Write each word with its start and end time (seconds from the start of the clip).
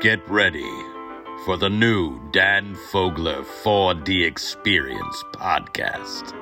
Get 0.00 0.26
ready 0.30 0.72
for 1.44 1.58
the 1.58 1.68
new 1.68 2.18
Dan 2.32 2.74
Fogler 2.90 3.44
4D 3.62 4.26
Experience 4.26 5.24
podcast. 5.34 6.34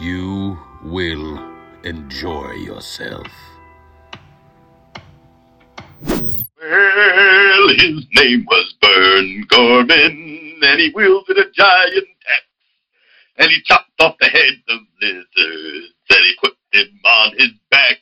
You 0.00 0.58
will 0.82 1.38
enjoy 1.84 2.50
yourself. 2.54 3.28
Well, 6.02 7.68
his 7.76 8.04
name 8.16 8.44
was 8.50 8.74
Burn 8.80 9.46
Gorman, 9.50 10.58
and 10.64 10.80
he 10.80 10.90
wielded 10.92 11.38
a 11.38 11.48
giant 11.52 12.08
axe, 12.28 12.42
and 13.36 13.50
he 13.52 13.62
chopped 13.62 14.00
off 14.00 14.16
the 14.18 14.26
heads 14.26 14.64
of 14.68 14.80
lizards, 15.00 15.94
and 16.10 16.24
he 16.24 16.34
put 16.42 16.56
them 16.72 16.88
on 17.04 17.34
his 17.38 17.52
back, 17.70 17.98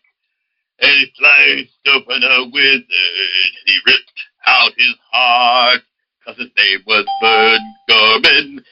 and 0.80 0.90
he 0.90 1.12
sliced 1.16 1.70
open 1.86 2.22
a 2.22 2.44
wizard, 2.52 2.82
and 2.82 3.52
he 3.66 3.74
ripped 3.86 4.12
out 4.46 4.72
his 4.76 4.94
heart, 5.10 5.80
cause 6.24 6.36
his 6.36 6.48
name 6.56 6.80
was 6.86 7.06
Burn 7.20 7.60
Gorman. 7.88 8.64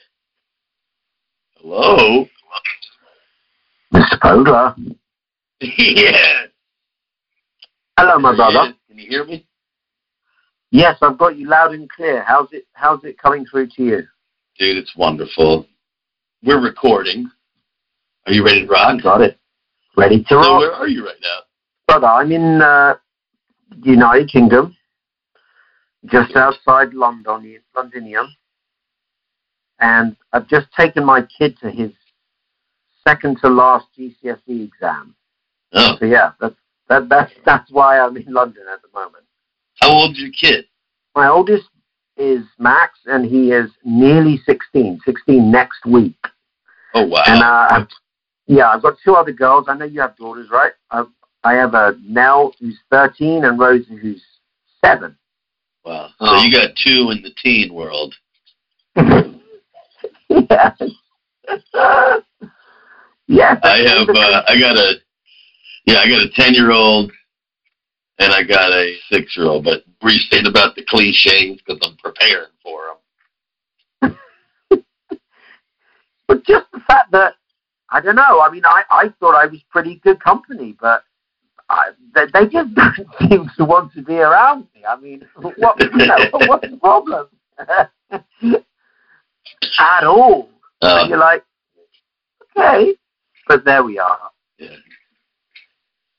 Hello? 1.57 2.27
Mr. 3.93 4.19
Fogler. 4.21 4.97
yes. 5.61 6.49
Hello, 7.99 8.19
my 8.19 8.37
brother. 8.37 8.75
Can 8.89 8.99
you 8.99 9.09
hear 9.09 9.25
me? 9.25 9.47
Yes, 10.71 10.97
I've 11.01 11.17
got 11.17 11.37
you 11.37 11.49
loud 11.49 11.73
and 11.73 11.89
clear. 11.89 12.23
How's 12.23 12.53
it? 12.53 12.67
How's 12.73 13.03
it 13.05 13.19
coming 13.19 13.47
through 13.47 13.69
to 13.77 13.83
you? 13.83 14.03
Dude, 14.59 14.77
it's 14.77 14.95
wonderful. 14.97 15.67
We're 16.43 16.61
recording. 16.61 17.31
Are 18.27 18.33
you 18.33 18.45
ready 18.45 18.67
to 18.67 18.67
rock? 18.67 19.03
Got 19.03 19.23
it. 19.23 19.39
Ready 19.97 20.23
to 20.23 20.29
So 20.29 20.37
rock, 20.37 20.59
where 20.61 20.73
are 20.73 20.89
you 20.89 21.07
right 21.07 21.17
now? 21.23 21.46
Brother. 21.87 22.06
I'm 22.06 22.33
in 22.33 22.61
uh, 22.61 22.95
the 23.83 23.91
United 23.91 24.31
Kingdom, 24.31 24.77
just 26.06 26.37
outside 26.37 26.95
London, 26.95 27.59
Londinium, 27.75 28.27
and 29.81 30.17
I've 30.33 30.48
just 30.48 30.67
taken 30.78 31.05
my 31.05 31.23
kid 31.39 31.56
to 31.61 31.70
his 31.70 31.91
second 33.06 33.39
to 33.43 33.48
last 33.48 33.87
GCSE 33.98 34.65
exam. 34.65 35.15
Oh, 35.73 35.97
So 35.98 36.06
yeah, 36.06 36.33
that's 36.41 36.55
that, 36.89 37.09
that's 37.09 37.33
that's 37.45 37.70
why 37.70 37.98
I'm 37.98 38.17
in 38.17 38.33
London 38.33 38.62
at 38.73 38.81
the 38.83 38.89
moment. 38.95 39.25
how 39.81 39.91
old's 39.91 40.19
your 40.19 40.31
kid? 40.31 40.67
My 41.15 41.28
oldest 41.28 41.69
is 42.17 42.45
Max, 42.59 42.98
and 43.06 43.25
he 43.25 43.53
is 43.53 43.71
nearly 43.84 44.39
16. 44.47 45.00
16 45.05 45.50
next 45.50 45.84
week. 45.87 46.17
Oh 46.95 47.06
wow. 47.06 47.23
And 47.27 47.43
uh, 47.43 47.67
I've, 47.71 47.89
yeah, 48.47 48.69
I've 48.71 48.83
got 48.83 48.95
two 49.05 49.15
other 49.15 49.33
girls. 49.33 49.67
I 49.69 49.75
know 49.77 49.84
you 49.84 50.00
have 50.00 50.17
daughters, 50.17 50.48
right? 50.50 50.73
I, 50.91 51.05
I 51.45 51.55
have 51.55 51.75
a 51.75 51.97
Nell 52.03 52.53
who's 52.59 52.79
13 52.91 53.45
and 53.45 53.59
Rosie 53.59 53.97
who's 53.97 54.23
seven. 54.84 55.17
wow. 55.84 56.09
So 56.19 56.37
you 56.37 56.51
got 56.51 56.70
two 56.77 57.11
in 57.11 57.23
the 57.23 57.33
teen 57.43 57.73
world. 57.73 58.15
yes. 58.97 59.23
yes. 63.28 63.59
I 63.62 63.78
have 63.87 64.09
uh, 64.09 64.43
I 64.49 64.59
got 64.59 64.77
a 64.77 64.94
yeah, 65.84 65.99
I 65.99 66.09
got 66.09 66.22
a 66.22 66.31
ten 66.34 66.55
year 66.55 66.72
old 66.72 67.12
and 68.19 68.32
I 68.32 68.43
got 68.43 68.72
a 68.72 68.97
six 69.11 69.37
year 69.37 69.47
old, 69.47 69.65
but 69.65 69.84
were 70.03 70.11
you 70.11 70.21
saying 70.31 70.47
about 70.47 70.75
the 70.75 70.84
cliches 70.84 71.61
because 71.65 71.78
I'm 71.82 71.97
preparing 71.97 72.50
for 72.62 72.81
them? 74.00 74.19
but 76.28 76.44
just 76.44 76.66
the 76.72 76.81
fact 76.81 77.12
that 77.12 77.34
I 77.91 78.00
don't 78.00 78.16
know. 78.16 78.43
I 78.43 78.50
mean, 78.50 78.65
I, 78.65 78.82
I 78.91 79.09
thought 79.21 79.34
I 79.34 79.47
was 79.47 79.61
pretty 79.71 80.00
good 80.03 80.21
company, 80.21 80.77
but 80.81 81.05
I, 81.69 81.91
they, 82.15 82.27
they 82.32 82.47
just 82.49 82.75
don't 82.75 82.97
seem 83.28 83.50
to 83.56 83.65
want 83.65 83.93
to 83.94 84.03
be 84.03 84.15
around 84.19 84.66
me. 84.75 84.84
I 84.88 84.97
mean, 85.00 85.27
what 85.37 85.56
you 85.81 86.06
know, 86.06 86.16
what's 86.47 86.69
the 86.71 86.77
problem? 86.77 87.28
At 89.78 90.05
all. 90.05 90.49
Uh, 90.82 90.99
and 91.00 91.09
you're 91.10 91.19
like, 91.19 91.44
okay, 92.56 92.94
but 93.49 93.65
there 93.65 93.82
we 93.82 93.99
are. 93.99 94.31
yeah. 94.59 94.69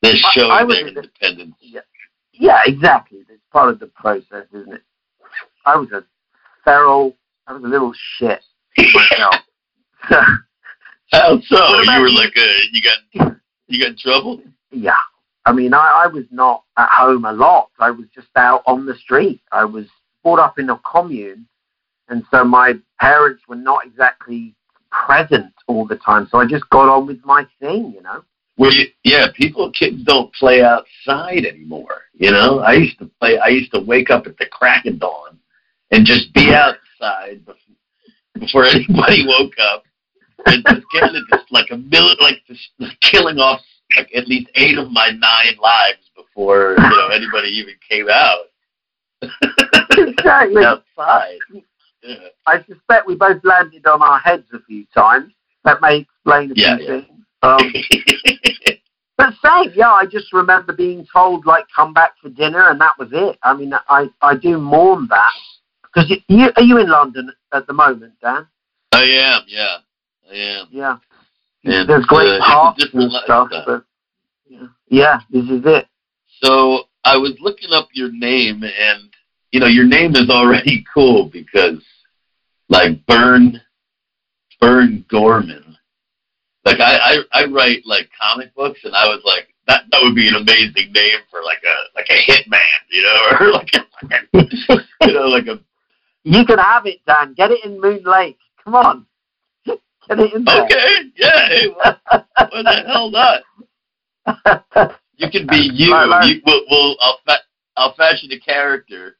They're 0.02 0.12
I- 0.12 0.30
showing 0.32 0.50
I 0.50 0.64
was 0.64 0.76
their 0.76 0.88
in 0.88 0.94
the- 0.94 1.00
independence. 1.02 1.54
Yeah, 2.32 2.60
exactly. 2.66 3.18
It's 3.28 3.42
part 3.52 3.70
of 3.70 3.80
the 3.80 3.86
process, 3.88 4.46
isn't 4.54 4.72
it? 4.74 4.82
I 5.66 5.76
was 5.76 5.90
a 5.92 6.04
feral. 6.64 7.16
I 7.46 7.52
was 7.54 7.64
a 7.64 7.66
little 7.66 7.92
shit 8.16 8.40
myself. 8.76 9.34
How 10.00 11.40
so? 11.40 11.80
You 11.82 12.00
were 12.00 12.08
you? 12.08 12.16
like 12.16 12.36
a 12.36 12.60
you 12.72 12.82
got 12.82 13.38
you 13.66 13.80
got 13.80 13.90
in 13.90 13.96
trouble? 13.98 14.40
yeah. 14.70 14.92
I 15.48 15.52
mean, 15.52 15.72
I, 15.72 16.02
I 16.04 16.06
was 16.08 16.26
not 16.30 16.64
at 16.76 16.90
home 16.90 17.24
a 17.24 17.32
lot. 17.32 17.70
I 17.78 17.90
was 17.90 18.04
just 18.14 18.28
out 18.36 18.62
on 18.66 18.84
the 18.84 18.94
street. 18.96 19.40
I 19.50 19.64
was 19.64 19.86
brought 20.22 20.38
up 20.38 20.58
in 20.58 20.68
a 20.68 20.78
commune, 20.80 21.46
and 22.10 22.22
so 22.30 22.44
my 22.44 22.74
parents 23.00 23.42
were 23.48 23.56
not 23.56 23.86
exactly 23.86 24.54
present 24.90 25.54
all 25.66 25.86
the 25.86 25.96
time. 25.96 26.28
So 26.30 26.36
I 26.36 26.46
just 26.46 26.68
got 26.68 26.90
on 26.90 27.06
with 27.06 27.24
my 27.24 27.46
thing, 27.60 27.94
you 27.96 28.02
know. 28.02 28.24
Well, 28.58 28.72
yeah, 29.04 29.28
people, 29.34 29.72
kids 29.72 30.04
don't 30.04 30.30
play 30.34 30.62
outside 30.62 31.46
anymore. 31.46 32.02
You 32.12 32.30
know, 32.30 32.58
I 32.58 32.74
used 32.74 32.98
to 32.98 33.10
play. 33.18 33.38
I 33.38 33.48
used 33.48 33.72
to 33.72 33.80
wake 33.80 34.10
up 34.10 34.26
at 34.26 34.36
the 34.36 34.46
crack 34.52 34.84
of 34.84 34.98
dawn 34.98 35.38
and 35.92 36.04
just 36.04 36.34
be 36.34 36.52
outside 36.52 37.46
before, 37.46 37.54
before 38.34 38.64
anybody 38.66 39.24
woke 39.26 39.54
up, 39.72 39.84
and 40.44 40.62
just 40.66 40.86
getting 40.92 41.16
it 41.16 41.24
just 41.30 41.50
like 41.50 41.70
a 41.70 41.78
million, 41.78 42.18
like 42.20 42.42
just 42.46 43.00
killing 43.00 43.38
off 43.38 43.62
like 43.96 44.10
at 44.14 44.28
least 44.28 44.50
eight 44.54 44.78
of 44.78 44.90
my 44.90 45.10
nine 45.10 45.56
lives 45.60 46.10
before 46.16 46.76
you 46.78 46.90
know 46.90 47.08
anybody 47.08 47.48
even 47.48 47.74
came 47.88 48.08
out 48.08 48.44
exactly. 49.92 50.64
outside. 50.64 51.38
Yeah. 52.02 52.14
I 52.46 52.62
suspect 52.64 53.06
we 53.06 53.16
both 53.16 53.42
landed 53.44 53.86
on 53.86 54.02
our 54.02 54.18
heads 54.18 54.46
a 54.52 54.60
few 54.60 54.84
times. 54.94 55.32
That 55.64 55.80
may 55.80 55.98
explain 55.98 56.52
a 56.52 56.54
Yeah, 56.54 56.76
few 56.76 56.86
yeah. 56.86 57.00
things. 57.00 57.24
Um, 57.42 57.72
but 59.16 59.34
same, 59.44 59.72
yeah, 59.74 59.90
I 59.90 60.06
just 60.06 60.32
remember 60.32 60.72
being 60.72 61.06
told 61.12 61.46
like 61.46 61.64
come 61.74 61.92
back 61.92 62.12
for 62.22 62.28
dinner, 62.28 62.68
and 62.68 62.80
that 62.80 62.92
was 62.98 63.08
it. 63.12 63.38
I 63.42 63.54
mean, 63.54 63.72
I 63.88 64.08
I 64.22 64.36
do 64.36 64.58
mourn 64.58 65.08
that 65.10 65.32
because 65.82 66.08
you, 66.10 66.16
you 66.28 66.52
are 66.56 66.62
you 66.62 66.78
in 66.78 66.88
London 66.88 67.32
at 67.52 67.66
the 67.66 67.72
moment, 67.72 68.14
Dan? 68.22 68.46
I 68.92 69.02
am, 69.02 69.42
yeah, 69.46 69.78
I 70.30 70.34
am. 70.34 70.66
Yeah. 70.70 70.96
And, 71.64 71.88
There's 71.88 72.06
great 72.06 72.28
uh, 72.28 72.36
it's 72.36 72.46
a 72.46 72.50
parks 72.50 72.84
different 72.84 73.12
and 73.12 73.22
stuff, 73.24 73.48
lifestyle. 73.50 73.64
but 73.66 73.84
yeah, 74.48 74.66
yeah, 74.88 75.20
this 75.30 75.44
is 75.44 75.62
it. 75.64 75.86
So 76.42 76.84
I 77.04 77.16
was 77.16 77.32
looking 77.40 77.70
up 77.72 77.88
your 77.92 78.10
name, 78.12 78.62
and 78.62 79.10
you 79.50 79.60
know 79.60 79.66
your 79.66 79.84
name 79.86 80.14
is 80.14 80.30
already 80.30 80.84
cool 80.94 81.28
because, 81.32 81.82
like 82.68 83.04
Burn, 83.06 83.60
Burn 84.60 85.04
Gorman. 85.10 85.76
Like 86.64 86.80
I, 86.80 86.96
I, 87.32 87.42
I 87.42 87.44
write 87.46 87.82
like 87.86 88.08
comic 88.20 88.54
books, 88.54 88.80
and 88.84 88.94
I 88.94 89.06
was 89.06 89.22
like, 89.24 89.48
that 89.66 89.84
that 89.90 90.00
would 90.02 90.14
be 90.14 90.28
an 90.28 90.34
amazing 90.34 90.92
name 90.92 91.20
for 91.30 91.42
like 91.42 91.62
a 91.64 91.96
like 91.96 92.06
a 92.10 92.30
hitman, 92.30 92.58
you 92.90 93.02
know, 93.02 93.16
or 93.40 93.52
like 93.52 93.70
a, 93.74 94.06
like 94.06 94.28
a 94.34 95.06
you 95.06 95.12
know 95.14 95.26
like 95.28 95.46
a 95.46 95.60
You 96.24 96.44
can 96.44 96.58
have 96.58 96.86
it, 96.86 97.00
Dan. 97.06 97.34
Get 97.34 97.50
it 97.50 97.64
in 97.64 97.80
Moon 97.80 98.02
Lake. 98.04 98.38
Come 98.64 98.74
on, 98.74 99.06
get 99.64 99.72
it 99.74 99.74
in 99.74 99.76
there. 99.76 99.88
Okay, 100.10 101.12
yeah, 101.16 101.48
hey, 101.48 101.68
what, 101.68 102.00
what 102.06 102.62
the 102.64 102.84
hell 102.86 103.10
not? 103.10 103.42
You 105.16 105.30
can 105.30 105.46
be 105.46 105.56
you. 105.72 105.92
Right, 105.92 106.08
right. 106.08 106.24
you 106.26 106.42
we'll, 106.46 106.62
we'll 106.70 106.96
I'll, 107.00 107.18
fa- 107.26 107.44
I'll 107.76 107.94
fashion 107.94 108.30
a 108.32 108.38
character 108.38 109.16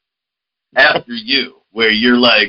after 0.77 1.13
you, 1.13 1.57
where 1.73 1.91
you're 1.91 2.17
like, 2.17 2.49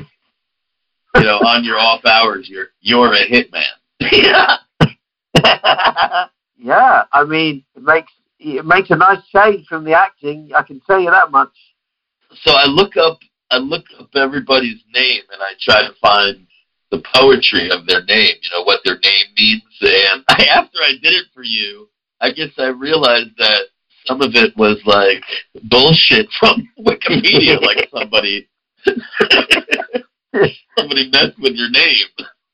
you 1.15 1.24
know, 1.24 1.38
on 1.39 1.63
your 1.63 1.77
off 1.77 2.06
hours, 2.06 2.47
you're 2.50 2.68
you're 2.81 3.13
a 3.13 3.27
hitman. 3.27 3.63
yeah. 4.12 4.57
yeah, 6.57 7.03
I 7.12 7.24
mean, 7.25 7.63
it 7.75 7.83
makes 7.83 8.12
it 8.39 8.65
makes 8.65 8.89
a 8.92 8.95
nice 8.95 9.25
change 9.35 9.68
from 9.68 9.83
the 9.83 9.94
acting. 9.94 10.51
I 10.56 10.63
can 10.63 10.80
tell 10.85 11.00
you 11.00 11.12
that 11.12 11.31
much. 11.31 11.51
So 12.44 12.51
I 12.51 12.65
look 12.65 12.95
up 12.97 13.19
I 13.51 13.57
look 13.57 13.85
up 14.00 14.09
everybody's 14.15 14.81
name 14.94 15.24
and 15.31 15.42
I 15.42 15.53
try 15.59 15.88
to 15.88 15.94
find 16.01 16.45
the 16.91 17.01
poetry 17.15 17.69
of 17.71 17.86
their 17.86 18.03
name. 18.06 18.36
You 18.41 18.50
know 18.51 18.63
what 18.63 18.81
their 18.83 19.00
name 19.00 19.27
means. 19.38 19.63
And 19.81 20.24
I, 20.30 20.45
after 20.56 20.77
I 20.80 20.94
did 21.01 21.13
it 21.13 21.27
for 21.33 21.44
you, 21.44 21.88
I 22.21 22.31
guess 22.31 22.50
I 22.57 22.68
realized 22.68 23.31
that 23.38 23.62
some 24.06 24.21
of 24.21 24.36
it 24.36 24.56
was 24.57 24.77
like 24.86 25.24
bullshit 25.69 26.27
from 26.39 26.68
Wikipedia, 26.80 27.62
like 27.62 27.89
somebody 27.95 28.47
somebody 30.77 31.09
messed 31.12 31.39
with 31.39 31.56
your 31.56 31.69
name. 31.69 32.07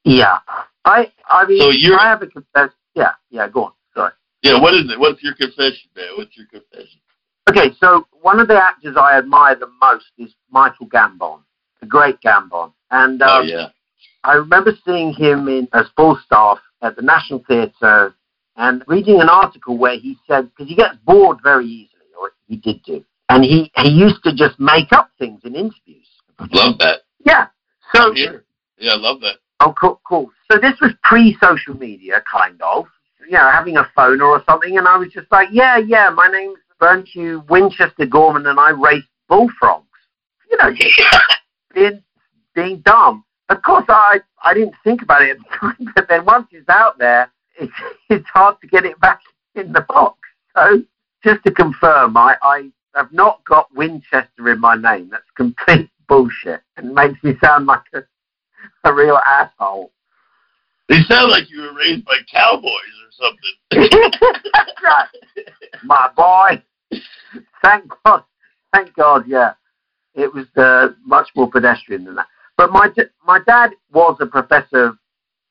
Yeah. 0.04 0.38
I 0.84 1.12
I 1.30 1.46
mean 1.48 1.60
So 1.60 1.70
you're- 1.70 1.98
I 2.00 2.10
have 2.10 2.22
a 2.22 2.28
confession. 2.28 2.74
Yeah, 2.94 3.12
yeah, 3.30 3.48
go 3.50 3.66
on. 3.66 3.72
Sorry. 3.94 4.12
Yeah, 4.44 4.60
what 4.62 4.74
is 4.74 4.90
it? 4.90 5.00
What's 5.00 5.22
your 5.22 5.34
confession, 5.34 5.90
man? 5.96 6.10
What's 6.18 6.36
your 6.38 6.46
confession? 6.48 7.00
Okay, 7.50 7.76
so 7.80 8.08
one 8.22 8.40
of 8.40 8.48
the 8.48 8.56
actors 8.56 8.96
I 8.98 9.18
admire 9.18 9.56
the 9.56 9.70
most 9.82 10.06
is 10.18 10.34
Michael 10.50 10.88
Gambon, 10.88 11.42
the 11.80 11.86
great 11.86 12.20
Gambon. 12.22 12.72
And 12.92 13.22
oh 13.22 13.42
um, 13.42 13.48
yeah. 13.48 13.68
I 14.26 14.34
remember 14.34 14.72
seeing 14.86 15.14
him 15.14 15.48
in 15.48 15.68
as 15.74 15.86
Falstaff 15.96 16.58
at 16.82 16.96
the 16.96 17.02
National 17.02 17.44
Theatre 17.48 18.16
and 18.58 18.84
reading 18.88 19.22
an 19.22 19.30
article 19.30 19.78
where 19.78 19.98
he 19.98 20.18
said 20.28 20.50
because 20.50 20.68
he 20.68 20.76
gets 20.76 20.96
bored 21.06 21.38
very 21.44 21.66
easily, 21.66 22.08
or 22.20 22.32
he 22.48 22.58
did 22.58 22.82
do, 22.84 23.04
and 23.30 23.44
he 23.44 23.72
he 23.78 23.90
used 23.90 24.24
to 24.24 24.34
just 24.34 24.60
make 24.60 24.92
up 24.92 25.12
things 25.20 25.42
in 25.44 25.56
interviews. 25.56 26.08
Love 26.52 26.78
that. 26.80 27.02
Yeah. 27.26 27.48
So 27.94 28.14
Yeah, 28.78 28.94
I 28.94 28.98
love 28.98 29.22
that. 29.22 29.36
oh, 29.60 29.74
cool, 29.80 30.02
cool. 30.08 30.32
So 30.52 30.58
this 30.58 30.74
was 30.82 30.92
pre-social 31.04 31.78
media, 31.78 32.24
kind 32.30 32.62
of. 32.62 32.86
You 33.22 33.32
know, 33.32 33.50
having 33.52 33.78
a 33.78 33.88
phone 33.96 34.22
or 34.22 34.44
something, 34.48 34.78
and 34.78 34.88
I 34.88 34.98
was 34.98 35.12
just 35.12 35.32
like, 35.32 35.50
yeah, 35.52 35.78
yeah, 35.78 36.10
my 36.10 36.28
name's 36.28 36.60
Bernhugh 36.80 37.44
Winchester 37.50 38.06
Gorman, 38.06 38.46
and 38.46 38.60
I 38.60 38.70
race 38.72 39.04
bullfrogs. 39.28 39.86
You 40.52 40.58
know, 40.58 40.72
being 41.74 42.04
being 42.54 42.82
dumb. 42.82 43.24
Of 43.50 43.62
course, 43.62 43.86
I 43.90 44.22
I 44.44 44.54
didn't 44.54 44.76
think 44.84 45.02
about 45.02 45.22
it 45.22 45.32
at 45.32 45.38
the 45.38 45.44
time, 45.60 45.94
but 45.96 46.08
then 46.10 46.26
once 46.26 46.48
it's 46.52 46.70
out 46.70 46.98
there, 46.98 47.32
it's 47.60 47.74
it's 48.10 48.28
hard 48.30 48.60
to 48.62 48.68
get 48.68 48.86
it 48.86 49.00
back 49.00 49.22
in 49.56 49.72
the 49.72 49.82
box. 49.82 50.20
So 50.56 50.84
just 51.24 51.44
to 51.46 51.52
confirm, 51.52 52.18
I 52.18 52.36
I 52.42 52.72
have 52.96 53.12
not 53.12 53.44
got 53.46 53.74
Winchester 53.76 54.50
in 54.50 54.60
my 54.60 54.76
name. 54.76 55.10
That's 55.12 55.30
complete 55.36 55.90
bullshit, 56.08 56.62
and 56.78 56.94
makes 56.94 57.24
me 57.24 57.34
sound 57.44 57.68
like 57.68 57.84
a 57.94 58.04
a 58.84 58.94
real 58.94 59.18
asshole. 59.18 59.92
They 60.88 61.02
sound 61.08 61.32
like 61.32 61.50
you 61.50 61.62
were 61.62 61.74
raised 61.74 62.06
by 62.06 62.18
cowboys 62.32 62.72
or 63.04 63.34
something. 63.72 64.12
That's 64.54 64.72
right, 64.84 65.08
my 65.84 66.10
boy. 66.16 66.64
Thank 67.64 67.92
God, 68.06 68.24
thank 68.74 68.94
God. 68.96 69.26
Yeah, 69.28 69.54
it 70.16 70.34
was 70.34 70.46
uh, 70.56 70.94
much 71.04 71.30
more 71.36 71.50
pedestrian 71.50 72.06
than 72.06 72.16
that. 72.16 72.28
But 72.58 72.72
my 72.72 72.90
my 73.26 73.40
dad 73.46 73.72
was 73.92 74.18
a 74.20 74.26
professor 74.26 74.86
of, 74.86 74.98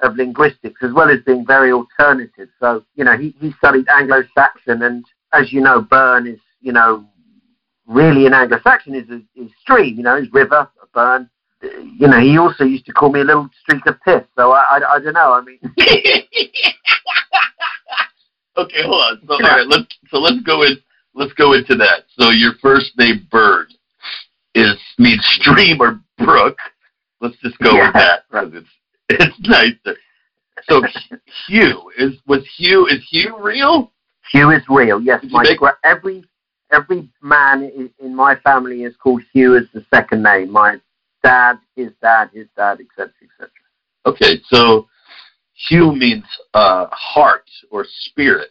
of 0.00 0.16
linguistics 0.16 0.82
as 0.82 0.92
well 0.92 1.10
as 1.10 1.20
being 1.26 1.44
very 1.46 1.72
alternative. 1.72 2.48
So 2.60 2.84
you 2.94 3.04
know 3.04 3.16
he 3.16 3.34
he 3.40 3.52
studied 3.52 3.86
Anglo-Saxon, 3.88 4.82
and 4.82 5.04
as 5.32 5.52
you 5.52 5.60
know, 5.60 5.82
Burn 5.82 6.26
is 6.26 6.40
you 6.60 6.72
know 6.72 7.04
really 7.86 8.26
in 8.26 8.34
Anglo-Saxon 8.34 8.94
is 8.94 9.08
is 9.36 9.50
stream. 9.60 9.96
You 9.96 10.02
know, 10.02 10.16
is 10.16 10.32
river, 10.32 10.68
a 10.82 10.86
burn. 10.94 11.28
You 11.62 12.08
know, 12.08 12.20
he 12.20 12.38
also 12.38 12.64
used 12.64 12.86
to 12.86 12.92
call 12.92 13.10
me 13.10 13.20
a 13.20 13.24
little 13.24 13.48
streak 13.62 13.86
of 13.86 14.00
piss. 14.02 14.22
So 14.36 14.52
I 14.52 14.62
I, 14.70 14.94
I 14.94 14.98
don't 15.00 15.14
know. 15.14 15.32
I 15.32 15.40
mean, 15.42 15.58
okay, 18.56 18.82
hold 18.82 19.02
on. 19.02 19.20
So 19.26 19.34
all 19.34 19.40
right, 19.40 19.66
let's 19.66 19.98
so 20.10 20.18
let's 20.18 20.40
go 20.40 20.62
in 20.62 20.78
let's 21.14 21.32
go 21.34 21.52
into 21.52 21.74
that. 21.76 22.04
So 22.18 22.30
your 22.30 22.54
first 22.62 22.98
name 22.98 23.26
Burn 23.30 23.66
is 24.54 24.74
means 24.98 25.24
stream 25.40 25.80
or 25.80 26.00
brook. 26.18 26.56
Let's 27.25 27.37
just 27.43 27.59
go 27.61 27.73
Yeah. 27.75 27.87
with 27.87 27.94
that 27.94 28.25
because 28.31 28.50
it's 28.55 28.69
it's 29.09 29.49
nicer. 29.49 29.97
So 30.69 30.82
Hugh 31.49 31.91
is 31.99 32.12
was 32.26 32.47
Hugh 32.56 32.87
is 32.87 33.03
Hugh 33.11 33.37
real? 33.41 33.91
Hugh 34.31 34.50
is 34.50 34.62
real. 34.69 35.00
Yes, 35.00 35.23
Did 35.23 35.32
my 35.32 35.43
make- 35.43 35.59
gra- 35.59 35.79
every 35.85 36.25
every 36.71 37.09
man 37.23 37.91
in 37.99 38.15
my 38.15 38.37
family 38.37 38.82
is 38.85 38.94
called 39.03 39.23
Hugh 39.32 39.56
as 39.56 39.65
the 39.73 39.85
second 39.93 40.23
name. 40.23 40.50
My 40.50 40.76
dad, 41.23 41.55
his 41.76 41.93
dad, 42.03 42.29
his 42.35 42.47
dad, 42.56 42.79
etc., 42.81 43.11
etc. 43.23 43.50
Okay, 44.06 44.41
so 44.49 44.87
Hugh 45.69 45.93
means 45.93 46.25
uh, 46.53 46.87
heart 46.91 47.49
or 47.71 47.87
spirit, 47.88 48.50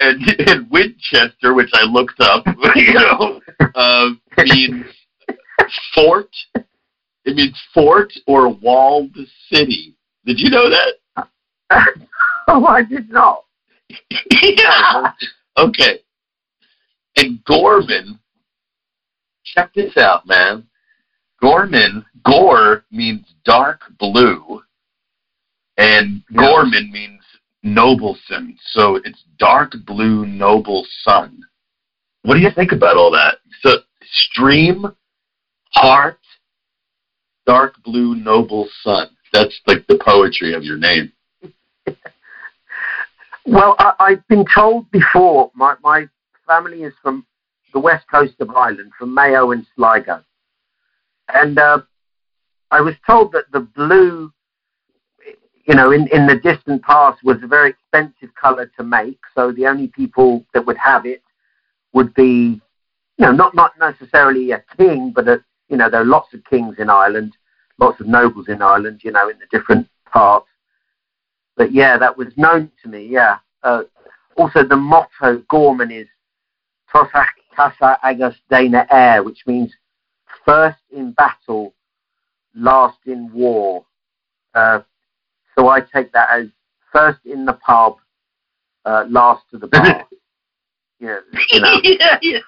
and, 0.00 0.20
and 0.48 0.68
Winchester, 0.70 1.54
which 1.54 1.70
I 1.74 1.84
looked 1.84 2.20
up, 2.20 2.44
you 2.74 2.94
know, 2.94 3.40
uh, 3.76 4.08
means 4.38 4.86
fort. 5.94 6.30
It 7.24 7.36
means 7.36 7.60
fort 7.72 8.12
or 8.26 8.48
walled 8.48 9.16
city. 9.50 9.94
Did 10.24 10.38
you 10.38 10.50
know 10.50 10.68
that? 10.70 11.28
oh, 12.48 12.64
I 12.66 12.82
did 12.82 13.10
not. 13.10 13.44
yeah. 14.42 15.12
Okay. 15.58 15.98
And 17.16 17.44
Gorman, 17.44 18.18
check 19.44 19.70
this 19.74 19.98
out, 19.98 20.26
man. 20.26 20.66
Gorman, 21.42 22.06
Gore 22.24 22.84
means 22.90 23.26
dark 23.44 23.82
blue, 23.98 24.62
and 25.76 26.22
Yeah. 26.30 26.40
Gorman 26.40 26.90
means 26.90 27.20
noble 27.62 28.16
sun. 28.26 28.56
So 28.70 28.96
it's 29.04 29.24
dark 29.38 29.74
blue 29.84 30.24
noble 30.24 30.86
sun. 31.02 31.42
What 32.22 32.36
do 32.36 32.40
you 32.40 32.50
think 32.50 32.72
about 32.72 32.96
all 32.96 33.10
that? 33.10 33.38
So 33.60 33.80
stream, 34.02 34.86
heart, 35.74 36.18
dark 37.52 37.74
blue 37.84 38.14
noble 38.14 38.66
sun. 38.82 39.08
That's 39.34 39.60
like 39.66 39.86
the 39.86 39.98
poetry 39.98 40.54
of 40.54 40.64
your 40.64 40.78
name. 40.78 41.12
Well, 43.44 43.74
I, 43.80 43.94
I've 43.98 44.28
been 44.28 44.44
told 44.54 44.88
before. 44.92 45.50
My 45.56 45.74
my 45.82 46.06
family 46.46 46.84
is 46.84 46.94
from 47.02 47.26
the 47.72 47.80
west 47.80 48.06
coast 48.08 48.34
of 48.38 48.50
Ireland, 48.50 48.92
from 48.96 49.12
Mayo 49.12 49.50
and 49.50 49.66
Sligo, 49.74 50.22
and 51.34 51.58
uh, 51.58 51.80
I 52.70 52.80
was 52.82 52.94
told 53.04 53.32
that 53.32 53.50
the 53.50 53.58
blue, 53.58 54.32
you 55.66 55.74
know, 55.74 55.90
in 55.90 56.06
in 56.12 56.28
the 56.28 56.36
distant 56.36 56.82
past 56.84 57.24
was 57.24 57.38
a 57.42 57.48
very 57.48 57.70
expensive 57.70 58.32
color 58.36 58.70
to 58.76 58.84
make. 58.84 59.18
So 59.34 59.50
the 59.50 59.66
only 59.66 59.88
people 59.88 60.46
that 60.54 60.64
would 60.64 60.78
have 60.78 61.04
it 61.04 61.24
would 61.92 62.14
be, 62.14 62.60
you 63.18 63.26
know, 63.26 63.32
not 63.32 63.56
not 63.56 63.72
necessarily 63.76 64.52
a 64.52 64.62
king, 64.76 65.10
but 65.12 65.26
a, 65.26 65.42
you 65.68 65.76
know, 65.76 65.90
there 65.90 66.02
are 66.02 66.14
lots 66.16 66.32
of 66.32 66.44
kings 66.44 66.76
in 66.78 66.88
Ireland, 66.88 67.36
lots 67.82 68.00
of 68.00 68.06
nobles 68.06 68.48
in 68.48 68.62
Ireland, 68.62 69.00
you 69.04 69.10
know, 69.10 69.28
in 69.28 69.38
the 69.38 69.46
different 69.56 69.88
parts 70.10 70.48
but 71.56 71.72
yeah, 71.72 71.98
that 71.98 72.16
was 72.16 72.28
known 72.36 72.70
to 72.82 72.88
me. 72.88 73.06
Yeah. 73.06 73.36
Uh, 73.62 73.82
also, 74.36 74.64
the 74.64 74.76
motto 74.76 75.42
Gorman 75.48 75.90
is 75.90 76.08
"Tosach 76.92 77.26
casa 77.54 77.98
agus 78.02 78.34
dana 78.50 78.86
air," 78.90 79.22
which 79.22 79.44
means 79.46 79.72
first 80.44 80.78
in 80.90 81.12
battle, 81.12 81.74
last 82.54 82.98
in 83.06 83.30
war. 83.32 83.84
Uh, 84.54 84.80
so 85.56 85.68
I 85.68 85.80
take 85.80 86.12
that 86.12 86.28
as 86.30 86.46
first 86.92 87.20
in 87.24 87.44
the 87.44 87.54
pub, 87.54 87.96
uh, 88.84 89.04
last 89.08 89.44
to 89.50 89.58
the 89.58 89.66
bar. 89.66 90.06
yeah, 91.00 91.18
you 91.50 91.60
know. 91.60 91.80
yeah, 91.82 92.18
yeah. 92.22 92.38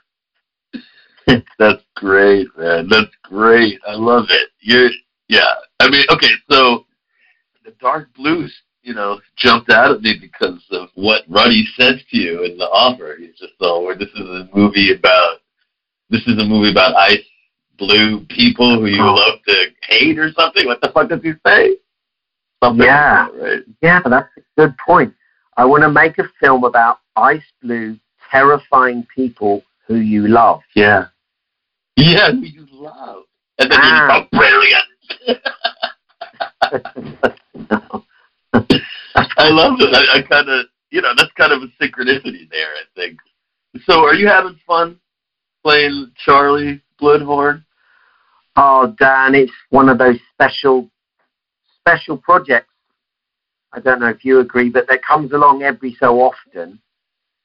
That's 1.58 1.82
great, 1.94 2.48
man. 2.58 2.88
That's 2.88 3.14
great. 3.22 3.80
I 3.86 3.94
love 3.94 4.26
it. 4.30 4.50
You're, 4.60 4.90
yeah. 5.28 5.54
I 5.80 5.88
mean, 5.88 6.04
okay, 6.10 6.30
so 6.50 6.86
the 7.64 7.72
dark 7.80 8.12
blues, 8.14 8.54
you 8.82 8.94
know, 8.94 9.20
jumped 9.36 9.70
out 9.70 9.90
at 9.90 10.02
me 10.02 10.16
because 10.20 10.62
of 10.70 10.88
what 10.94 11.22
Ruddy 11.28 11.66
says 11.76 12.00
to 12.10 12.16
you 12.18 12.44
in 12.44 12.58
the 12.58 12.66
offer. 12.66 13.16
He's 13.18 13.38
just 13.38 13.54
all, 13.60 13.84
where 13.84 13.96
this 13.96 14.10
is 14.14 14.20
a 14.20 14.48
movie 14.54 14.92
about, 14.92 15.38
this 16.10 16.22
is 16.26 16.38
a 16.40 16.44
movie 16.44 16.70
about 16.70 16.94
ice 16.96 17.24
blue 17.78 18.24
people 18.26 18.78
who 18.78 18.86
you 18.86 19.02
Oh. 19.02 19.14
love 19.14 19.38
to 19.48 19.66
hate 19.88 20.18
or 20.18 20.30
something. 20.32 20.66
What 20.66 20.80
the 20.80 20.90
fuck 20.90 21.08
does 21.08 21.22
he 21.22 21.32
say? 21.46 21.76
Something 22.62 22.86
Yeah. 22.86 23.24
like 23.24 23.32
that, 23.32 23.42
right? 23.42 23.62
Yeah, 23.82 24.00
that's 24.04 24.28
a 24.36 24.40
good 24.56 24.74
point. 24.78 25.14
I 25.56 25.64
want 25.64 25.82
to 25.82 25.90
make 25.90 26.18
a 26.18 26.28
film 26.40 26.64
about 26.64 26.98
ice 27.16 27.44
blue, 27.62 27.98
terrifying 28.30 29.06
people 29.14 29.62
who 29.86 29.96
you 29.96 30.28
love. 30.28 30.62
Yeah. 30.74 31.06
Yeah, 31.96 32.30
who 32.32 32.40
you 32.40 32.66
love. 32.72 33.24
And 33.58 33.70
then 33.70 33.78
Ah. 33.82 34.16
you're 34.16 34.22
oh, 34.24 34.28
brilliant. 34.32 34.84
I 39.36 39.50
love 39.50 39.76
it. 39.80 39.94
I, 39.94 40.18
I 40.18 40.22
kind 40.22 40.48
of, 40.48 40.66
you 40.90 41.02
know, 41.02 41.12
that's 41.16 41.32
kind 41.32 41.52
of 41.52 41.62
a 41.62 41.66
synchronicity 41.82 42.48
there, 42.50 42.68
I 42.68 42.84
think. 42.94 43.18
So, 43.84 44.04
are 44.04 44.14
you 44.14 44.28
having 44.28 44.58
fun 44.66 44.98
playing 45.62 46.12
Charlie 46.24 46.82
Bluhdorn? 47.00 47.64
Oh, 48.56 48.94
Dan, 48.98 49.34
it's 49.34 49.52
one 49.70 49.88
of 49.88 49.98
those 49.98 50.18
special, 50.32 50.88
special 51.80 52.16
projects. 52.16 52.72
I 53.72 53.80
don't 53.80 53.98
know 53.98 54.08
if 54.08 54.24
you 54.24 54.38
agree, 54.38 54.70
but 54.70 54.86
that 54.88 55.02
comes 55.02 55.32
along 55.32 55.62
every 55.62 55.96
so 55.98 56.20
often, 56.20 56.80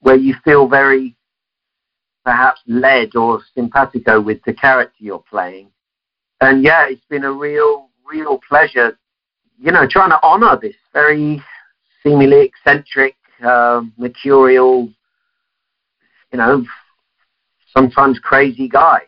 where 0.00 0.14
you 0.14 0.34
feel 0.44 0.68
very, 0.68 1.16
perhaps 2.24 2.60
led 2.66 3.16
or 3.16 3.40
simpatico 3.54 4.20
with 4.20 4.40
the 4.44 4.52
character 4.52 4.94
you're 4.98 5.24
playing. 5.28 5.70
And 6.40 6.64
yeah, 6.64 6.86
it's 6.88 7.04
been 7.06 7.24
a 7.24 7.32
real, 7.32 7.90
real 8.04 8.40
pleasure, 8.48 8.98
you 9.58 9.72
know, 9.72 9.86
trying 9.88 10.10
to 10.10 10.22
honour 10.22 10.58
this 10.60 10.74
very 10.92 11.42
seemingly 12.02 12.46
eccentric, 12.46 13.16
um, 13.42 13.92
mercurial, 13.98 14.88
you 16.32 16.38
know, 16.38 16.64
sometimes 17.76 18.18
crazy 18.18 18.68
guy. 18.68 19.00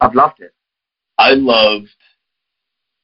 I've 0.00 0.14
loved 0.14 0.40
it. 0.40 0.54
I 1.18 1.32
loved 1.32 1.88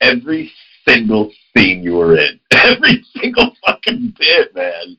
every 0.01 0.51
single 0.87 1.31
scene 1.55 1.83
you 1.83 1.95
were 1.95 2.17
in. 2.17 2.41
Every 2.51 3.05
single 3.17 3.55
fucking 3.65 4.15
bit, 4.19 4.55
man. 4.55 4.97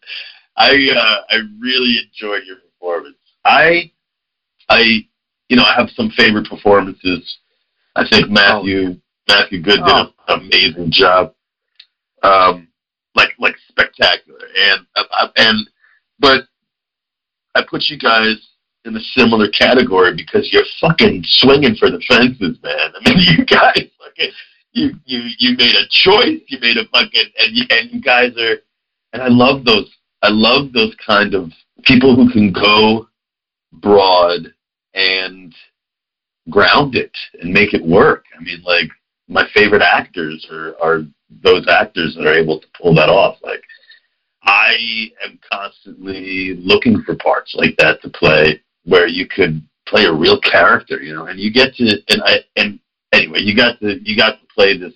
I 0.55 0.71
uh, 0.95 1.21
I 1.29 1.37
really 1.59 1.97
enjoyed 1.97 2.43
your 2.45 2.57
performance. 2.57 3.17
I 3.43 3.91
I 4.69 5.07
you 5.49 5.57
know 5.57 5.63
I 5.63 5.75
have 5.75 5.89
some 5.89 6.09
favorite 6.11 6.47
performances. 6.47 7.37
I 7.95 8.07
think 8.07 8.29
Matthew 8.29 8.89
oh. 8.89 9.01
Matthew 9.27 9.61
Goode 9.61 9.85
did 9.85 9.95
oh. 9.95 10.13
an 10.27 10.41
amazing 10.41 10.91
job. 10.91 11.33
Um, 12.23 12.67
like 13.15 13.29
like 13.39 13.55
spectacular, 13.67 14.39
and 14.55 14.85
uh, 14.95 15.27
and 15.37 15.69
but 16.19 16.43
I 17.55 17.63
put 17.67 17.83
you 17.89 17.97
guys 17.97 18.35
in 18.85 18.95
a 18.95 18.99
similar 19.15 19.49
category 19.49 20.15
because 20.15 20.49
you're 20.51 20.63
fucking 20.79 21.23
swinging 21.25 21.75
for 21.75 21.89
the 21.89 22.01
fences, 22.07 22.57
man. 22.63 22.91
I 22.95 23.09
mean, 23.09 23.17
you 23.37 23.45
guys 23.45 23.85
fucking 23.99 24.31
you 24.71 24.91
you 25.05 25.29
you 25.37 25.57
made 25.57 25.75
a 25.75 25.87
choice. 25.89 26.41
You 26.47 26.59
made 26.59 26.77
a 26.77 26.85
fucking 26.85 27.29
and 27.39 27.55
you, 27.55 27.63
and 27.69 27.91
you 27.91 28.01
guys 28.01 28.31
are 28.37 28.57
and 29.13 29.21
I 29.21 29.27
love 29.27 29.65
those. 29.65 29.89
I 30.21 30.29
love 30.29 30.73
those 30.73 30.93
kind 31.05 31.33
of 31.33 31.51
people 31.83 32.15
who 32.15 32.29
can 32.31 32.51
go 32.51 33.07
broad 33.73 34.53
and 34.93 35.53
ground 36.49 36.95
it 36.95 37.15
and 37.41 37.53
make 37.53 37.73
it 37.73 37.85
work. 37.85 38.25
I 38.37 38.43
mean, 38.43 38.61
like 38.63 38.89
my 39.27 39.47
favorite 39.53 39.81
actors 39.81 40.45
are 40.51 40.75
are 40.81 41.01
those 41.43 41.67
actors 41.67 42.15
that 42.15 42.27
are 42.27 42.33
able 42.33 42.59
to 42.59 42.67
pull 42.79 42.93
that 42.95 43.09
off. 43.09 43.37
Like 43.43 43.63
I 44.43 45.11
am 45.23 45.39
constantly 45.51 46.55
looking 46.59 47.01
for 47.03 47.15
parts 47.15 47.53
like 47.55 47.75
that 47.77 48.01
to 48.01 48.09
play 48.09 48.61
where 48.85 49.07
you 49.07 49.27
could 49.27 49.61
play 49.87 50.05
a 50.05 50.13
real 50.13 50.39
character, 50.39 51.01
you 51.01 51.13
know, 51.13 51.27
and 51.27 51.39
you 51.39 51.51
get 51.51 51.75
to 51.75 51.85
and 52.09 52.21
I 52.23 52.37
and 52.55 52.79
anyway, 53.13 53.39
you 53.41 53.55
got 53.55 53.79
to 53.79 53.99
you 54.03 54.17
got 54.17 54.39
to 54.41 54.47
play 54.53 54.77
this 54.77 54.93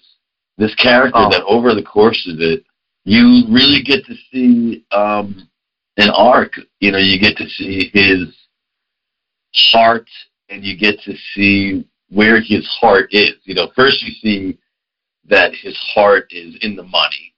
this 0.58 0.74
character 0.76 1.18
oh. 1.18 1.30
that 1.30 1.44
over 1.46 1.74
the 1.74 1.84
course 1.84 2.28
of 2.32 2.40
it 2.40 2.64
you 3.06 3.44
really 3.50 3.84
get 3.84 4.06
to 4.06 4.16
see 4.32 4.86
um 4.92 5.48
an 5.98 6.10
arc. 6.10 6.54
You 6.80 6.92
know, 6.92 6.98
you 6.98 7.20
get 7.20 7.38
to 7.38 7.48
see 7.48 7.92
his 7.94 8.36
heart 9.72 10.08
and 10.50 10.64
you 10.64 10.78
get 10.78 11.00
to 11.02 11.14
see 11.34 11.88
where 12.10 12.42
his 12.42 12.68
heart 12.80 13.08
is. 13.12 13.36
You 13.44 13.56
know, 13.56 13.70
first 13.76 14.02
you 14.04 14.14
see 14.14 14.58
that 15.30 15.54
his 15.56 15.78
heart 15.94 16.28
is 16.32 16.56
in 16.62 16.76
the 16.76 16.84
money. 16.84 17.34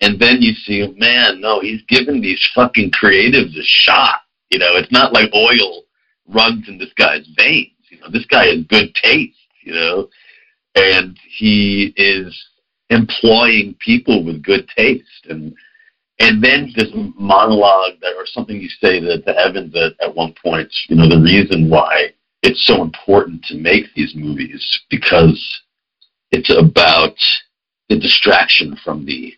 And 0.00 0.20
then 0.20 0.40
you 0.40 0.52
see, 0.52 0.82
oh, 0.82 0.92
man, 0.96 1.40
no, 1.40 1.60
he's 1.60 1.82
giving 1.88 2.20
these 2.20 2.40
fucking 2.54 2.92
creatives 2.92 3.56
a 3.58 3.64
shot. 3.64 4.20
You 4.50 4.58
know, 4.58 4.76
it's 4.76 4.92
not 4.92 5.12
like 5.12 5.32
oil 5.34 5.82
runs 6.28 6.68
in 6.68 6.78
this 6.78 6.92
guy's 6.96 7.26
veins. 7.36 7.72
You 7.90 8.00
know, 8.00 8.08
this 8.10 8.26
guy 8.26 8.46
has 8.46 8.64
good 8.68 8.94
taste, 8.94 9.36
you 9.62 9.72
know, 9.74 10.08
and 10.74 11.18
he 11.38 11.92
is 11.96 12.38
employing 12.90 13.76
people 13.80 14.24
with 14.24 14.42
good 14.42 14.68
taste. 14.76 15.26
And 15.28 15.54
and 16.20 16.42
then 16.42 16.72
this 16.74 16.88
monologue 17.16 18.00
that 18.00 18.14
or 18.16 18.26
something 18.26 18.60
you 18.60 18.68
say 18.68 19.00
that 19.00 19.24
to 19.24 19.38
Evans 19.38 19.74
at, 19.76 19.92
at 20.04 20.14
one 20.14 20.34
point, 20.42 20.68
you 20.88 20.96
know, 20.96 21.08
the 21.08 21.20
reason 21.20 21.70
why 21.70 22.12
it's 22.42 22.66
so 22.66 22.82
important 22.82 23.44
to 23.44 23.56
make 23.56 23.86
these 23.94 24.14
movies 24.14 24.80
because 24.90 25.62
it's 26.30 26.50
about 26.50 27.16
the 27.88 27.98
distraction 27.98 28.76
from 28.84 29.04
the 29.04 29.34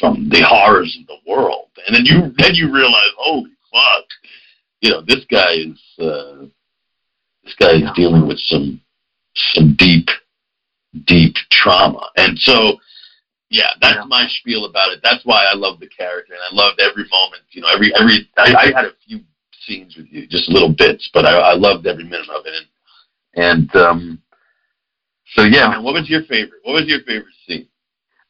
from 0.00 0.28
the 0.30 0.42
horrors 0.42 0.96
of 1.00 1.06
the 1.06 1.30
world. 1.30 1.68
And 1.86 1.94
then 1.94 2.04
you 2.04 2.32
then 2.38 2.54
you 2.54 2.72
realize, 2.72 3.10
holy 3.16 3.50
fuck, 3.72 4.04
you 4.80 4.90
know, 4.90 5.02
this 5.02 5.24
guy 5.30 5.52
is 5.52 5.80
uh, 5.98 6.46
this 7.44 7.54
guy 7.58 7.72
is 7.72 7.90
dealing 7.94 8.26
with 8.26 8.38
some 8.38 8.80
some 9.34 9.74
deep 9.76 10.08
deep 11.06 11.34
trauma. 11.50 12.08
And 12.16 12.38
so 12.38 12.78
yeah, 13.50 13.70
that's 13.80 13.96
yeah. 13.96 14.04
my 14.04 14.26
spiel 14.28 14.64
about 14.64 14.92
it. 14.92 15.00
That's 15.02 15.24
why 15.24 15.44
I 15.44 15.54
love 15.54 15.78
the 15.78 15.88
character 15.88 16.32
and 16.32 16.42
I 16.42 16.54
loved 16.54 16.80
every 16.80 17.04
moment. 17.10 17.42
You 17.50 17.62
know, 17.62 17.68
every 17.68 17.92
every 17.94 18.28
I, 18.36 18.54
I 18.54 18.66
had 18.66 18.86
a 18.86 18.92
few 19.06 19.20
scenes 19.66 19.96
with 19.96 20.06
you, 20.10 20.26
just 20.26 20.48
little 20.48 20.74
bits, 20.76 21.08
but 21.12 21.24
I, 21.24 21.52
I 21.52 21.54
loved 21.54 21.86
every 21.86 22.04
minute 22.04 22.28
of 22.28 22.46
it. 22.46 22.54
And, 23.34 23.70
and 23.70 23.76
um, 23.76 24.22
so 25.34 25.42
yeah, 25.42 25.68
man, 25.68 25.82
what 25.82 25.94
was 25.94 26.08
your 26.08 26.22
favorite? 26.22 26.60
What 26.62 26.74
was 26.74 26.86
your 26.86 27.00
favorite 27.00 27.34
scene? 27.46 27.68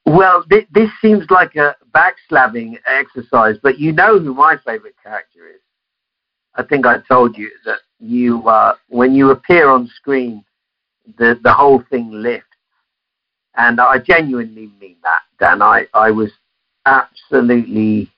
Well, 0.06 0.44
th- 0.50 0.68
this 0.72 0.90
seems 1.00 1.24
like 1.30 1.56
a 1.56 1.76
backslabbing 1.92 2.78
exercise, 2.86 3.56
but 3.62 3.78
you 3.78 3.92
know 3.92 4.18
who 4.18 4.34
my 4.34 4.56
favorite 4.64 4.96
character 5.02 5.48
is. 5.48 5.60
I 6.54 6.62
think 6.62 6.86
I 6.86 6.98
told 7.08 7.36
you 7.36 7.50
that 7.64 7.78
you, 7.98 8.46
uh, 8.48 8.74
when 8.88 9.14
you 9.14 9.30
appear 9.30 9.68
on 9.68 9.88
screen, 9.96 10.44
the 11.18 11.38
the 11.42 11.52
whole 11.52 11.82
thing 11.90 12.10
lifts, 12.10 12.46
and 13.56 13.80
I 13.80 13.98
genuinely 13.98 14.70
mean 14.80 14.96
that, 15.02 15.20
Dan. 15.38 15.62
I 15.62 15.86
I 15.92 16.10
was 16.10 16.30
absolutely 16.86 18.10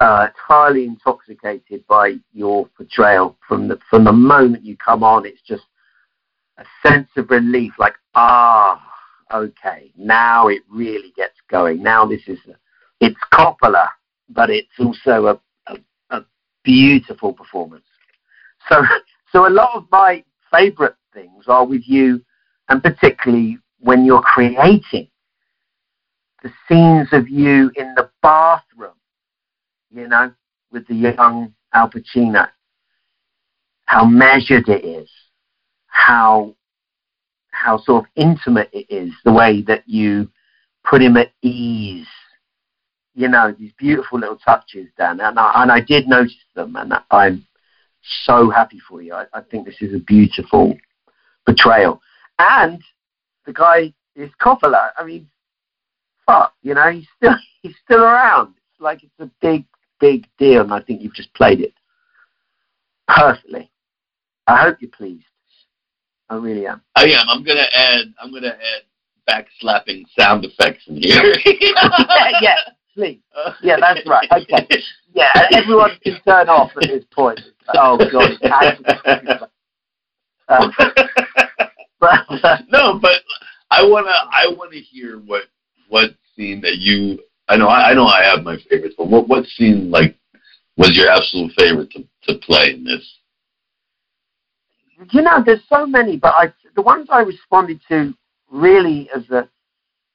uh, 0.00 0.28
entirely 0.28 0.84
intoxicated 0.84 1.86
by 1.86 2.14
your 2.32 2.68
portrayal 2.76 3.36
from 3.46 3.68
the 3.68 3.78
from 3.90 4.04
the 4.04 4.12
moment 4.12 4.64
you 4.64 4.76
come 4.76 5.02
on. 5.02 5.26
It's 5.26 5.42
just 5.42 5.64
a 6.58 6.64
sense 6.86 7.08
of 7.16 7.30
relief, 7.30 7.72
like 7.78 7.94
ah, 8.14 8.80
okay, 9.32 9.92
now 9.96 10.48
it 10.48 10.62
really 10.70 11.12
gets 11.16 11.34
going. 11.50 11.82
Now 11.82 12.06
this 12.06 12.22
is 12.26 12.38
it's 13.00 13.18
Coppola, 13.32 13.88
but 14.28 14.50
it's 14.50 14.68
also 14.78 15.26
a, 15.26 15.40
a, 15.72 15.78
a 16.10 16.24
beautiful 16.64 17.32
performance. 17.32 17.86
So 18.68 18.82
so 19.32 19.48
a 19.48 19.50
lot 19.50 19.70
of 19.74 19.86
my 19.90 20.24
favourite 20.52 20.94
things 21.12 21.44
are 21.48 21.66
with 21.66 21.82
you, 21.86 22.22
and 22.68 22.82
particularly 22.82 23.58
when 23.80 24.04
you're 24.04 24.22
creating 24.22 25.08
the 26.42 26.52
scenes 26.68 27.08
of 27.12 27.28
you 27.28 27.70
in 27.74 27.94
the 27.96 28.08
bathroom 28.22 28.92
you 29.90 30.08
know, 30.08 30.32
with 30.70 30.86
the 30.86 30.94
young 30.94 31.54
Al 31.72 31.90
Pacino. 31.90 32.48
How 33.84 34.04
measured 34.04 34.68
it 34.68 34.84
is, 34.84 35.10
how 35.86 36.54
how 37.50 37.78
sort 37.78 38.04
of 38.04 38.10
intimate 38.14 38.70
it 38.72 38.86
is, 38.88 39.12
the 39.24 39.32
way 39.32 39.62
that 39.62 39.82
you 39.86 40.30
put 40.84 41.02
him 41.02 41.16
at 41.16 41.32
ease. 41.42 42.06
You 43.14 43.28
know, 43.28 43.52
these 43.58 43.72
beautiful 43.78 44.20
little 44.20 44.36
touches, 44.36 44.88
Dan, 44.96 45.20
and 45.20 45.38
I, 45.38 45.62
and 45.62 45.72
I 45.72 45.80
did 45.80 46.06
notice 46.06 46.36
them, 46.54 46.76
and 46.76 46.92
I'm 47.10 47.46
so 48.24 48.48
happy 48.50 48.78
for 48.88 49.02
you. 49.02 49.14
I, 49.14 49.24
I 49.32 49.40
think 49.40 49.66
this 49.66 49.80
is 49.80 49.92
a 49.92 49.98
beautiful 49.98 50.76
portrayal, 51.46 52.00
and 52.38 52.80
the 53.44 53.52
guy 53.52 53.92
is 54.14 54.30
Coppola. 54.40 54.90
I 54.96 55.04
mean, 55.04 55.28
fuck, 56.26 56.54
you 56.62 56.74
know, 56.74 56.90
he's 56.90 57.08
still 57.16 57.36
he's 57.62 57.74
still 57.84 58.02
around. 58.02 58.54
It's 58.72 58.80
like 58.80 59.02
it's 59.02 59.18
a 59.18 59.30
big 59.40 59.64
big 60.00 60.26
deal, 60.38 60.62
and 60.62 60.72
I 60.72 60.80
think 60.80 61.02
you've 61.02 61.14
just 61.14 61.32
played 61.34 61.60
it 61.60 61.74
perfectly. 63.06 63.70
I 64.46 64.56
hope 64.62 64.78
you're 64.80 64.90
pleased. 64.90 65.24
I 66.30 66.36
really 66.36 66.66
am. 66.66 66.82
I 66.94 67.04
am. 67.04 67.28
I'm 67.28 67.42
gonna 67.42 67.66
add. 67.74 68.12
I'm 68.20 68.32
gonna 68.32 68.48
add 68.48 68.82
backslapping 69.28 70.04
sound 70.18 70.44
effects 70.44 70.84
in 70.86 70.96
here. 70.96 71.34
yeah, 71.44 72.30
yeah, 72.40 72.56
please. 72.94 73.20
Yeah, 73.62 73.76
that's 73.80 74.06
right. 74.06 74.28
Okay. 74.30 74.82
Yeah, 75.14 75.30
everyone 75.52 75.92
can 76.02 76.20
turn 76.26 76.48
off 76.48 76.70
at 76.76 76.88
this 76.88 77.04
point. 77.12 77.40
Oh 77.74 77.98
god. 78.10 78.38
Um, 80.48 80.72
no, 82.70 82.98
but 82.98 83.22
I 83.70 83.84
wanna. 83.84 84.10
I 84.10 84.48
wanna 84.56 84.76
hear 84.76 85.18
what 85.18 85.44
what 85.88 86.10
scene 86.34 86.60
that 86.62 86.78
you 86.78 87.18
I 87.48 87.56
know 87.56 87.68
I, 87.68 87.90
I 87.90 87.94
know 87.94 88.06
I 88.06 88.22
have 88.24 88.44
my 88.44 88.56
favorites, 88.68 88.94
but 88.96 89.08
what 89.08 89.28
what 89.28 89.46
scene 89.46 89.90
like 89.90 90.16
was 90.76 90.96
your 90.96 91.10
absolute 91.10 91.52
favorite 91.58 91.90
to, 91.92 92.04
to 92.24 92.38
play 92.38 92.74
in 92.74 92.84
this? 92.84 93.18
You 95.12 95.22
know, 95.22 95.42
there's 95.44 95.62
so 95.68 95.86
many, 95.86 96.16
but 96.16 96.34
I 96.36 96.52
the 96.76 96.82
ones 96.82 97.08
I 97.10 97.20
responded 97.20 97.80
to 97.88 98.14
really 98.50 99.08
as 99.14 99.28
a 99.30 99.48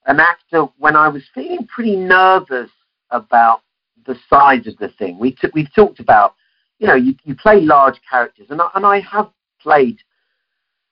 an 0.05 0.19
actor 0.19 0.65
when 0.77 0.95
I 0.95 1.07
was 1.07 1.23
feeling 1.33 1.65
pretty 1.67 1.95
nervous 1.95 2.69
about 3.09 3.61
the 4.05 4.15
size 4.29 4.67
of 4.67 4.77
the 4.77 4.89
thing. 4.89 5.17
We 5.17 5.31
t- 5.31 5.47
we've 5.53 5.73
talked 5.73 5.99
about, 5.99 6.35
you 6.79 6.87
know, 6.87 6.95
you, 6.95 7.15
you 7.23 7.35
play 7.35 7.61
large 7.61 7.99
characters, 8.09 8.47
and 8.49 8.61
I, 8.61 8.69
and 8.75 8.85
I 8.85 8.99
have 8.99 9.29
played 9.61 9.97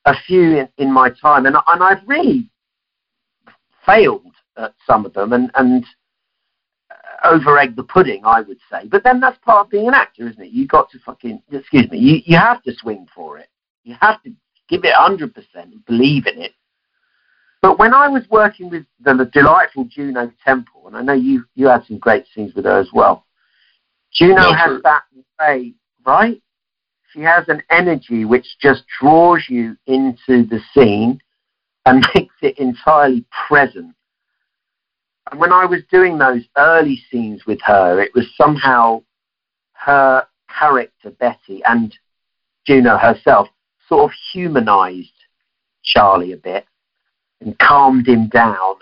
a 0.05 0.13
few 0.25 0.57
in, 0.57 0.69
in 0.77 0.91
my 0.91 1.10
time, 1.10 1.45
and 1.45 1.55
and 1.67 1.83
I've 1.83 2.07
really 2.07 2.50
failed 3.86 4.33
at 4.57 4.74
some 4.88 5.05
of 5.05 5.13
them, 5.13 5.33
and 5.33 5.51
and 5.55 5.86
over 7.24 7.58
egg 7.58 7.75
the 7.75 7.84
pudding, 7.84 8.22
I 8.25 8.41
would 8.41 8.60
say. 8.72 8.88
But 8.88 9.03
then 9.03 9.20
that's 9.20 9.38
part 9.39 9.65
of 9.65 9.72
being 9.72 9.88
an 9.88 9.94
actor, 9.94 10.27
isn't 10.27 10.41
it? 10.41 10.51
You 10.51 10.68
got 10.68 10.89
to 10.91 11.00
fucking 11.00 11.41
excuse 11.51 11.89
me. 11.89 11.98
You 11.98 12.22
you 12.25 12.38
have 12.38 12.63
to 12.63 12.74
swing 12.74 13.08
for 13.13 13.38
it. 13.38 13.50
You 13.84 13.96
have 14.00 14.22
to 14.24 14.34
give 14.70 14.84
it 14.84 14.94
hundred 14.94 15.34
percent, 15.34 15.74
and 15.74 15.86
believe 15.86 16.27
in 16.27 16.41
it. 16.41 16.53
But 17.62 17.77
when 17.77 17.94
I 17.94 18.08
was 18.08 18.24
working 18.30 18.70
with 18.70 18.86
the, 19.00 19.13
the 19.13 19.25
delightful 19.25 19.86
Juno 19.86 20.32
Temple, 20.44 20.88
and 20.88 20.98
I 20.98 21.01
know 21.01 21.13
you 21.13 21.46
you 21.56 21.68
had 21.68 21.86
some 21.86 22.00
great 22.00 22.25
scenes 22.34 22.53
with 22.53 22.65
her 22.65 22.80
as 22.80 22.89
well. 22.94 23.25
Juno 24.12 24.51
has 24.51 24.82
that 24.84 25.03
way, 25.39 25.74
right? 26.06 26.41
she 27.13 27.22
has 27.22 27.46
an 27.48 27.62
energy 27.70 28.25
which 28.25 28.46
just 28.60 28.84
draws 29.00 29.46
you 29.50 29.75
into 29.88 30.46
the 30.46 30.60
scene 30.74 31.20
and 31.86 32.06
makes 32.15 32.36
it 32.41 32.58
entirely 32.58 33.25
present. 33.48 33.94
And 35.31 35.39
when 35.39 35.53
I 35.53 35.65
was 35.65 35.81
doing 35.89 36.17
those 36.17 36.43
early 36.57 37.01
scenes 37.09 37.45
with 37.47 37.59
her, 37.65 38.01
it 38.01 38.11
was 38.13 38.27
somehow 38.35 39.01
her 39.73 40.27
character, 40.50 41.09
Betty, 41.09 41.61
and 41.65 41.95
Juno 42.67 42.97
herself 42.97 43.47
sort 43.88 44.11
of 44.11 44.17
humanized 44.33 45.09
Charlie 45.83 46.33
a 46.33 46.38
bit 46.38 46.65
and 47.39 47.57
calmed 47.59 48.07
him 48.07 48.27
down. 48.27 48.75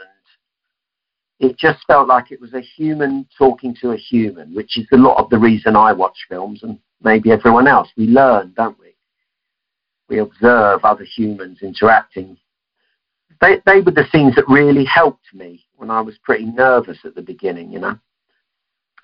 And 1.40 1.52
it 1.52 1.58
just 1.58 1.86
felt 1.86 2.08
like 2.08 2.32
it 2.32 2.42
was 2.42 2.54
a 2.54 2.62
human 2.62 3.28
talking 3.38 3.76
to 3.82 3.92
a 3.92 3.98
human, 3.98 4.54
which 4.54 4.78
is 4.78 4.88
a 4.92 4.98
lot 4.98 5.18
of 5.18 5.30
the 5.30 5.38
reason 5.38 5.76
I 5.76 5.94
watch 5.94 6.26
films 6.28 6.64
and 6.64 6.80
maybe 7.02 7.32
everyone 7.32 7.68
else. 7.68 7.90
We 7.96 8.08
learn, 8.08 8.54
don't 8.58 8.78
we? 8.80 8.96
We 10.10 10.18
observe 10.18 10.84
other 10.84 11.06
humans 11.06 11.60
interacting. 11.62 12.38
They, 13.42 13.62
they 13.66 13.82
were 13.82 13.92
the 13.92 14.08
things 14.12 14.36
that 14.36 14.48
really 14.48 14.84
helped 14.86 15.34
me 15.34 15.66
when 15.76 15.90
I 15.90 16.02
was 16.02 16.18
pretty 16.24 16.46
nervous 16.46 16.98
at 17.06 17.16
the 17.16 17.22
beginning, 17.22 17.72
you 17.72 17.80
know. 17.80 17.98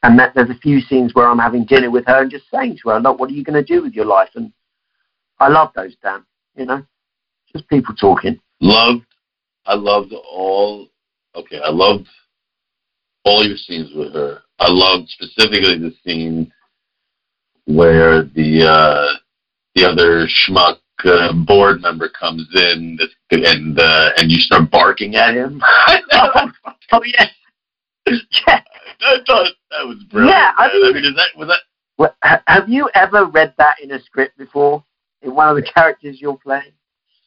And 0.03 0.19
that 0.19 0.35
there's 0.35 0.49
a 0.49 0.55
few 0.55 0.81
scenes 0.81 1.15
where 1.15 1.27
I'm 1.27 1.39
having 1.39 1.65
dinner 1.65 1.89
with 1.89 2.05
her 2.07 2.21
and 2.21 2.29
just 2.29 2.49
saying 2.53 2.79
to 2.83 2.89
her, 2.89 2.99
look, 2.99 3.19
what 3.19 3.29
are 3.29 3.33
you 3.33 3.43
going 3.43 3.63
to 3.63 3.73
do 3.73 3.81
with 3.81 3.93
your 3.93 4.05
life? 4.05 4.29
And 4.35 4.51
I 5.39 5.47
love 5.47 5.71
those, 5.75 5.95
Dan, 6.03 6.25
you 6.55 6.65
know, 6.65 6.85
just 7.51 7.67
people 7.69 7.95
talking. 7.95 8.39
Loved, 8.59 9.05
I 9.65 9.75
loved 9.75 10.13
all, 10.13 10.87
okay, 11.35 11.59
I 11.59 11.69
loved 11.69 12.07
all 13.23 13.43
your 13.43 13.57
scenes 13.57 13.89
with 13.95 14.13
her. 14.13 14.41
I 14.59 14.67
loved 14.69 15.09
specifically 15.09 15.77
the 15.77 15.93
scene 16.03 16.51
where 17.65 18.23
the 18.23 18.65
uh, 18.67 19.17
the 19.73 19.85
other 19.85 20.27
schmuck 20.27 20.77
uh, 21.03 21.33
board 21.45 21.81
member 21.81 22.07
comes 22.07 22.47
in 22.55 22.97
and 23.43 23.79
uh, 23.79 24.09
and 24.17 24.31
you 24.31 24.37
start 24.39 24.69
barking 24.71 25.15
at 25.15 25.33
him. 25.35 25.61
oh, 26.13 27.01
yes, 27.03 27.31
yeah. 28.07 28.61
I 29.01 29.17
thought 29.27 29.51
that 29.71 29.85
was 29.87 30.03
brilliant. 30.09 30.31
Yeah, 30.37 30.51
I 30.57 30.67
mean- 30.71 30.85
I 30.85 30.91
mean, 30.93 31.05
is 31.05 31.15
that 31.15 31.37
was 31.37 31.47
that? 31.49 32.43
Have 32.47 32.69
you 32.69 32.89
ever 32.95 33.25
read 33.25 33.53
that 33.57 33.77
in 33.81 33.91
a 33.91 34.01
script 34.01 34.37
before? 34.37 34.83
In 35.21 35.33
one 35.33 35.49
of 35.49 35.55
the 35.55 35.63
characters 35.63 36.21
you're 36.21 36.37
playing? 36.37 36.71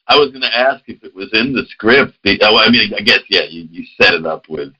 I 0.06 0.16
was 0.16 0.30
going 0.30 0.42
to 0.42 0.56
ask 0.56 0.82
if 0.86 1.02
it 1.02 1.14
was 1.14 1.28
in 1.32 1.52
the 1.52 1.64
script. 1.68 2.14
The, 2.22 2.38
oh, 2.42 2.56
I 2.56 2.70
mean, 2.70 2.92
I 2.96 3.02
guess 3.02 3.20
yeah. 3.28 3.42
You 3.48 3.66
you 3.70 3.84
set 4.00 4.14
it 4.14 4.24
up 4.24 4.44
with, 4.48 4.72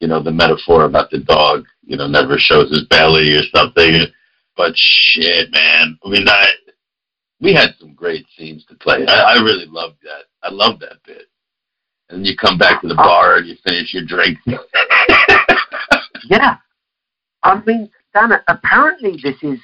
you 0.00 0.08
know, 0.08 0.22
the 0.22 0.30
metaphor 0.32 0.84
about 0.84 1.10
the 1.10 1.18
dog. 1.18 1.64
You 1.84 1.96
know, 1.96 2.06
never 2.06 2.36
shows 2.38 2.70
his 2.70 2.84
belly 2.84 3.32
or 3.34 3.42
something. 3.54 4.02
But 4.56 4.72
shit, 4.76 5.50
man. 5.52 5.98
I 6.04 6.08
mean, 6.08 6.28
I 6.28 6.50
we 7.40 7.52
had 7.52 7.74
some 7.78 7.94
great 7.94 8.26
scenes 8.36 8.64
to 8.66 8.74
play. 8.76 9.04
I, 9.06 9.34
I 9.36 9.42
really 9.42 9.66
loved 9.66 9.96
that. 10.02 10.24
I 10.46 10.52
love 10.52 10.78
that 10.80 11.02
bit. 11.04 11.26
And 12.08 12.20
then 12.20 12.24
you 12.24 12.36
come 12.36 12.56
back 12.56 12.82
to 12.82 12.88
the 12.88 12.94
bar 12.94 13.36
and 13.36 13.48
you 13.48 13.56
finish 13.66 13.92
your 13.92 14.04
drink. 14.04 14.38
Yeah. 16.28 16.56
I 17.42 17.62
mean, 17.64 17.90
Dan, 18.12 18.32
apparently 18.48 19.18
this 19.22 19.36
is 19.42 19.60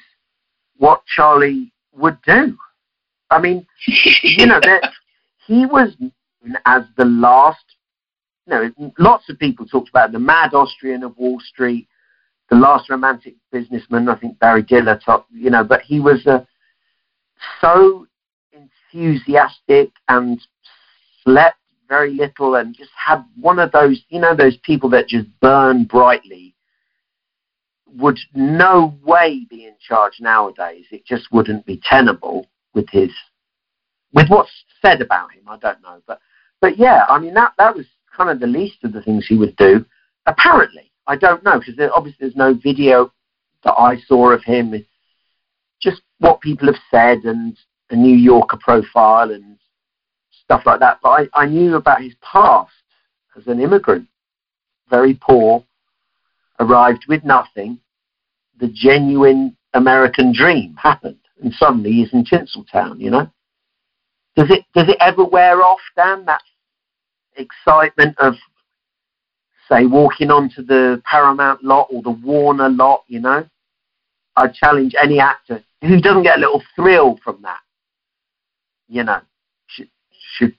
what 0.77 1.03
Charlie 1.05 1.73
would 1.93 2.17
do. 2.25 2.57
I 3.29 3.39
mean, 3.39 3.65
you 4.23 4.45
know, 4.45 4.59
that 4.63 4.91
he 5.45 5.65
was 5.65 5.95
known 5.99 6.57
as 6.65 6.83
the 6.97 7.05
last. 7.05 7.63
You 8.45 8.71
know, 8.77 8.93
lots 8.99 9.29
of 9.29 9.39
people 9.39 9.65
talked 9.65 9.89
about 9.89 10.11
the 10.11 10.19
mad 10.19 10.53
Austrian 10.53 11.03
of 11.03 11.17
Wall 11.17 11.39
Street, 11.39 11.87
the 12.49 12.57
last 12.57 12.89
romantic 12.89 13.35
businessman. 13.51 14.09
I 14.09 14.15
think 14.15 14.37
Barry 14.39 14.63
Diller, 14.63 14.99
talked, 15.03 15.31
you 15.31 15.49
know, 15.49 15.63
but 15.63 15.81
he 15.81 15.99
was 15.99 16.25
uh, 16.27 16.43
so 17.61 18.05
enthusiastic 18.51 19.91
and 20.09 20.39
slept 21.23 21.57
very 21.87 22.13
little 22.13 22.55
and 22.55 22.75
just 22.75 22.91
had 22.95 23.23
one 23.39 23.59
of 23.59 23.71
those, 23.71 24.01
you 24.09 24.19
know, 24.19 24.35
those 24.35 24.57
people 24.57 24.89
that 24.89 25.07
just 25.07 25.27
burn 25.41 25.83
brightly 25.85 26.55
would 27.95 28.17
no 28.33 28.97
way 29.03 29.45
be 29.49 29.65
in 29.65 29.75
charge 29.85 30.13
nowadays. 30.19 30.85
It 30.91 31.05
just 31.05 31.31
wouldn't 31.31 31.65
be 31.65 31.81
tenable 31.87 32.47
with 32.73 32.87
his, 32.91 33.11
with 34.13 34.29
what's 34.29 34.51
said 34.81 35.01
about 35.01 35.31
him. 35.33 35.43
I 35.47 35.57
don't 35.57 35.81
know, 35.81 36.01
but 36.07 36.19
but 36.61 36.77
yeah, 36.77 37.05
I 37.09 37.19
mean 37.19 37.33
that 37.35 37.53
that 37.57 37.75
was 37.75 37.85
kind 38.15 38.29
of 38.29 38.39
the 38.39 38.47
least 38.47 38.83
of 38.83 38.93
the 38.93 39.01
things 39.01 39.27
he 39.27 39.37
would 39.37 39.55
do. 39.57 39.85
Apparently, 40.25 40.91
I 41.07 41.15
don't 41.15 41.43
know 41.43 41.59
because 41.59 41.75
there, 41.75 41.95
obviously 41.95 42.17
there's 42.21 42.35
no 42.35 42.53
video 42.53 43.11
that 43.63 43.73
I 43.73 43.97
saw 44.07 44.31
of 44.31 44.43
him. 44.43 44.73
It's 44.73 44.87
just 45.81 46.01
what 46.19 46.41
people 46.41 46.67
have 46.67 46.81
said 46.89 47.19
and 47.25 47.57
a 47.89 47.95
New 47.95 48.15
Yorker 48.15 48.57
profile 48.57 49.31
and 49.31 49.57
stuff 50.53 50.65
like 50.65 50.79
that. 50.79 50.99
But 51.01 51.09
I, 51.09 51.43
I 51.43 51.45
knew 51.45 51.75
about 51.75 52.01
his 52.01 52.13
past 52.21 52.71
as 53.35 53.47
an 53.47 53.59
immigrant, 53.59 54.07
very 54.89 55.17
poor, 55.19 55.63
arrived 56.59 57.05
with 57.07 57.23
nothing. 57.23 57.79
The 58.59 58.67
genuine 58.67 59.57
American 59.73 60.31
dream 60.33 60.75
happened, 60.75 61.17
and 61.41 61.53
suddenly 61.53 61.91
he's 61.91 62.13
in 62.13 62.23
Tinseltown. 62.23 62.99
You 62.99 63.09
know, 63.09 63.31
does 64.35 64.51
it 64.51 64.63
does 64.75 64.89
it 64.89 64.97
ever 64.99 65.25
wear 65.25 65.61
off, 65.61 65.79
Dan? 65.95 66.25
That 66.25 66.41
excitement 67.35 68.15
of 68.19 68.35
say 69.69 69.87
walking 69.87 70.29
onto 70.29 70.63
the 70.63 71.01
Paramount 71.03 71.63
lot 71.63 71.87
or 71.91 72.03
the 72.03 72.11
Warner 72.11 72.69
lot. 72.69 73.03
You 73.07 73.21
know, 73.21 73.45
I 74.35 74.47
challenge 74.49 74.93
any 75.01 75.19
actor 75.19 75.63
who 75.81 75.99
doesn't 75.99 76.23
get 76.23 76.37
a 76.37 76.41
little 76.41 76.61
thrill 76.75 77.19
from 77.23 77.41
that. 77.41 77.59
You 78.87 79.03
know, 79.03 79.21
should 80.37 80.55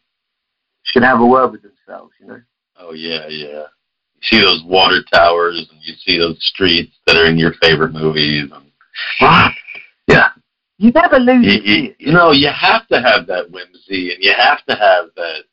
should 0.83 1.03
have 1.03 1.21
a 1.21 1.27
word 1.27 1.53
with 1.53 1.63
themselves. 1.63 2.13
You 2.21 2.27
know. 2.27 2.41
Oh 2.79 2.93
yeah, 2.93 3.27
yeah. 3.29 3.65
You 4.15 4.21
see 4.23 4.41
those 4.41 4.63
water 4.65 5.03
towers 5.13 5.67
and 5.71 5.81
you 5.83 5.95
see 6.05 6.19
those 6.19 6.39
streets 6.41 6.93
that 7.07 7.17
are 7.17 7.27
in 7.27 7.39
your 7.39 7.53
favorite 7.63 7.93
movies. 7.93 8.51
And, 8.53 9.55
yeah. 10.09 10.29
You 10.79 10.91
never 10.91 11.19
lose 11.19 11.47
You, 11.47 11.53
it, 11.53 11.65
you, 11.65 11.95
you? 11.99 12.13
know, 12.13 12.33
you 12.33 12.49
have 12.49 12.87
to 12.89 13.01
have 13.01 13.27
that 13.29 13.51
whimsy, 13.51 14.13
and 14.13 14.23
you 14.23 14.33
have 14.37 14.65
to 14.67 14.75
have 14.75 15.07
that. 15.17 15.45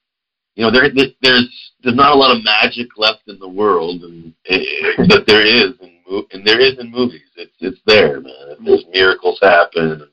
You 0.55 0.65
know, 0.65 0.71
there 0.71 0.89
there's 1.21 1.71
there's 1.83 1.95
not 1.95 2.11
a 2.13 2.17
lot 2.17 2.35
of 2.35 2.43
magic 2.43 2.87
left 2.97 3.27
in 3.27 3.39
the 3.39 3.47
world, 3.47 4.01
and 4.03 4.33
eh, 4.47 4.57
eh, 4.57 5.05
that 5.09 5.25
there 5.27 5.45
is 5.45 5.73
in 5.79 5.93
mo- 6.09 6.25
and 6.31 6.45
there 6.45 6.59
is 6.59 6.77
in 6.79 6.91
movies. 6.91 7.21
It's 7.37 7.53
it's 7.59 7.79
there, 7.85 8.19
man. 8.19 8.57
There's 8.65 8.83
miracles 8.91 9.39
happen. 9.41 9.91
And 9.91 10.11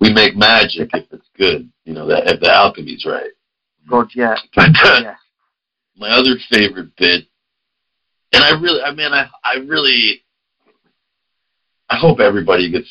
we 0.00 0.12
make 0.12 0.36
magic 0.36 0.90
if 0.92 1.06
it's 1.12 1.28
good. 1.36 1.70
You 1.84 1.94
know, 1.94 2.06
that 2.06 2.26
if 2.26 2.40
the 2.40 2.50
alchemy's 2.50 3.04
right. 3.06 3.30
God, 3.88 4.08
yeah, 4.14 4.36
But 4.54 4.70
uh, 4.82 5.00
yeah. 5.02 5.14
my 5.96 6.10
other 6.10 6.36
favorite 6.50 6.94
bit, 6.96 7.24
and 8.32 8.44
I 8.44 8.50
really, 8.60 8.80
I 8.82 8.92
mean, 8.92 9.12
I, 9.12 9.26
I 9.44 9.56
really, 9.66 10.22
I 11.88 11.96
hope 11.96 12.20
everybody 12.20 12.70
gets 12.70 12.88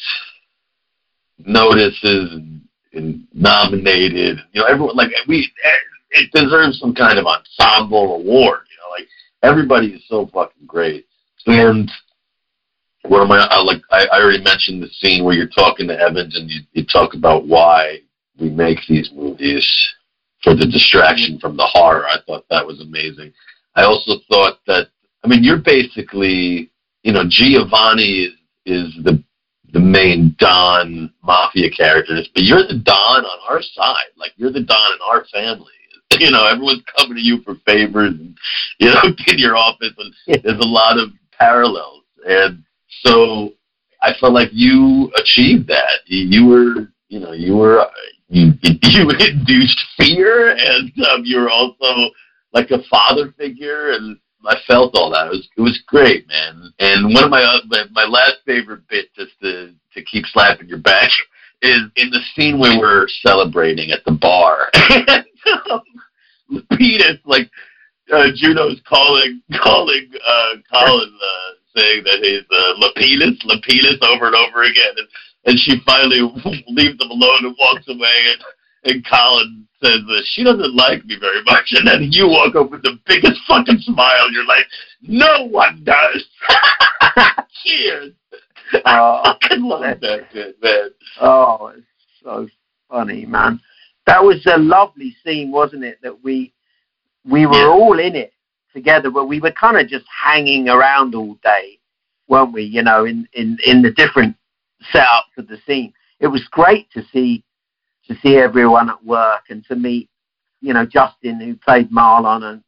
notices 1.40 2.34
and, 2.34 2.62
and 2.94 3.28
nominated. 3.34 4.40
You 4.52 4.62
know, 4.62 4.68
everyone 4.68 4.96
like 4.96 5.12
we, 5.28 5.50
it 6.12 6.32
deserves 6.34 6.80
some 6.80 6.94
kind 6.94 7.18
of 7.18 7.26
ensemble 7.26 8.16
award. 8.16 8.62
You 8.70 8.78
know, 8.78 8.92
like 8.98 9.08
everybody 9.44 9.88
is 9.94 10.04
so 10.08 10.30
fucking 10.34 10.68
great. 10.68 11.06
And 11.46 11.90
what 13.04 13.22
am 13.22 13.32
I, 13.32 13.48
I 13.50 13.62
like? 13.62 13.82
I, 13.92 14.06
I 14.12 14.22
already 14.22 14.44
mentioned 14.44 14.84
the 14.84 14.90
scene 14.90 15.24
where 15.24 15.36
you're 15.36 15.48
talking 15.48 15.88
to 15.88 16.00
Evans 16.00 16.38
and 16.38 16.50
you, 16.50 16.62
you 16.74 16.86
talk 16.86 17.14
about 17.14 17.48
why 17.48 18.00
we 18.40 18.50
make 18.50 18.80
these 18.88 19.10
movies 19.14 19.66
for 20.44 20.56
the 20.56 20.66
distraction 20.66 21.40
from 21.40 21.58
the 21.58 21.66
horror. 21.66 22.08
I 22.08 22.18
thought 22.26 22.46
that 22.50 22.66
was 22.66 22.82
amazing. 22.82 23.34
I 23.76 23.84
also 23.84 24.14
thought 24.30 24.60
that 24.68 24.88
I 25.24 25.28
mean 25.28 25.44
you're 25.44 25.62
basically 25.62 26.72
you 27.04 27.14
know 27.14 27.24
Giovanni 27.28 28.24
is 28.24 28.34
is 28.66 28.94
the 29.04 29.24
the 29.72 29.80
main 29.80 30.36
Don 30.40 31.14
mafia 31.24 31.70
characters, 31.70 32.30
but 32.34 32.44
you're 32.44 32.66
the 32.66 32.82
Don 32.84 33.26
on 33.26 33.40
our 33.50 33.62
side. 33.62 34.12
Like 34.18 34.32
you're 34.36 34.52
the 34.52 34.64
Don 34.64 34.94
in 34.94 35.00
our 35.08 35.26
family. 35.26 35.72
You 36.20 36.32
know, 36.32 36.48
everyone's 36.48 36.82
coming 36.98 37.16
to 37.16 37.22
you 37.22 37.44
for 37.44 37.54
favors, 37.68 38.16
and 38.16 38.36
you 38.80 38.88
know, 38.88 39.02
in 39.28 39.38
your 39.38 39.56
office, 39.56 39.94
and 39.96 40.44
there's 40.44 40.60
a 40.60 40.68
lot 40.68 40.98
of 40.98 41.12
parallels. 41.40 42.04
And 42.28 42.64
so, 43.06 43.54
I 44.02 44.14
felt 44.20 44.34
like 44.34 44.50
you 44.54 45.12
achieved 45.18 45.68
that. 45.68 46.00
You, 46.06 46.46
were, 46.46 46.92
you 47.10 47.20
know, 47.20 47.34
you 47.34 47.56
were 47.56 47.86
you 48.30 48.54
you 48.64 49.10
induced 49.10 49.84
fear, 49.98 50.52
and 50.52 50.92
um, 51.08 51.22
you 51.24 51.40
were 51.40 51.50
also 51.50 52.12
like 52.54 52.72
a 52.72 52.84
father 52.90 53.34
figure, 53.38 53.92
and 53.92 54.18
I 54.46 54.56
felt 54.68 54.96
all 54.96 55.12
that. 55.12 55.28
It 55.28 55.30
was 55.30 55.50
it 55.58 55.62
was 55.62 55.84
great, 55.88 56.28
man. 56.28 56.72
And 56.80 57.14
one 57.14 57.24
of 57.24 57.30
my 57.30 57.42
uh, 57.42 57.62
my, 57.68 57.84
my 57.92 58.06
last 58.06 58.38
favorite 58.46 58.88
bit, 58.88 59.14
just 59.16 59.32
to 59.42 59.74
to 59.94 60.04
keep 60.04 60.26
slapping 60.28 60.70
your 60.70 60.80
back, 60.80 61.10
is 61.62 61.82
in 61.96 62.10
the 62.12 62.22
scene 62.36 62.60
where 62.60 62.80
we're 62.80 63.08
celebrating 63.26 63.92
at 63.92 64.06
the 64.06 64.12
bar. 64.12 64.70
and, 64.90 65.26
um, 65.72 65.82
Lapidus, 66.52 67.20
like 67.26 67.50
uh, 68.14 68.28
Juno's 68.36 68.82
calling 68.88 69.42
calling 69.62 70.12
uh, 70.16 70.56
Colin, 70.72 71.14
uh, 71.14 71.52
saying 71.80 72.04
that 72.04 72.20
he's 72.22 72.44
uh, 72.52 72.74
Lapidus, 72.84 73.40
Lapidus 73.48 74.02
over 74.04 74.28
and 74.28 74.36
over 74.36 74.64
again. 74.64 74.94
And 74.98 75.08
and 75.46 75.60
she 75.60 75.80
finally 75.86 76.20
leaves 76.68 77.02
him 77.02 77.10
alone 77.12 77.46
and 77.46 77.56
walks 77.60 77.88
away. 77.88 78.18
And, 78.36 78.94
and 78.94 79.06
Colin 79.08 79.66
says 79.82 80.02
that 80.08 80.24
she 80.26 80.44
doesn't 80.44 80.76
like 80.76 81.06
me 81.06 81.16
very 81.20 81.42
much. 81.44 81.72
And 81.72 81.88
then 81.88 82.10
you 82.12 82.28
walk 82.28 82.56
up 82.56 82.70
with 82.72 82.84
the 82.84 83.00
biggest 83.08 83.40
fucking 83.48 83.80
smile. 83.80 84.32
You're 84.32 84.46
like, 84.46 84.66
no 85.02 85.46
one 85.48 85.84
does. 85.86 86.26
Cheers. 87.66 88.14
Oh, 88.86 89.22
I 89.42 89.56
love 89.56 90.00
that 90.02 90.32
bit, 90.34 90.62
man. 90.62 90.90
oh, 91.22 91.72
it's 91.76 91.86
so 92.24 92.48
funny, 92.90 93.26
man. 93.26 93.60
That 94.06 94.24
was 94.24 94.46
a 94.46 94.58
lovely 94.58 95.16
scene, 95.24 95.52
wasn't 95.52 95.84
it? 95.84 96.00
That 96.04 96.24
we 96.24 96.54
we 97.26 97.46
were 97.46 97.54
Yeah. 97.56 97.68
all 97.70 97.98
in 98.00 98.16
it 98.16 98.34
together, 98.74 99.10
but 99.12 99.28
we 99.28 99.40
were 99.40 99.52
kind 99.52 99.78
of 99.78 99.88
just 99.88 100.06
hanging 100.08 100.70
around 100.70 101.16
all 101.16 101.36
day, 101.44 101.80
weren't 102.28 102.54
we? 102.54 102.64
You 102.64 102.84
know, 102.84 103.06
in 103.06 103.28
in 103.34 103.58
in 103.66 103.82
the 103.82 103.92
different 103.92 104.36
setups 104.94 105.38
of 105.38 105.48
the 105.48 105.58
scene. 105.66 105.94
It 106.20 106.28
was 106.28 106.48
great 106.52 106.92
to 106.92 107.04
see 107.12 107.44
to 108.08 108.16
see 108.22 108.38
everyone 108.38 108.90
at 108.90 109.04
work 109.06 109.44
and 109.50 109.64
to 109.66 109.76
meet, 109.76 110.10
you 110.62 110.74
know, 110.74 110.86
Justin 110.86 111.40
who 111.40 111.56
played 111.56 111.92
Marlon 111.92 112.44
and 112.44 112.64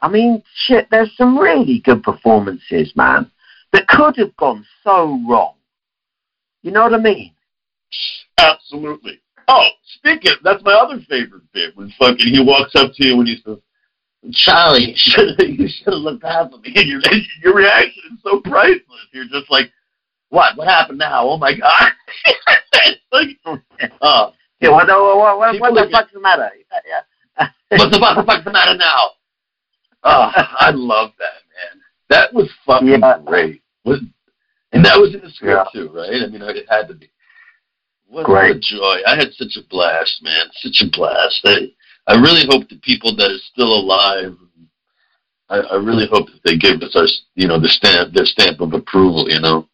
I 0.00 0.08
mean, 0.08 0.42
shit, 0.54 0.88
there's 0.90 1.16
some 1.16 1.38
really 1.38 1.80
good 1.80 2.02
performances, 2.02 2.92
man, 2.96 3.30
that 3.72 3.88
could 3.88 4.16
have 4.18 4.36
gone 4.36 4.64
so 4.84 5.18
wrong. 5.28 5.54
You 6.62 6.70
know 6.70 6.82
what 6.82 6.94
I 6.94 6.98
mean? 6.98 7.32
Absolutely. 8.38 9.20
Oh, 9.48 9.68
speaking, 9.94 10.32
that's 10.42 10.62
my 10.64 10.72
other 10.72 11.00
favorite 11.08 11.50
bit 11.52 11.76
when 11.76 11.92
fucking 11.98 12.26
he 12.26 12.44
walks 12.44 12.74
up 12.74 12.92
to 12.94 13.06
you 13.06 13.16
when 13.16 13.26
he 13.26 13.40
says, 13.44 13.58
"Charlie, 14.32 14.90
you 14.90 14.94
should 14.96 15.40
you 15.40 15.68
should 15.68 15.92
have 15.92 16.02
looked 16.02 16.24
out 16.24 16.50
for 16.50 16.58
me." 16.58 16.72
And 16.74 16.86
your 16.88 17.00
your 17.42 17.54
reaction 17.54 18.02
is 18.12 18.22
so 18.22 18.40
priceless. 18.40 19.06
You're 19.12 19.26
just 19.26 19.50
like, 19.50 19.70
"What? 20.30 20.56
What 20.56 20.68
happened 20.68 20.98
now? 20.98 21.26
Oh 21.28 21.36
my 21.38 21.54
god!" 21.56 21.92
it's 22.84 23.00
like, 23.12 23.60
oh, 24.00 24.32
Yeah, 24.60 24.70
what, 24.70 24.86
what, 24.88 25.38
what, 25.38 25.38
what, 25.38 25.60
what 25.60 25.74
the 25.86 25.90
fuck's 25.90 26.12
the 26.12 26.20
matter? 26.20 26.50
Yeah. 26.86 27.48
what 27.68 27.90
the 27.90 27.98
fuck, 27.98 28.16
the 28.16 28.24
fuck's 28.24 28.44
the 28.44 28.52
matter 28.52 28.76
now? 28.76 29.10
Oh, 30.04 30.30
I 30.34 30.70
love 30.70 31.10
that 31.18 31.42
man. 31.50 31.82
That 32.10 32.32
was 32.34 32.50
fucking 32.64 32.88
Yeah. 32.88 33.18
great. 33.24 33.62
Was, 33.84 34.00
and 34.72 34.84
that 34.84 34.98
was 34.98 35.14
in 35.14 35.20
the 35.20 35.30
script 35.30 35.70
too, 35.72 35.90
right? 35.92 36.22
I 36.22 36.26
mean, 36.26 36.42
it 36.42 36.66
had 36.68 36.88
to 36.88 36.94
be. 36.94 37.10
What, 38.08 38.28
what 38.28 38.44
a 38.50 38.54
joy! 38.58 38.98
I 39.06 39.16
had 39.16 39.32
such 39.32 39.56
a 39.56 39.66
blast, 39.68 40.22
man. 40.22 40.46
Such 40.60 40.80
a 40.86 40.90
blast. 40.96 41.40
I, 41.44 41.68
I 42.06 42.14
really 42.14 42.46
hope 42.48 42.68
the 42.68 42.78
people 42.82 43.14
that 43.16 43.30
are 43.30 43.38
still 43.52 43.72
alive. 43.74 44.36
I, 45.48 45.56
I 45.58 45.76
really 45.76 46.06
hope 46.10 46.26
that 46.26 46.42
they 46.44 46.56
give 46.56 46.82
us 46.82 46.94
our, 46.96 47.06
you 47.34 47.48
know, 47.48 47.60
the 47.60 47.68
stamp, 47.68 48.14
their 48.14 48.24
stamp 48.24 48.60
of 48.60 48.72
approval. 48.72 49.28
You 49.28 49.40
know. 49.40 49.68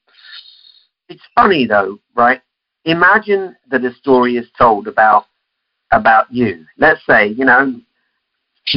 It's 1.08 1.22
funny 1.34 1.66
though, 1.66 1.98
right? 2.14 2.40
Imagine 2.84 3.56
that 3.70 3.84
a 3.84 3.92
story 3.94 4.36
is 4.36 4.48
told 4.58 4.88
about 4.88 5.26
about 5.92 6.32
you. 6.32 6.64
Let's 6.78 7.00
say, 7.06 7.28
you 7.28 7.44
know, 7.44 7.80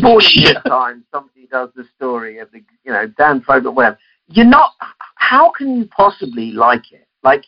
forty 0.02 0.28
years 0.40 0.58
time, 0.68 1.06
somebody 1.14 1.48
does 1.48 1.70
the 1.76 1.86
story 1.96 2.40
of 2.40 2.52
the, 2.52 2.62
you 2.84 2.92
know, 2.92 3.08
Dan 3.18 3.42
Fogler, 3.42 3.74
whatever. 3.74 3.98
You're 4.28 4.46
not. 4.46 4.74
How 5.16 5.52
can 5.52 5.78
you 5.78 5.86
possibly 5.88 6.52
like 6.52 6.92
it? 6.92 7.08
Like, 7.24 7.46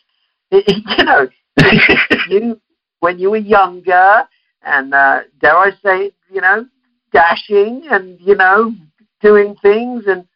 it, 0.50 0.64
you 0.98 1.04
know, 1.04 1.28
you 2.28 2.60
when 3.00 3.18
you 3.18 3.30
were 3.30 3.36
younger 3.36 4.26
and 4.68 4.94
uh, 4.94 5.20
dare 5.40 5.56
I 5.56 5.70
say, 5.82 6.12
you 6.30 6.40
know, 6.40 6.66
dashing 7.12 7.88
and 7.90 8.20
you 8.20 8.34
know 8.34 8.74
doing 9.20 9.56
things 9.62 10.04
and 10.06 10.26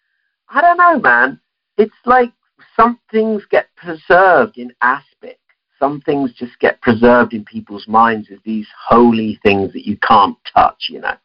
I 0.49 0.61
don't 0.61 0.77
know, 0.77 0.99
man. 0.99 1.41
It's 1.79 1.95
like 2.05 2.33
some 2.77 2.99
things 3.11 3.43
get 3.51 3.69
preserved 3.77 4.59
in 4.59 4.73
aspect. 4.83 5.39
Some 5.79 6.01
things 6.03 6.33
just 6.35 6.59
get 6.61 6.81
preserved 6.81 7.33
in 7.33 7.45
people's 7.45 7.89
minds 7.89 8.29
as 8.33 8.39
these 8.45 8.67
holy 8.89 9.41
things 9.43 9.73
that 9.73 9.87
you 9.87 9.97
can't 9.97 10.37
touch, 10.55 10.87
you 10.91 11.01
know. 11.01 11.17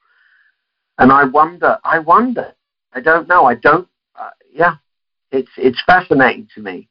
And 0.97 1.11
I 1.11 1.25
wonder, 1.25 1.77
I 1.83 1.99
wonder, 1.99 2.53
I 2.93 3.01
don't 3.01 3.27
know, 3.27 3.45
I 3.45 3.55
don't, 3.55 3.87
uh, 4.19 4.31
yeah, 4.51 4.75
it's 5.31 5.51
it's 5.57 5.81
fascinating 5.85 6.47
to 6.55 6.61
me. 6.61 6.87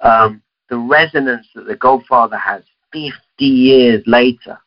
Um, 0.00 0.42
the 0.68 0.78
resonance 0.78 1.46
that 1.54 1.66
The 1.66 1.76
Godfather 1.76 2.36
has 2.36 2.62
50 2.92 3.12
years 3.38 4.02
later, 4.06 4.58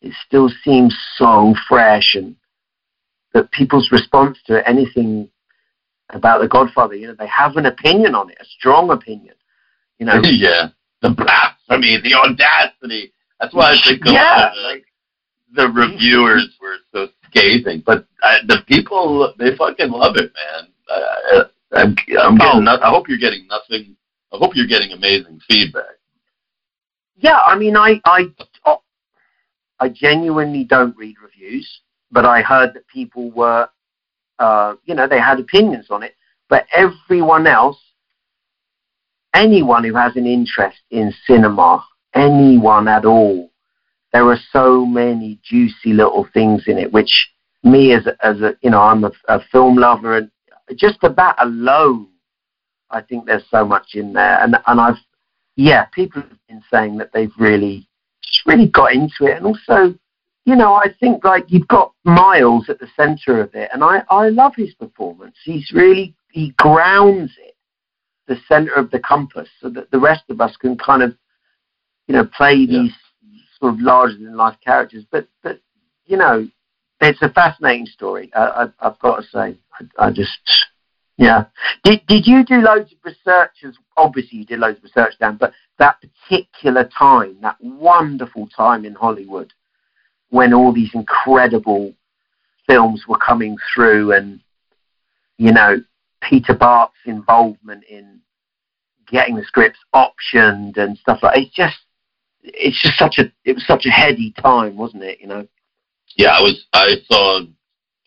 it 0.00 0.14
still 0.26 0.50
seems 0.64 0.96
so 1.16 1.54
fresh 1.68 2.14
and 2.14 2.36
that 3.32 3.50
people's 3.52 3.90
response 3.92 4.38
to 4.46 4.66
anything 4.68 5.28
about 6.10 6.40
The 6.40 6.48
Godfather, 6.48 6.94
you 6.94 7.06
know, 7.06 7.14
they 7.18 7.28
have 7.28 7.56
an 7.56 7.66
opinion 7.66 8.14
on 8.14 8.30
it, 8.30 8.38
a 8.40 8.44
strong 8.44 8.90
opinion. 8.90 9.34
You 9.98 10.06
know, 10.06 10.20
yeah. 10.24 10.68
The 11.02 11.10
blasphemy, 11.10 11.98
the 12.02 12.14
audacity. 12.14 13.12
That's 13.40 13.54
why 13.54 13.72
I 13.72 13.76
think 13.86 14.02
yeah, 14.04 14.50
the, 14.54 14.60
like, 14.60 14.84
the 15.54 15.68
reviewers 15.68 16.54
were 16.60 16.76
so 16.92 17.08
scathing, 17.26 17.82
but 17.86 18.06
I, 18.22 18.38
the 18.46 18.58
people 18.66 19.32
they 19.38 19.56
fucking 19.56 19.90
love 19.90 20.16
it, 20.16 20.30
man. 20.34 20.68
I, 20.88 21.42
I, 21.72 21.80
I'm, 21.80 21.96
I'm 22.18 22.36
getting. 22.36 22.52
Oh. 22.52 22.60
No, 22.60 22.78
I 22.82 22.90
hope 22.90 23.08
you're 23.08 23.16
getting 23.16 23.46
nothing. 23.46 23.96
I 24.32 24.36
hope 24.36 24.54
you're 24.54 24.66
getting 24.66 24.92
amazing 24.92 25.40
feedback. 25.48 25.96
yeah, 27.16 27.38
I 27.46 27.56
mean, 27.56 27.76
I, 27.76 28.00
I, 28.04 28.26
I 29.80 29.88
genuinely 29.88 30.64
don't 30.64 30.96
read 30.96 31.16
reviews, 31.22 31.80
but 32.10 32.24
I 32.24 32.42
heard 32.42 32.74
that 32.74 32.86
people 32.86 33.30
were, 33.30 33.68
uh, 34.38 34.74
you 34.84 34.94
know, 34.94 35.08
they 35.08 35.18
had 35.18 35.40
opinions 35.40 35.86
on 35.90 36.02
it. 36.02 36.14
But 36.48 36.66
everyone 36.72 37.46
else, 37.46 37.78
anyone 39.34 39.84
who 39.84 39.94
has 39.94 40.16
an 40.16 40.26
interest 40.26 40.78
in 40.90 41.12
cinema, 41.26 41.84
anyone 42.14 42.88
at 42.88 43.04
all, 43.04 43.50
there 44.12 44.28
are 44.28 44.38
so 44.52 44.84
many 44.84 45.38
juicy 45.42 45.92
little 45.92 46.26
things 46.34 46.64
in 46.66 46.78
it, 46.78 46.92
which 46.92 47.30
me 47.62 47.92
as 47.92 48.06
a, 48.06 48.26
as 48.26 48.40
a 48.40 48.56
you 48.62 48.70
know, 48.70 48.80
I'm 48.80 49.04
a, 49.04 49.12
a 49.28 49.40
film 49.52 49.76
lover, 49.76 50.16
and 50.16 50.30
just 50.76 50.98
about 51.02 51.42
alone, 51.42 52.08
I 52.90 53.00
think 53.02 53.24
there's 53.24 53.44
so 53.50 53.64
much 53.64 53.94
in 53.94 54.12
there, 54.12 54.42
and 54.42 54.56
and 54.66 54.80
I've 54.80 54.96
yeah, 55.56 55.84
people 55.86 56.22
have 56.22 56.46
been 56.48 56.62
saying 56.72 56.96
that 56.98 57.12
they've 57.12 57.32
really, 57.38 57.86
just 58.40 58.46
really 58.46 58.68
got 58.68 58.92
into 58.92 59.24
it, 59.24 59.36
and 59.36 59.46
also, 59.46 59.94
you 60.44 60.56
know, 60.56 60.74
I 60.74 60.86
think 60.98 61.24
like 61.24 61.44
you've 61.48 61.68
got 61.68 61.92
Miles 62.04 62.68
at 62.68 62.78
the 62.78 62.88
centre 62.96 63.40
of 63.40 63.54
it, 63.54 63.70
and 63.72 63.82
I 63.84 64.02
I 64.10 64.28
love 64.28 64.52
his 64.56 64.74
performance. 64.74 65.36
He's 65.44 65.70
really 65.72 66.14
he 66.30 66.50
grounds 66.58 67.32
it, 67.38 67.56
the 68.26 68.36
centre 68.48 68.74
of 68.74 68.90
the 68.90 69.00
compass, 69.00 69.48
so 69.60 69.68
that 69.70 69.90
the 69.90 69.98
rest 69.98 70.24
of 70.30 70.40
us 70.40 70.56
can 70.56 70.76
kind 70.76 71.02
of, 71.02 71.14
you 72.08 72.14
know, 72.14 72.24
play 72.24 72.54
Yeah. 72.54 72.82
these 72.82 72.92
sort 73.58 73.74
of 73.74 73.80
larger 73.80 74.14
than 74.16 74.36
life 74.36 74.56
characters. 74.64 75.04
But 75.10 75.28
but 75.42 75.60
you 76.06 76.16
know, 76.16 76.48
it's 77.00 77.22
a 77.22 77.28
fascinating 77.30 77.86
story. 77.86 78.30
I, 78.34 78.68
I've 78.80 78.98
got 78.98 79.16
to 79.16 79.22
say, 79.22 79.58
I, 79.98 80.06
I 80.06 80.10
just. 80.10 80.59
Yeah. 81.20 81.44
Did 81.84 82.00
Did 82.06 82.26
you 82.26 82.44
do 82.44 82.62
loads 82.62 82.92
of 82.92 82.98
research? 83.04 83.50
As 83.62 83.74
obviously 83.98 84.38
you 84.38 84.46
did 84.46 84.58
loads 84.58 84.78
of 84.78 84.84
research, 84.84 85.14
Dan. 85.20 85.36
But 85.38 85.52
that 85.78 85.98
particular 86.00 86.88
time, 86.98 87.36
that 87.42 87.56
wonderful 87.60 88.48
time 88.48 88.86
in 88.86 88.94
Hollywood, 88.94 89.52
when 90.30 90.54
all 90.54 90.72
these 90.72 90.94
incredible 90.94 91.92
films 92.66 93.04
were 93.06 93.18
coming 93.18 93.58
through, 93.74 94.12
and 94.12 94.40
you 95.36 95.52
know 95.52 95.76
Peter 96.22 96.54
Bart's 96.54 96.94
involvement 97.04 97.84
in 97.84 98.20
getting 99.06 99.36
the 99.36 99.44
scripts 99.44 99.78
optioned 99.94 100.78
and 100.78 100.96
stuff 100.96 101.18
like 101.22 101.36
it's 101.36 101.54
just 101.54 101.76
it's 102.42 102.80
just 102.80 102.98
such 102.98 103.18
a 103.18 103.30
it 103.44 103.52
was 103.52 103.66
such 103.66 103.84
a 103.84 103.90
heady 103.90 104.32
time, 104.40 104.74
wasn't 104.74 105.02
it? 105.02 105.20
You 105.20 105.26
know. 105.26 105.46
Yeah, 106.16 106.30
I 106.30 106.40
was. 106.40 106.64
I 106.72 106.96
saw 107.10 107.42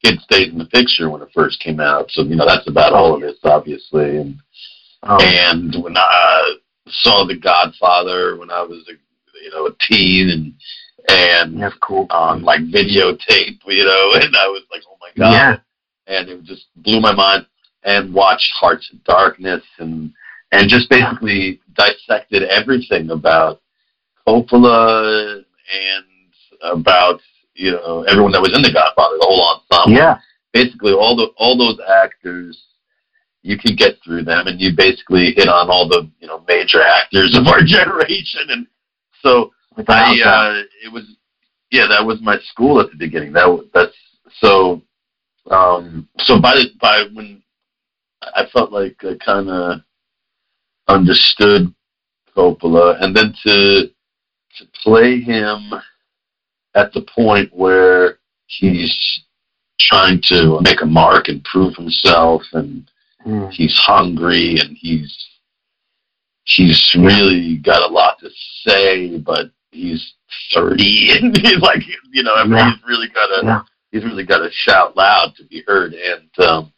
Kid 0.03 0.19
Stays 0.21 0.49
in 0.51 0.57
the 0.57 0.65
Picture 0.65 1.09
when 1.09 1.21
it 1.21 1.29
first 1.33 1.59
came 1.61 1.79
out, 1.79 2.11
so 2.11 2.23
you 2.23 2.35
know 2.35 2.45
that's 2.45 2.67
about 2.67 2.93
all 2.93 3.15
of 3.15 3.21
this, 3.21 3.37
obviously. 3.43 4.17
And 4.17 4.35
Oh, 5.05 5.17
and 5.21 5.83
when 5.83 5.97
I 5.97 6.53
saw 6.87 7.25
The 7.25 7.35
Godfather 7.37 8.37
when 8.37 8.49
I 8.49 8.61
was 8.61 8.87
a 8.89 8.93
you 9.43 9.51
know 9.51 9.67
a 9.67 9.75
teen 9.89 10.29
and 10.29 10.53
and 11.09 11.59
yeah, 11.59 11.69
cool. 11.81 12.07
on 12.09 12.43
like 12.43 12.61
videotape, 12.61 13.59
you 13.67 13.83
know, 13.83 14.11
and 14.21 14.33
I 14.35 14.47
was 14.47 14.63
like, 14.71 14.81
oh 14.89 14.97
my 15.01 15.09
god, 15.17 15.31
Yeah. 15.33 15.55
and 16.07 16.29
it 16.29 16.43
just 16.43 16.67
blew 16.77 17.01
my 17.01 17.13
mind. 17.13 17.45
And 17.85 18.13
watched 18.13 18.49
Hearts 18.57 18.89
of 18.93 19.03
Darkness 19.03 19.61
and 19.79 20.13
and 20.53 20.69
just 20.69 20.89
basically 20.89 21.59
dissected 21.75 22.43
everything 22.43 23.09
about 23.09 23.59
Coppola 24.25 25.37
and 25.37 26.05
about 26.61 27.19
you 27.55 27.71
know 27.71 28.03
everyone 28.03 28.31
that 28.31 28.41
was 28.41 28.55
in 28.55 28.61
The 28.61 28.71
Godfather, 28.71 29.17
the 29.19 29.25
whole 29.25 29.61
ensemble. 29.71 29.97
Yeah. 29.97 30.19
Basically, 30.53 30.93
all 30.93 31.15
the 31.15 31.27
all 31.37 31.57
those 31.57 31.79
actors, 31.87 32.61
you 33.41 33.57
can 33.57 33.75
get 33.75 33.97
through 34.03 34.23
them, 34.23 34.47
and 34.47 34.59
you 34.59 34.71
basically 34.75 35.33
hit 35.35 35.47
on 35.47 35.69
all 35.69 35.87
the 35.87 36.09
you 36.19 36.27
know 36.27 36.43
major 36.47 36.81
actors 36.81 37.37
of 37.37 37.47
our 37.47 37.61
generation. 37.65 38.41
And 38.49 38.67
so 39.21 39.51
I 39.87 40.19
uh, 40.21 40.61
it 40.85 40.91
was 40.91 41.03
yeah 41.71 41.87
that 41.87 42.05
was 42.05 42.21
my 42.21 42.37
school 42.39 42.79
at 42.79 42.89
the 42.91 42.97
beginning. 42.97 43.33
That 43.33 43.47
was, 43.47 43.65
that's 43.73 43.95
so 44.39 44.81
um, 45.49 46.07
so 46.19 46.39
by 46.39 46.55
the 46.55 46.65
by 46.79 47.03
when 47.13 47.41
I 48.21 48.45
felt 48.53 48.71
like 48.71 48.95
I 49.03 49.15
kind 49.23 49.49
of 49.49 49.79
understood 50.87 51.73
Coppola, 52.35 53.01
and 53.01 53.15
then 53.15 53.33
to 53.45 53.87
to 54.57 54.65
play 54.83 55.19
him 55.19 55.73
at 56.75 56.91
the 56.93 57.01
point 57.15 57.49
where 57.53 58.17
he's 58.47 59.21
trying 59.79 60.21
to 60.23 60.59
make 60.61 60.81
a 60.81 60.85
mark 60.85 61.27
and 61.27 61.43
prove 61.43 61.75
himself, 61.75 62.41
and 62.53 62.87
Mm. 63.25 63.49
he's 63.53 63.77
hungry, 63.77 64.57
and 64.59 64.75
he's 64.77 65.15
he's 66.45 66.93
really 66.99 67.57
got 67.57 67.81
a 67.89 67.93
lot 67.93 68.19
to 68.19 68.29
say, 68.67 69.17
but 69.17 69.49
he's 69.71 70.13
thirty, 70.53 71.09
and 71.17 71.35
he's 71.37 71.59
like, 71.59 71.83
you 72.11 72.23
know, 72.23 72.33
I 72.35 72.43
mean, 72.43 72.57
Yeah. 72.57 72.71
he's 72.71 72.83
really 72.85 73.07
got 73.09 73.27
to 73.27 73.45
Yeah. 73.45 73.61
he's 73.91 74.03
really 74.03 74.25
got 74.25 74.39
to 74.39 74.49
shout 74.51 74.97
loud 74.97 75.35
to 75.37 75.43
be 75.45 75.63
heard, 75.67 75.93
and 75.93 76.29
um, 76.45 76.73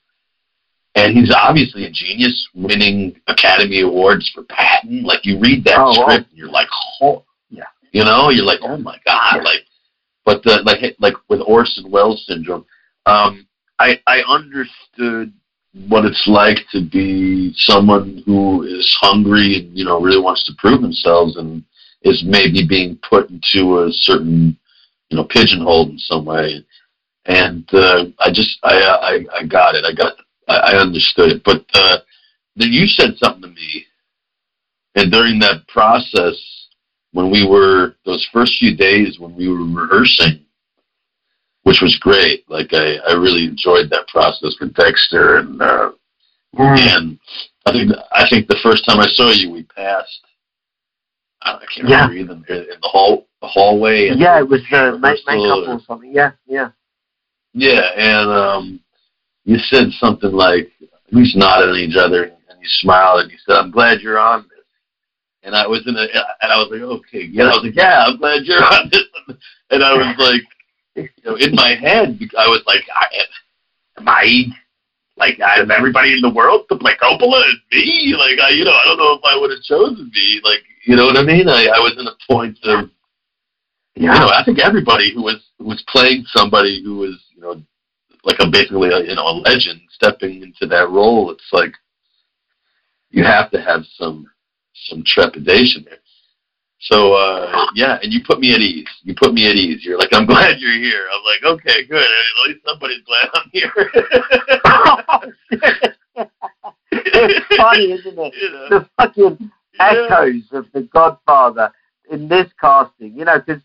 and 0.93 1.17
he's 1.17 1.33
obviously 1.33 1.85
a 1.85 1.89
genius, 1.91 2.47
winning 2.53 3.19
Academy 3.27 3.81
Awards 3.81 4.29
for 4.33 4.43
Patton. 4.43 5.03
Like 5.03 5.25
you 5.25 5.39
read 5.39 5.63
that 5.65 5.79
Oh, 5.79 5.85
wow. 5.87 5.93
script, 6.05 6.29
and 6.29 6.37
you're 6.37 6.47
like, 6.51 6.67
oh, 7.01 7.25
Yeah. 7.49 7.63
you 7.91 8.03
know, 8.05 8.29
you're 8.29 8.45
like, 8.45 8.59
oh 8.61 8.77
my 8.77 8.99
god, 9.05 9.43
like, 9.43 9.65
but 10.25 10.43
the, 10.43 10.61
like 10.65 10.95
like 10.99 11.13
with 11.29 11.41
Orson 11.45 11.89
Welles 11.89 12.25
syndrome, 12.27 12.65
um, 13.05 13.47
I 13.79 13.99
I 14.07 14.21
understood 14.27 15.31
what 15.87 16.05
it's 16.05 16.25
like 16.27 16.59
to 16.71 16.81
be 16.81 17.53
someone 17.55 18.23
who 18.25 18.63
is 18.63 18.97
hungry 18.99 19.57
and 19.59 19.77
you 19.77 19.85
know 19.85 20.01
really 20.01 20.21
wants 20.21 20.43
to 20.45 20.53
prove 20.57 20.81
themselves 20.81 21.37
and 21.37 21.63
is 22.01 22.23
maybe 22.25 22.65
being 22.67 22.97
put 23.07 23.29
into 23.29 23.83
a 23.83 23.89
certain 23.91 24.57
you 25.09 25.17
know 25.17 25.25
pigeonhole 25.25 25.89
in 25.89 25.99
some 25.99 26.25
way. 26.25 26.65
And 27.25 27.67
uh, 27.73 28.05
I 28.19 28.31
just 28.31 28.57
I, 28.63 28.75
I 28.75 29.39
I 29.39 29.45
got 29.45 29.75
it. 29.75 29.85
I 29.85 29.93
got 29.93 30.13
I, 30.47 30.73
I 30.73 30.81
understood 30.81 31.31
it. 31.31 31.43
But 31.43 31.65
uh, 31.73 31.97
then 32.55 32.71
you 32.71 32.87
said 32.87 33.17
something 33.17 33.41
to 33.41 33.47
me. 33.49 33.85
And 34.95 35.11
during 35.11 35.39
that 35.39 35.67
process 35.67 36.54
when 37.15 37.31
we 37.31 37.47
were 37.47 37.95
those 38.05 38.27
first 38.33 38.53
few 38.59 38.75
days 38.75 39.19
when 39.19 39.33
we 39.35 39.47
were 39.47 39.63
rehearsing 39.81 40.45
which 41.63 41.79
was 41.81 41.97
great 41.99 42.43
like 42.49 42.69
I, 42.73 42.95
I 43.09 43.13
really 43.13 43.45
enjoyed 43.45 43.89
that 43.89 44.07
process 44.07 44.55
with 44.59 44.73
Dexter 44.75 45.37
and 45.37 45.61
uh, 45.61 45.91
Mm. 46.57 46.77
and 46.95 47.19
I 47.65 47.71
think 47.73 47.91
I 48.13 48.23
think 48.29 48.47
the 48.47 48.59
first 48.63 48.85
time 48.85 49.01
I 49.01 49.07
saw 49.09 49.29
you, 49.29 49.51
we 49.51 49.63
passed. 49.63 50.21
I, 51.41 51.55
I 51.55 51.65
can't 51.73 51.89
Yeah. 51.89 52.07
remember 52.07 52.13
even 52.15 52.37
in 52.47 52.79
the 52.81 52.87
hall 52.87 53.27
the 53.41 53.47
hallway. 53.47 54.07
and- 54.07 54.21
Yeah, 54.21 54.39
it 54.39 54.47
was 54.47 54.61
uh, 54.71 54.91
make, 54.97 55.19
rehearsal 55.19 55.25
makeup 55.27 55.67
or- 55.67 55.73
or 55.73 55.79
something. 55.85 56.13
Yeah, 56.13 56.31
yeah. 56.47 56.69
Yeah, 57.53 57.81
and 57.97 58.29
um, 58.29 58.79
you 59.43 59.57
said 59.57 59.87
something 59.99 60.31
like 60.31 60.71
we 61.11 61.29
nodded 61.35 61.71
at 61.71 61.75
each 61.75 61.97
other 61.97 62.23
and 62.23 62.57
you 62.61 62.69
smiled 62.79 63.23
and 63.23 63.31
you 63.31 63.37
said, 63.45 63.57
"I'm 63.57 63.69
glad 63.71 63.99
you're 63.99 64.17
on 64.17 64.43
this." 64.43 64.54
And 65.45 65.55
I 65.55 65.67
was 65.67 65.85
in 65.85 65.95
a 65.95 66.01
and 66.41 66.51
I 66.51 66.57
was 66.57 66.69
like, 66.71 66.81
"Okay," 66.81 67.25
yeah. 67.31 67.43
I 67.43 67.55
was 67.55 67.63
like, 67.63 67.75
"Yeah, 67.75 68.05
I'm 68.05 68.17
glad 68.17 68.43
you're 68.45 68.63
on 68.63 68.89
this." 68.91 69.03
And 69.69 69.83
I 69.83 69.93
was 69.93 70.15
like, 70.17 70.41
you 70.95 71.23
know, 71.23 71.35
in 71.35 71.53
my 71.53 71.75
head, 71.75 72.19
I 72.37 72.47
was 72.47 72.63
like, 72.65 72.83
I, 72.93 73.05
"Am 73.99 74.07
I?" 74.07 74.45
Like 75.17 75.39
out 75.39 75.61
of 75.61 75.71
everybody 75.71 76.13
in 76.13 76.21
the 76.21 76.29
world 76.33 76.65
to 76.69 76.75
play 76.77 76.93
Coppola 77.01 77.41
and 77.45 77.59
me, 77.71 78.15
like 78.17 78.37
I, 78.39 78.49
you 78.49 78.65
know, 78.65 78.73
I 78.73 78.83
don't 78.85 78.97
know 78.97 79.13
if 79.13 79.21
I 79.23 79.37
would 79.39 79.51
have 79.51 79.61
chosen 79.61 80.11
me. 80.13 80.41
Like, 80.43 80.59
you 80.85 80.95
know 80.97 81.05
what 81.05 81.15
I 81.17 81.23
mean? 81.23 81.47
I, 81.47 81.67
I 81.73 81.79
was 81.79 81.95
in 81.97 82.07
a 82.07 82.17
point 82.29 82.57
of 82.63 82.89
Yeah. 83.95 84.13
you 84.13 84.19
know, 84.19 84.27
I 84.27 84.43
think 84.43 84.59
everybody 84.59 85.13
who 85.13 85.23
was 85.23 85.41
who 85.57 85.65
was 85.65 85.81
playing 85.87 86.25
somebody 86.27 86.83
who 86.83 86.97
was, 86.97 87.15
you 87.33 87.41
know, 87.41 87.61
like 88.25 88.39
a 88.39 88.49
basically 88.49 88.89
a, 88.89 88.99
you 89.05 89.15
know 89.15 89.27
a 89.27 89.39
legend 89.45 89.79
stepping 89.91 90.41
into 90.43 90.65
that 90.67 90.89
role, 90.89 91.31
it's 91.31 91.49
like 91.53 91.73
you 93.11 93.23
have 93.23 93.49
to 93.51 93.61
have 93.61 93.83
some 93.97 94.27
some 94.89 95.03
trepidation 95.05 95.83
there. 95.85 95.99
So 96.79 97.13
uh 97.13 97.65
yeah, 97.73 97.97
and 98.03 98.11
you 98.13 98.19
put 98.25 98.39
me 98.39 98.53
at 98.53 98.59
ease. 98.59 98.87
You 99.03 99.15
put 99.17 99.33
me 99.33 99.47
at 99.49 99.55
ease. 99.55 99.83
You're 99.83 99.97
like, 99.97 100.09
I'm 100.13 100.25
glad 100.33 100.59
you're 100.59 100.73
here. 100.77 101.07
I'm 101.13 101.23
like, 101.23 101.59
okay, 101.59 101.85
good. 101.85 102.01
At 102.03 102.47
least 102.49 102.65
somebody's 102.65 103.01
glad 103.05 103.29
I'm 103.33 103.49
here. 103.51 103.73
it's 106.91 107.55
funny, 107.57 107.91
isn't 107.91 108.19
it? 108.19 108.33
You 108.41 108.51
know? 108.51 108.69
The 108.69 108.89
fucking 108.97 109.51
Yeah. 109.79 110.07
echoes 110.09 110.43
of 110.51 110.65
The 110.73 110.81
Godfather 110.83 111.71
in 112.11 112.27
this 112.27 112.47
casting, 112.61 113.15
you 113.17 113.25
know, 113.25 113.39
because 113.39 113.61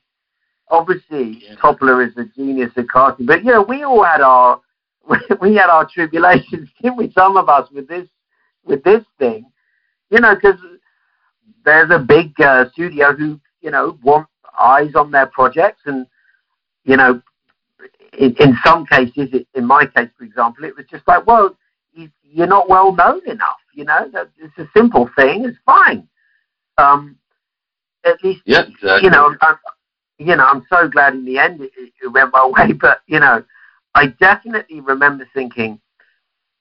obviously 0.68 1.44
Yeah. 1.46 1.54
Coppola 1.56 2.08
is 2.08 2.16
a 2.16 2.24
genius 2.24 2.72
at 2.76 2.88
casting, 2.88 3.26
but 3.26 3.44
you 3.44 3.50
know, 3.52 3.62
we 3.62 3.82
all 3.84 4.02
had 4.04 4.20
our 4.20 4.60
we 5.40 5.54
had 5.56 5.68
our 5.70 5.86
tribulations, 5.86 6.68
didn't 6.80 6.96
we? 6.96 7.10
Some 7.12 7.36
of 7.36 7.48
us 7.48 7.70
with 7.70 7.88
this 7.88 8.08
with 8.64 8.82
this 8.84 9.04
thing, 9.18 9.50
you 10.10 10.20
know, 10.20 10.34
because 10.34 10.58
there's 11.64 11.90
a 11.90 11.98
big 11.98 12.38
uh, 12.40 12.70
studio 12.72 13.12
who 13.12 13.40
you 13.60 13.70
know 13.70 13.98
want 14.02 14.26
eyes 14.58 14.94
on 14.94 15.10
their 15.10 15.26
projects, 15.26 15.82
and 15.86 16.06
you 16.84 16.96
know, 16.96 17.20
in, 18.18 18.34
in 18.40 18.56
some 18.64 18.86
cases, 18.86 19.28
it, 19.32 19.46
in 19.54 19.66
my 19.66 19.86
case, 19.86 20.08
for 20.16 20.24
example, 20.24 20.64
it 20.64 20.76
was 20.76 20.86
just 20.90 21.06
like, 21.06 21.26
well, 21.26 21.56
you, 21.92 22.10
you're 22.22 22.46
not 22.46 22.68
well 22.68 22.94
known 22.94 23.20
enough. 23.28 23.58
You 23.74 23.84
know, 23.84 24.10
it's 24.38 24.58
a 24.58 24.68
simple 24.76 25.08
thing. 25.16 25.44
It's 25.44 25.58
fine. 25.64 26.08
Um, 26.78 27.16
at 28.04 28.22
least, 28.24 28.42
Yeah, 28.46 28.62
exactly. 28.62 29.04
you 29.04 29.10
know, 29.10 29.34
I'm, 29.40 29.56
you 30.18 30.36
know, 30.36 30.44
I'm 30.44 30.64
so 30.70 30.88
glad 30.88 31.14
in 31.14 31.24
the 31.24 31.38
end 31.38 31.60
it, 31.60 31.70
it 31.76 32.08
went 32.08 32.32
my 32.32 32.46
way. 32.56 32.72
But 32.72 33.00
you 33.06 33.20
know, 33.20 33.44
I 33.94 34.06
definitely 34.06 34.80
remember 34.80 35.26
thinking, 35.34 35.80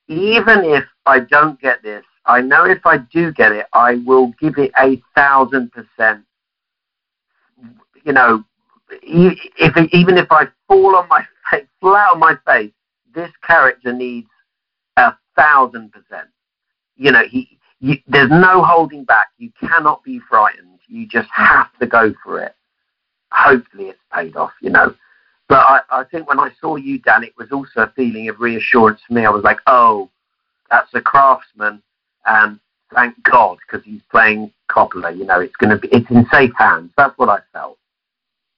even 0.08 0.63
if 0.65 0.84
I 1.06 1.19
don't 1.21 1.60
get 1.60 1.82
this, 1.84 2.04
I 2.30 2.42
know 2.42 2.63
if 2.63 2.86
I 2.86 3.00
do 3.00 3.34
get 3.34 3.52
it, 3.52 3.65
I 3.74 3.96
will 4.06 4.32
give 4.39 4.60
it 4.60 4.72
a 4.80 5.02
thousand 5.15 5.72
percent. 5.72 6.24
You 8.06 8.13
know, 8.13 8.44
if 9.02 9.94
even 9.94 10.18
if 10.20 10.28
I 10.32 10.48
fall 10.68 10.96
on 10.96 11.08
my 11.10 11.26
face, 11.52 11.65
flat 11.82 12.12
on 12.13 12.20
my 12.20 12.36
face, 12.46 12.72
this 13.15 13.32
character 13.46 13.92
needs 13.92 14.30
a 14.96 15.13
thousand 15.36 15.92
percent. 15.92 16.28
You 16.98 17.13
know, 17.13 17.24
he, 17.28 17.58
you, 17.80 17.98
there's 18.08 18.30
no 18.30 18.63
holding 18.63 19.06
back. 19.06 19.30
You 19.39 19.52
cannot 19.60 20.04
be 20.04 20.20
frightened. 20.30 20.80
You 20.88 21.08
just 21.08 21.30
have 21.34 21.76
to 21.80 21.88
go 21.88 22.13
for 22.24 22.44
it. 22.44 22.54
Hopefully, 23.32 23.86
it's 23.86 24.00
paid 24.13 24.36
off. 24.36 24.52
You 24.62 24.70
know, 24.70 24.94
but 25.48 25.60
I, 25.60 25.80
I 25.89 26.04
think 26.04 26.28
when 26.28 26.39
I 26.39 26.52
saw 26.62 26.76
you, 26.76 27.00
Dan, 27.00 27.24
it 27.24 27.34
was 27.39 27.52
also 27.52 27.82
a 27.82 27.94
feeling 27.96 28.30
of 28.30 28.39
reassurance 28.39 29.02
for 29.08 29.15
me. 29.15 29.26
I 29.26 29.32
was 29.32 29.44
like, 29.44 29.62
oh, 29.65 30.12
that's 30.70 30.94
a 30.94 31.02
craftsman, 31.02 31.82
and 32.25 32.60
thank 32.93 33.21
God 33.23 33.58
because 33.65 33.86
he's 33.86 34.01
playing 34.12 34.51
Coppola. 34.69 35.15
You 35.17 35.25
know, 35.25 35.39
it's 35.39 35.55
going 35.55 35.71
to 35.71 35.77
be 35.77 35.88
it's 35.91 36.10
in 36.10 36.25
safe 36.32 36.51
hands. 36.58 36.91
That's 36.97 37.17
what 37.17 37.29
I 37.29 37.39
felt. 37.53 37.77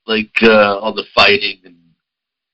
like 0.08 0.32
uh, 0.44 0.78
all 0.80 0.94
the 0.94 1.06
fighting 1.14 1.60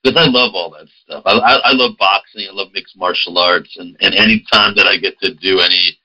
because 0.03 0.17
I 0.17 0.29
love 0.29 0.53
all 0.53 0.69
that 0.71 0.87
stuff. 1.03 1.23
I, 1.25 1.31
I 1.33 1.53
I 1.69 1.71
love 1.73 1.97
boxing. 1.97 2.47
I 2.49 2.53
love 2.53 2.69
mixed 2.73 2.97
martial 2.97 3.37
arts, 3.37 3.75
and 3.77 3.95
and 3.99 4.13
any 4.15 4.45
time 4.51 4.73
that 4.75 4.87
I 4.87 4.97
get 4.97 5.19
to 5.19 5.33
do 5.33 5.59
any 5.59 5.97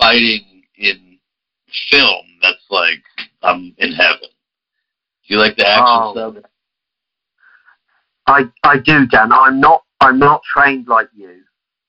fighting 0.00 0.62
in 0.76 1.18
film, 1.90 2.24
that's 2.42 2.64
like 2.70 3.02
I'm 3.42 3.74
in 3.78 3.92
heaven. 3.92 4.28
Do 5.28 5.34
you 5.34 5.38
like 5.38 5.56
the 5.56 5.66
action 5.68 5.84
Oh. 5.86 6.12
stuff? 6.12 6.44
I 8.26 8.44
I 8.64 8.78
do, 8.78 9.06
Dan. 9.06 9.32
I'm 9.32 9.60
not 9.60 9.84
I'm 10.00 10.18
not 10.18 10.42
trained 10.42 10.88
like 10.88 11.08
you. 11.14 11.42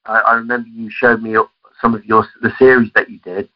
I, 0.06 0.20
I 0.20 0.34
remember 0.36 0.68
you 0.70 0.90
showed 0.90 1.22
me 1.22 1.36
some 1.82 1.94
of 1.96 2.06
your 2.06 2.28
the 2.42 2.52
series 2.58 2.92
that 2.96 3.10
you 3.10 3.20
did. 3.20 3.50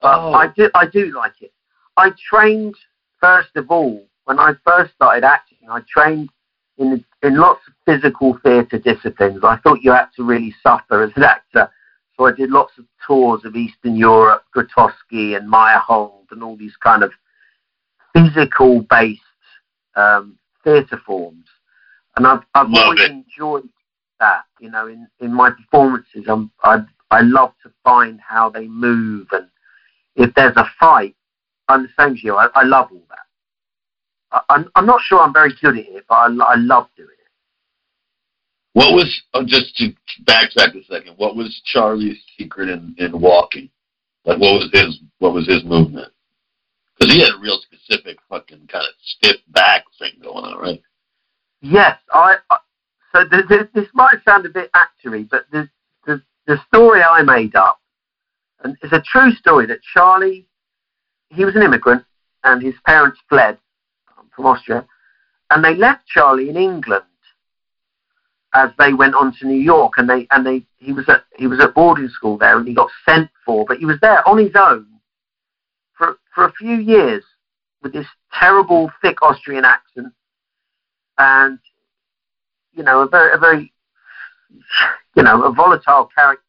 But 0.00 0.18
Oh. 0.18 0.32
I 0.32 0.48
do 0.48 0.70
I 0.74 0.86
do 0.86 1.12
like 1.12 1.40
it. 1.42 1.52
I 1.96 2.12
trained 2.30 2.76
first 3.20 3.50
of 3.56 3.70
all 3.70 4.06
when 4.24 4.38
I 4.38 4.52
first 4.66 4.94
started 4.94 5.24
acting. 5.24 5.58
I 5.68 5.80
trained 5.88 6.28
in 6.78 7.04
in 7.22 7.36
lots 7.36 7.60
of 7.66 7.74
physical 7.84 8.38
theatre 8.44 8.78
disciplines. 8.78 9.42
I 9.42 9.56
thought 9.58 9.82
you 9.82 9.92
had 9.92 10.08
to 10.16 10.22
really 10.24 10.54
suffer 10.62 11.02
as 11.02 11.10
an 11.16 11.24
actor, 11.24 11.68
so 12.16 12.26
I 12.26 12.32
did 12.32 12.50
lots 12.50 12.78
of 12.78 12.84
tours 13.04 13.44
of 13.44 13.56
Eastern 13.56 13.96
Europe, 13.96 14.44
Grotowski 14.54 15.36
and 15.36 15.50
Meyerhold, 15.52 16.26
and 16.30 16.42
all 16.44 16.56
these 16.56 16.76
kind 16.76 17.02
of 17.02 17.10
physical 18.12 18.82
based 18.82 19.20
um, 19.96 20.38
theatre 20.64 21.00
forms. 21.04 21.46
And 22.16 22.26
I've 22.26 22.42
I've 22.54 22.68
Love 22.70 22.84
always 22.84 23.00
it. 23.00 23.10
enjoyed 23.10 23.68
that. 24.20 24.42
You 24.60 24.70
know, 24.70 24.86
in 24.86 25.08
in 25.20 25.32
my 25.34 25.50
performances, 25.50 26.24
I'm 26.28 26.50
I 26.62 26.84
I 27.10 27.22
love 27.22 27.52
to 27.62 27.72
find 27.84 28.20
how 28.20 28.50
they 28.50 28.66
move 28.66 29.28
and 29.32 29.48
if 30.18 30.34
there's 30.34 30.56
a 30.56 30.66
fight, 30.80 31.14
I'm 31.68 31.84
the 31.84 31.88
same 31.98 32.14
as 32.14 32.24
you. 32.24 32.34
I, 32.34 32.48
I 32.54 32.64
love 32.64 32.88
all 32.90 33.04
that. 33.08 33.18
I, 34.32 34.54
I'm, 34.54 34.70
I'm 34.74 34.86
not 34.86 35.00
sure 35.02 35.20
I'm 35.20 35.32
very 35.32 35.54
good 35.60 35.78
at 35.78 35.86
it, 35.86 36.04
but 36.08 36.14
I, 36.14 36.26
I 36.26 36.54
love 36.56 36.88
doing 36.96 37.08
it. 37.08 37.18
What 38.72 38.94
was 38.94 39.22
oh, 39.34 39.44
just 39.44 39.76
to 39.76 39.92
backtrack 40.24 40.74
a 40.74 40.84
second? 40.84 41.14
What 41.16 41.36
was 41.36 41.62
Charlie's 41.64 42.18
secret 42.36 42.68
in 42.68 42.94
in 42.98 43.18
walking? 43.20 43.70
Like, 44.24 44.38
what 44.38 44.54
was 44.54 44.70
his 44.72 45.00
what 45.18 45.34
was 45.34 45.48
his 45.48 45.64
movement? 45.64 46.12
Because 46.98 47.14
he 47.14 47.20
had 47.20 47.34
a 47.34 47.40
real 47.40 47.60
specific 47.62 48.18
fucking 48.28 48.68
kind 48.70 48.84
of 48.84 48.94
stiff 49.02 49.36
back 49.48 49.84
thing 49.98 50.12
going 50.22 50.44
on, 50.44 50.58
right? 50.58 50.82
Yes, 51.60 51.98
I. 52.12 52.36
I 52.50 52.58
so 53.14 53.24
this 53.24 53.88
might 53.94 54.22
sound 54.24 54.44
a 54.44 54.50
bit 54.50 54.70
actory, 54.72 55.28
but 55.28 55.46
the, 55.50 55.68
the 56.48 56.58
story 56.66 57.02
I 57.02 57.22
made 57.22 57.54
up, 57.54 57.78
and 58.64 58.76
it's 58.82 58.92
a 58.92 59.02
true 59.02 59.32
story 59.32 59.66
that 59.66 59.82
Charlie 59.94 60.46
he 61.30 61.44
was 61.44 61.54
an 61.54 61.62
immigrant, 61.62 62.04
and 62.42 62.62
his 62.62 62.74
parents 62.86 63.20
fled 63.28 63.58
um, 64.16 64.30
from 64.34 64.46
Austria, 64.46 64.86
and 65.50 65.62
they 65.62 65.74
left 65.74 66.06
Charlie 66.06 66.48
in 66.48 66.56
England 66.56 67.04
as 68.54 68.70
they 68.78 68.94
went 68.94 69.14
on 69.14 69.34
to 69.38 69.46
New 69.46 69.60
York, 69.60 69.92
and 69.98 70.08
they 70.08 70.26
and 70.30 70.44
they 70.44 70.64
he 70.78 70.92
was 70.92 71.06
at 71.08 71.24
he 71.36 71.46
was 71.46 71.60
at 71.60 71.74
boarding 71.74 72.08
school 72.08 72.38
there, 72.38 72.58
and 72.58 72.66
he 72.66 72.74
got 72.74 72.90
sent 73.06 73.28
for, 73.44 73.66
but 73.66 73.76
he 73.76 73.84
was 73.84 74.00
there 74.00 74.26
on 74.26 74.38
his 74.38 74.52
own 74.54 74.86
for 75.96 76.16
for 76.34 76.46
a 76.46 76.52
few 76.52 76.76
years 76.76 77.22
with 77.82 77.92
this 77.92 78.06
terrible 78.32 78.90
thick 79.02 79.20
Austrian 79.20 79.66
accent, 79.66 80.14
and 81.18 81.58
you 82.72 82.82
know 82.82 83.02
a 83.02 83.06
very 83.06 83.34
a 83.34 83.38
very 83.38 83.70
you 85.16 85.22
know 85.22 85.44
a 85.44 85.52
volatile 85.52 86.08
character. 86.14 86.42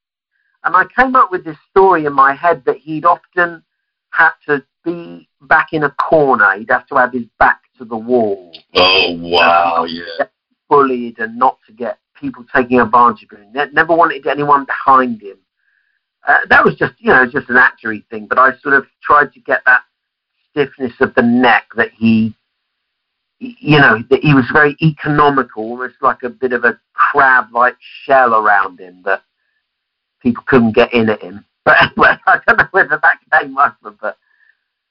And 0.63 0.75
I 0.75 0.83
came 0.97 1.15
up 1.15 1.31
with 1.31 1.45
this 1.45 1.57
story 1.69 2.05
in 2.05 2.13
my 2.13 2.33
head 2.33 2.63
that 2.65 2.77
he'd 2.77 3.05
often 3.05 3.63
had 4.09 4.31
to 4.47 4.63
be 4.83 5.29
back 5.41 5.69
in 5.71 5.83
a 5.83 5.91
corner. 5.91 6.57
He'd 6.57 6.69
have 6.69 6.87
to 6.87 6.95
have 6.95 7.13
his 7.13 7.25
back 7.39 7.61
to 7.77 7.85
the 7.85 7.95
wall. 7.97 8.53
Oh 8.75 9.15
wow, 9.19 9.85
yeah. 9.87 10.25
Bullied 10.69 11.19
and 11.19 11.37
not 11.37 11.57
to 11.67 11.73
get 11.73 11.97
people 12.19 12.45
taking 12.53 12.79
advantage 12.79 13.25
of 13.31 13.37
him. 13.39 13.51
Ne- 13.53 13.71
Never 13.71 13.95
wanted 13.95 14.27
anyone 14.27 14.65
behind 14.65 15.21
him. 15.21 15.37
Uh, 16.27 16.39
that 16.49 16.63
was 16.63 16.75
just, 16.75 16.93
you 16.99 17.07
know, 17.07 17.25
just 17.25 17.49
an 17.49 17.55
actory 17.55 18.05
thing. 18.09 18.27
But 18.27 18.37
I 18.37 18.51
sort 18.61 18.75
of 18.75 18.85
tried 19.01 19.31
to 19.33 19.39
get 19.39 19.61
that 19.65 19.81
stiffness 20.51 20.91
of 20.99 21.15
the 21.15 21.21
neck 21.21 21.65
that 21.75 21.91
he, 21.91 22.35
you 23.39 23.79
know, 23.79 24.03
he 24.21 24.33
was 24.33 24.45
very 24.51 24.75
economical, 24.81 25.63
almost 25.63 25.95
like 26.01 26.23
a 26.23 26.29
bit 26.29 26.51
of 26.51 26.65
a 26.65 26.79
crab-like 26.93 27.77
shell 28.03 28.35
around 28.35 28.79
him 28.79 29.01
that 29.05 29.23
people 30.21 30.43
couldn't 30.45 30.75
get 30.75 30.93
in 30.93 31.09
at 31.09 31.21
him. 31.21 31.45
But 31.65 31.75
anyway, 31.81 32.15
I 32.25 32.39
don't 32.47 32.57
know 32.57 32.67
whether 32.71 32.99
that 33.01 33.41
came 33.41 33.57
up, 33.57 33.77
but, 33.83 34.17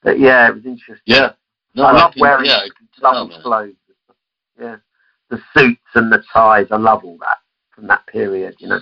but 0.02 0.20
yeah, 0.20 0.48
it 0.48 0.54
was 0.54 0.66
interesting. 0.66 1.02
Yeah. 1.06 1.32
No, 1.74 1.84
I 1.84 1.92
love 1.92 2.12
can, 2.12 2.20
wearing 2.20 2.44
yeah, 2.44 2.58
I 2.58 2.68
tell, 3.00 3.14
love 3.14 3.28
man. 3.30 3.42
clothes. 3.42 3.74
Yeah, 4.60 4.76
the 5.30 5.40
suits 5.54 5.80
and 5.94 6.12
the 6.12 6.22
ties. 6.32 6.66
I 6.70 6.76
love 6.76 7.04
all 7.04 7.18
that 7.18 7.38
from 7.74 7.86
that 7.86 8.06
period. 8.06 8.56
You 8.58 8.68
know, 8.68 8.80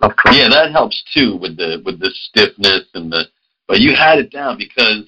love 0.00 0.16
clothes. 0.16 0.36
Yeah, 0.36 0.48
that 0.48 0.72
helps 0.72 1.02
too 1.14 1.36
with 1.36 1.56
the 1.56 1.82
with 1.84 2.00
the 2.00 2.10
stiffness 2.14 2.84
and 2.94 3.12
the. 3.12 3.24
But 3.68 3.80
you 3.80 3.94
had 3.94 4.18
it 4.18 4.30
down 4.30 4.58
because 4.58 5.04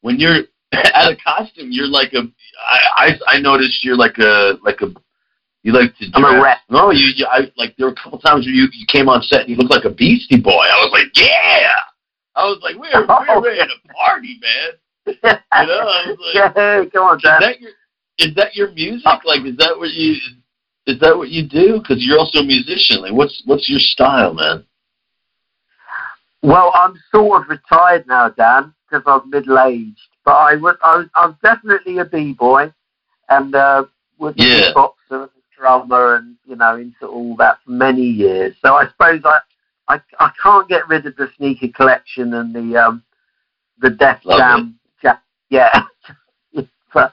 when 0.00 0.18
you're 0.18 0.42
at 0.72 1.10
a 1.10 1.16
costume, 1.16 1.68
you're 1.70 1.88
like 1.88 2.12
a. 2.12 2.22
I 2.68 2.78
I, 3.26 3.36
I 3.36 3.40
noticed 3.40 3.84
you're 3.84 3.96
like 3.96 4.18
a 4.18 4.58
like 4.64 4.80
a. 4.80 4.94
You 5.62 5.72
like 5.72 5.96
to. 5.98 6.06
I'm 6.14 6.24
a 6.24 6.40
dress- 6.40 6.58
No, 6.70 6.90
you, 6.90 7.12
you. 7.16 7.26
I 7.26 7.50
like 7.56 7.76
there 7.76 7.86
were 7.86 7.92
a 7.92 7.96
couple 7.96 8.18
times 8.18 8.46
where 8.46 8.54
you 8.54 8.68
you 8.72 8.86
came 8.86 9.08
on 9.08 9.22
set 9.22 9.40
and 9.40 9.50
you 9.50 9.56
looked 9.56 9.70
like 9.70 9.84
a 9.84 9.90
Beastie 9.90 10.40
Boy. 10.40 10.50
I 10.50 10.78
was 10.80 10.90
like, 10.92 11.10
yeah. 11.16 11.72
I 12.36 12.44
was 12.44 12.60
like, 12.62 12.76
we're 12.76 13.06
we're 13.06 13.36
oh. 13.36 13.42
ready 13.42 13.58
to 13.58 13.94
party, 13.94 14.40
man. 14.40 14.70
You 15.06 15.14
know, 15.22 15.38
I 15.52 16.04
was 16.06 16.18
like, 16.34 16.54
yeah, 16.56 16.84
go 16.92 17.04
on, 17.04 17.16
is 17.16 17.22
that 17.22 17.60
your 17.60 17.70
is 18.18 18.34
that 18.36 18.54
your 18.54 18.70
music? 18.72 19.06
Oh. 19.06 19.18
Like, 19.24 19.44
is 19.44 19.56
that 19.56 19.76
what 19.76 19.90
you 19.90 20.14
is 20.86 20.98
that 21.00 21.16
what 21.16 21.30
you 21.30 21.46
do? 21.46 21.80
Because 21.80 22.04
you're 22.04 22.18
also 22.18 22.40
a 22.40 22.44
musician. 22.44 23.02
Like, 23.02 23.12
what's 23.12 23.42
what's 23.44 23.68
your 23.68 23.80
style, 23.80 24.34
man? 24.34 24.64
Well, 26.42 26.72
I'm 26.74 26.94
sort 27.12 27.42
of 27.42 27.48
retired 27.48 28.06
now, 28.06 28.30
Dan, 28.30 28.72
because 28.88 29.02
I'm 29.06 29.28
middle 29.28 29.58
aged. 29.58 29.98
But 30.24 30.32
I 30.34 30.56
was, 30.56 30.76
I 30.84 30.96
was, 30.98 31.06
I'm 31.14 31.36
definitely 31.42 31.98
a 31.98 32.04
b 32.04 32.32
boy, 32.32 32.72
and 33.28 33.54
uh, 33.54 33.84
was 34.18 34.34
a 34.38 34.42
Yeah. 34.42 34.72
boxer, 34.74 35.22
and 35.22 35.30
a 35.30 35.56
drummer, 35.58 36.16
and 36.16 36.36
you 36.46 36.56
know, 36.56 36.76
into 36.76 37.06
all 37.06 37.36
that 37.36 37.58
for 37.64 37.70
many 37.70 38.02
years. 38.02 38.54
So 38.64 38.74
I 38.74 38.86
suppose 38.88 39.22
I, 39.24 39.40
I, 39.88 40.00
I 40.18 40.30
can't 40.42 40.68
get 40.68 40.88
rid 40.88 41.06
of 41.06 41.16
the 41.16 41.30
sneaker 41.36 41.68
collection 41.68 42.34
and 42.34 42.54
the 42.54 42.76
um, 42.76 43.02
the 43.80 43.90
Def 43.90 44.20
Love 44.24 44.38
Jam, 44.38 44.78
ja- 45.02 45.18
yeah. 45.48 45.84
but 46.94 47.12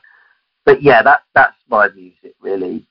but 0.65 0.81
yeah, 0.81 1.01
that 1.01 1.21
that's 1.33 1.57
my 1.69 1.89
music 1.89 2.35
really. 2.41 2.85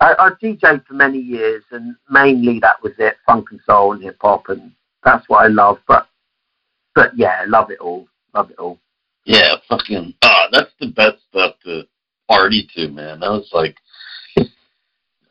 I, 0.00 0.14
I 0.18 0.30
DJed 0.42 0.86
for 0.86 0.94
many 0.94 1.18
years, 1.18 1.62
and 1.70 1.94
mainly 2.08 2.58
that 2.60 2.82
was 2.82 2.92
it, 2.98 3.18
funk 3.26 3.48
and 3.50 3.60
soul 3.66 3.92
and 3.92 4.02
hip 4.02 4.16
hop, 4.20 4.48
and 4.48 4.72
that's 5.04 5.28
what 5.28 5.44
I 5.44 5.48
love. 5.48 5.78
But 5.86 6.08
but 6.94 7.16
yeah, 7.16 7.44
love 7.46 7.70
it 7.70 7.78
all, 7.80 8.08
love 8.34 8.50
it 8.50 8.58
all. 8.58 8.78
Yeah, 9.24 9.56
fucking. 9.68 10.14
Ah, 10.22 10.48
that's 10.52 10.72
the 10.80 10.88
best 10.88 11.18
stuff 11.28 11.54
to 11.64 11.82
party 12.28 12.68
to, 12.74 12.88
man. 12.88 13.20
That 13.20 13.30
was 13.30 13.50
like, 13.52 13.76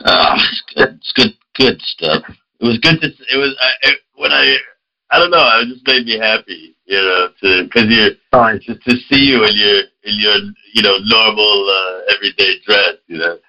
ah, 0.06 0.36
it's 0.36 0.64
good, 0.76 0.96
it's 0.96 1.14
good, 1.14 1.34
good 1.56 1.82
stuff. 1.82 2.24
It 2.60 2.66
was 2.66 2.80
good 2.80 3.02
to. 3.02 3.08
It 3.08 3.38
was 3.38 3.56
I, 3.62 3.90
it, 3.90 4.00
when 4.16 4.32
I. 4.32 4.58
I 5.12 5.18
don't 5.18 5.32
know. 5.32 5.42
It 5.62 5.74
just 5.74 5.88
made 5.88 6.06
me 6.06 6.20
happy, 6.20 6.76
you 6.86 6.98
know, 6.98 7.30
to 7.42 7.64
because 7.64 7.90
you're 7.90 8.12
Fine. 8.30 8.60
just 8.62 8.84
to 8.84 8.96
see 9.10 9.18
you 9.18 9.44
in 9.44 9.56
your 9.56 9.80
in 10.04 10.20
your 10.20 10.36
you 10.74 10.84
know 10.84 10.98
normal 11.04 11.68
uh, 11.68 12.14
everyday 12.16 12.60
dress, 12.64 12.94
you 13.08 13.18
know. 13.18 13.40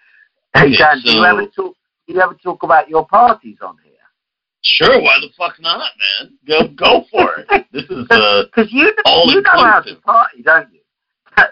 Hey 0.55 0.75
Dan, 0.75 1.03
do 1.05 1.13
you 1.13 1.19
so- 1.19 1.25
ever 1.25 1.47
talk? 1.47 1.77
Do 2.07 2.15
you 2.15 2.21
ever 2.21 2.35
talk 2.43 2.63
about 2.63 2.89
your 2.89 3.07
parties 3.07 3.59
on 3.61 3.77
here? 3.85 3.90
Sure, 4.63 5.01
why 5.01 5.17
the 5.21 5.29
fuck 5.37 5.59
not, 5.61 5.91
man? 6.21 6.39
Go 6.47 6.69
go 6.69 7.05
for 7.11 7.45
it. 7.49 7.67
This 7.73 7.85
is 7.85 8.07
uh 8.11 8.43
Because 8.45 8.71
you 8.73 8.93
all 9.07 9.31
you 9.31 9.41
know 9.41 9.51
how 9.53 9.81
to 9.81 9.97
party, 9.97 10.43
don't 10.43 10.69
you? 10.73 10.81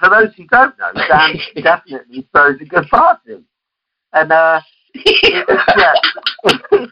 For 0.00 0.08
those 0.08 0.34
who 0.36 0.46
don't 0.46 0.78
know, 0.78 0.92
Dan 0.94 1.36
definitely 1.62 2.26
throws 2.32 2.60
a 2.60 2.64
good 2.64 2.88
party, 2.88 3.44
and 4.12 4.32
uh, 4.32 4.60
it 4.94 5.46
yeah, 5.76 6.86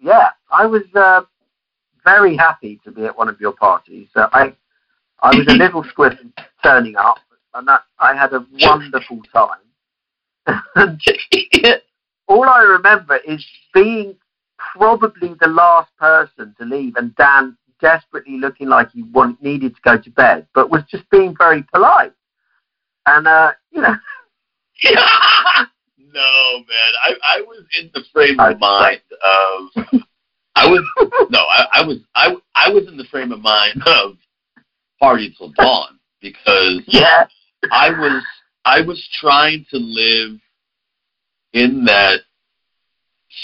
yeah, 0.00 0.28
I 0.50 0.66
was 0.66 0.82
uh, 0.94 1.22
very 2.04 2.36
happy 2.36 2.80
to 2.84 2.92
be 2.92 3.04
at 3.04 3.16
one 3.16 3.28
of 3.28 3.40
your 3.40 3.52
parties. 3.52 4.08
Uh, 4.14 4.28
I 4.32 4.54
I 5.20 5.36
was 5.36 5.46
a 5.48 5.54
little 5.54 5.82
squiff 5.84 6.16
turning 6.62 6.96
up, 6.96 7.18
and 7.54 7.66
that, 7.68 7.84
I 7.98 8.14
had 8.14 8.32
a 8.32 8.46
wonderful 8.60 9.20
time. 9.32 9.58
and 10.76 11.00
all 12.28 12.44
I 12.44 12.62
remember 12.62 13.16
is 13.26 13.44
being 13.72 14.16
probably 14.58 15.34
the 15.40 15.48
last 15.48 15.90
person 15.98 16.54
to 16.58 16.64
leave, 16.64 16.96
and 16.96 17.14
Dan 17.16 17.56
desperately 17.80 18.38
looking 18.38 18.68
like 18.68 18.90
he 18.92 19.02
want, 19.02 19.42
needed 19.42 19.74
to 19.74 19.80
go 19.82 19.98
to 19.98 20.10
bed, 20.10 20.46
but 20.54 20.70
was 20.70 20.82
just 20.90 21.08
being 21.10 21.34
very 21.36 21.64
polite. 21.72 22.12
And 23.06 23.26
uh, 23.26 23.52
you 23.70 23.82
know, 23.82 23.94
no, 25.98 26.58
man. 26.58 26.92
I, 27.04 27.14
I 27.22 27.40
was 27.42 27.64
in 27.78 27.90
the 27.92 28.02
frame 28.12 28.40
of 28.40 28.58
mind 28.58 29.02
of 29.22 30.00
I 30.56 30.66
was 30.66 30.82
no, 31.30 31.40
I, 31.40 31.66
I 31.72 31.86
was 31.86 31.98
I 32.14 32.34
I 32.54 32.70
was 32.70 32.86
in 32.88 32.96
the 32.96 33.04
frame 33.04 33.32
of 33.32 33.40
mind 33.40 33.82
of 33.86 34.16
party 35.00 35.34
till 35.36 35.50
dawn 35.50 35.98
because 36.20 36.82
yeah, 36.86 37.26
I 37.70 37.90
was 37.90 38.24
I 38.64 38.80
was 38.80 39.06
trying 39.20 39.66
to 39.70 39.76
live 39.76 40.40
in 41.52 41.84
that 41.84 42.20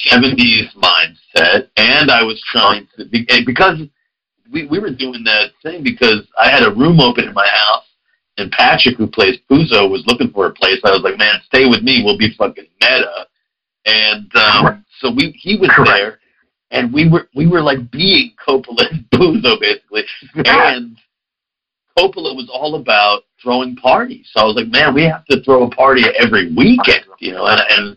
seventies 0.05 0.69
mindset 0.77 1.69
and 1.77 2.11
I 2.11 2.23
was 2.23 2.43
trying 2.53 2.89
to 2.97 3.05
be- 3.05 3.27
because 3.45 3.79
we, 4.53 4.67
we 4.67 4.79
were 4.79 4.91
doing 4.91 5.23
that 5.25 5.51
thing 5.63 5.83
because 5.83 6.27
I 6.39 6.51
had 6.51 6.63
a 6.63 6.75
room 6.75 7.01
open 7.01 7.25
in 7.29 7.35
my 7.35 7.47
house 7.47 7.85
and 8.37 8.51
Patrick 8.51 8.97
who 8.97 9.07
plays 9.07 9.39
Puzo 9.51 9.91
was 9.91 10.05
looking 10.07 10.31
for 10.31 10.47
a 10.47 10.53
place. 10.53 10.81
I 10.85 10.91
was 10.91 11.03
like, 11.03 11.19
Man, 11.19 11.35
stay 11.47 11.69
with 11.69 11.83
me, 11.83 12.03
we'll 12.05 12.19
be 12.19 12.35
fucking 12.37 12.67
meta 12.81 13.27
and 13.87 14.31
um 14.37 14.85
so 15.01 15.11
we 15.11 15.33
he 15.39 15.57
was 15.57 15.71
Correct. 15.71 15.91
there 15.91 16.19
and 16.71 16.93
we 16.93 17.09
were 17.09 17.29
we 17.35 17.47
were 17.47 17.63
like 17.63 17.91
being 17.91 18.33
Coppola 18.47 18.91
and 18.91 19.05
Puzo 19.15 19.59
basically 19.61 20.05
and 20.45 20.97
Coppola 21.97 22.35
was 22.35 22.49
all 22.53 22.77
about 22.77 23.23
throwing 23.43 23.77
parties. 23.77 24.29
So 24.33 24.41
I 24.41 24.45
was 24.45 24.57
like, 24.57 24.69
man, 24.69 24.95
we 24.95 25.05
have 25.05 25.25
to 25.27 25.43
throw 25.43 25.65
a 25.65 25.71
party 25.71 26.03
every 26.19 26.53
weekend, 26.55 27.05
you 27.19 27.33
know. 27.33 27.47
And, 27.47 27.61
and 27.69 27.97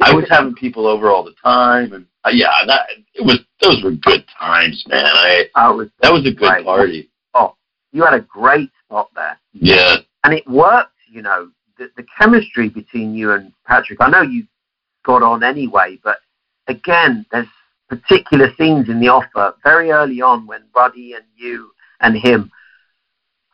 I 0.00 0.14
was 0.14 0.24
having 0.28 0.54
people 0.54 0.86
over 0.86 1.10
all 1.10 1.24
the 1.24 1.34
time, 1.42 1.92
and 1.92 2.06
uh, 2.24 2.30
yeah, 2.32 2.50
that 2.66 2.86
it 3.14 3.24
was 3.24 3.40
those 3.60 3.82
were 3.82 3.92
good 3.92 4.24
times, 4.38 4.84
man. 4.88 5.04
I 5.04 5.44
I 5.54 5.70
was. 5.70 5.88
that 6.00 6.12
was 6.12 6.26
a 6.26 6.30
good 6.30 6.46
Right. 6.46 6.64
party. 6.64 7.10
You 7.92 8.02
had 8.02 8.14
a 8.14 8.20
great 8.20 8.70
spot 8.84 9.08
there. 9.14 9.38
Yeah, 9.52 9.96
and 10.24 10.34
it 10.34 10.44
worked. 10.48 10.90
You 11.08 11.22
know, 11.22 11.50
the, 11.78 11.90
the 11.96 12.04
chemistry 12.18 12.68
between 12.68 13.14
you 13.14 13.30
and 13.32 13.52
Patrick. 13.64 14.00
I 14.00 14.10
know 14.10 14.22
you 14.22 14.48
got 15.04 15.22
on 15.22 15.44
anyway, 15.44 16.00
but 16.02 16.16
again, 16.66 17.24
there's 17.30 17.46
particular 17.88 18.52
scenes 18.58 18.88
in 18.88 18.98
the 18.98 19.06
offer 19.08 19.54
very 19.62 19.92
early 19.92 20.20
on 20.20 20.44
when 20.44 20.62
Ruddy 20.74 21.12
and 21.14 21.24
you 21.36 21.70
and 22.00 22.16
him 22.16 22.50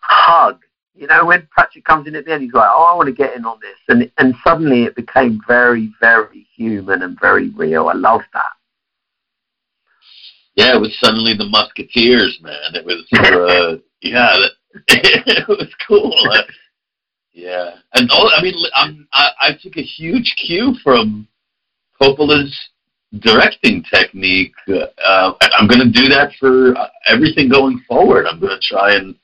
hug. 0.00 0.62
You 1.00 1.06
know, 1.06 1.24
when 1.24 1.48
Patrick 1.56 1.86
comes 1.86 2.06
in 2.06 2.14
at 2.14 2.26
the 2.26 2.32
end, 2.34 2.42
he's 2.42 2.52
like, 2.52 2.68
"Oh, 2.70 2.82
I 2.82 2.94
want 2.94 3.06
to 3.06 3.14
get 3.14 3.34
in 3.34 3.46
on 3.46 3.58
this," 3.62 3.78
and 3.88 4.12
and 4.18 4.34
suddenly 4.44 4.82
it 4.82 4.94
became 4.94 5.40
very, 5.48 5.90
very 5.98 6.46
human 6.54 7.02
and 7.02 7.18
very 7.18 7.48
real. 7.48 7.88
I 7.88 7.94
love 7.94 8.20
that. 8.34 8.52
yeah. 10.56 10.76
It 10.76 10.80
was 10.80 10.94
suddenly 11.00 11.32
the 11.32 11.46
Musketeers, 11.46 12.38
man. 12.42 12.74
It 12.74 12.84
was 12.84 13.06
uh, 13.14 13.80
yeah, 14.02 14.36
that, 14.36 14.52
it 14.88 15.48
was 15.48 15.74
cool. 15.88 16.14
Uh, 16.30 16.42
yeah, 17.32 17.76
and 17.94 18.10
all, 18.10 18.30
I 18.36 18.42
mean, 18.42 18.54
I'm, 18.74 19.08
I 19.14 19.30
I 19.40 19.50
took 19.58 19.78
a 19.78 19.82
huge 19.82 20.36
cue 20.36 20.74
from 20.84 21.26
Coppola's 21.98 22.54
directing 23.20 23.82
technique. 23.84 24.52
Uh, 24.68 25.32
I'm 25.54 25.66
going 25.66 25.80
to 25.80 25.90
do 25.90 26.10
that 26.10 26.32
for 26.38 26.76
uh, 26.76 26.88
everything 27.06 27.48
going 27.48 27.82
forward. 27.88 28.26
I'm 28.26 28.38
going 28.38 28.52
to 28.52 28.68
try 28.68 28.96
and 28.96 29.14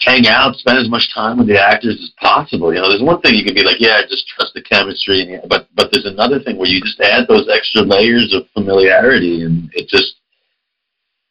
hang 0.00 0.26
out, 0.26 0.56
spend 0.56 0.78
as 0.78 0.88
much 0.88 1.12
time 1.14 1.38
with 1.38 1.46
the 1.46 1.60
actors 1.60 1.98
as 2.02 2.10
possible. 2.20 2.72
You 2.72 2.80
know, 2.80 2.88
there's 2.88 3.02
one 3.02 3.20
thing 3.20 3.34
you 3.34 3.44
can 3.44 3.54
be 3.54 3.62
like, 3.62 3.80
yeah, 3.80 4.00
just 4.08 4.26
trust 4.28 4.54
the 4.54 4.62
chemistry, 4.62 5.38
but 5.48 5.68
but 5.74 5.90
there's 5.92 6.06
another 6.06 6.40
thing 6.40 6.56
where 6.56 6.68
you 6.68 6.80
just 6.80 7.00
add 7.00 7.28
those 7.28 7.48
extra 7.52 7.82
layers 7.82 8.34
of 8.34 8.48
familiarity, 8.54 9.42
and 9.42 9.70
it 9.74 9.88
just 9.88 10.14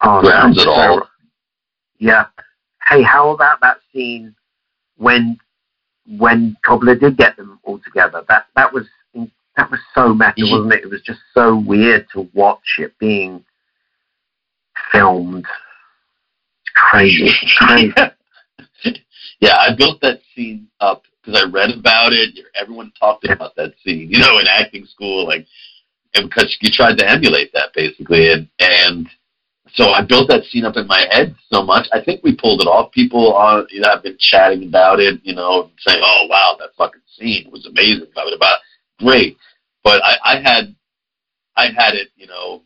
oh, 0.01 0.22
grounds 0.22 0.61
it 0.61 0.67
all. 0.67 1.07
Yeah. 1.97 2.26
Hey, 2.88 3.03
how 3.03 3.32
about 3.32 3.59
that 3.61 3.78
scene 3.93 4.36
when 4.97 5.38
when 6.17 6.57
Coppola 6.65 6.99
did 6.99 7.17
get 7.17 7.38
them 7.38 7.59
all 7.63 7.80
together? 7.80 8.24
That 8.28 8.45
that 8.55 8.74
was 8.74 8.88
that 9.57 9.70
was 9.70 9.80
so 9.93 10.13
meta, 10.13 10.34
mm-hmm. 10.38 10.51
wasn't 10.51 10.74
it? 10.74 10.84
It 10.84 10.89
was 10.89 11.01
just 11.01 11.20
so 11.34 11.57
weird 11.57 12.07
to 12.13 12.30
watch 12.34 12.78
it 12.78 12.97
being 12.97 13.43
filmed. 14.91 15.45
It's 15.45 16.72
crazy. 16.76 17.30
crazy. 17.57 17.93
yeah, 19.40 19.56
I 19.58 19.76
built 19.76 20.02
that 20.02 20.22
scene 20.36 20.68
up 20.80 21.04
because 21.22 21.42
I 21.42 21.50
read 21.50 21.72
about 21.72 22.14
it. 22.14 22.40
Everyone 22.60 22.92
talked 23.00 23.28
about 23.30 23.56
that 23.56 23.74
scene, 23.84 24.10
you 24.10 24.20
know, 24.20 24.40
in 24.40 24.48
acting 24.48 24.86
school, 24.86 25.28
like, 25.28 25.46
and 26.16 26.30
because 26.30 26.56
you 26.62 26.70
tried 26.72 26.98
to 26.98 27.10
emulate 27.10 27.54
that 27.54 27.74
basically, 27.74 28.32
and 28.32 28.48
and 28.60 29.08
so 29.74 29.90
I 29.90 30.02
built 30.02 30.30
that 30.30 30.46
scene 30.46 30.66
up 30.66 30.78
in 30.78 30.88
my 30.88 31.06
head 31.12 31.36
so 31.52 31.64
much. 31.64 31.88
I 31.94 32.02
think 32.04 32.24
we 32.24 32.36
pulled 32.36 32.62
it 32.62 32.68
off. 32.68 32.92
People 32.92 33.34
on 33.34 33.68
you 33.70 33.82
know 33.82 33.90
have 33.90 34.04
been 34.04 34.18
chatting 34.20 34.68
about 34.68 35.00
it, 35.00 35.20
you 35.24 35.36
know, 35.36 35.70
saying, 35.80 36.02
"Oh 36.04 36.28
wow, 36.30 36.56
that 36.60 36.76
fucking 36.78 37.02
scene 37.18 37.50
was 37.52 37.66
amazing." 37.66 38.08
About 38.12 38.34
about 38.34 38.60
great, 39.00 39.38
but 39.84 40.02
I, 40.04 40.18
I 40.24 40.42
had 40.42 40.76
I 41.56 41.66
had 41.66 41.94
it, 41.94 42.10
you 42.16 42.28
know, 42.28 42.64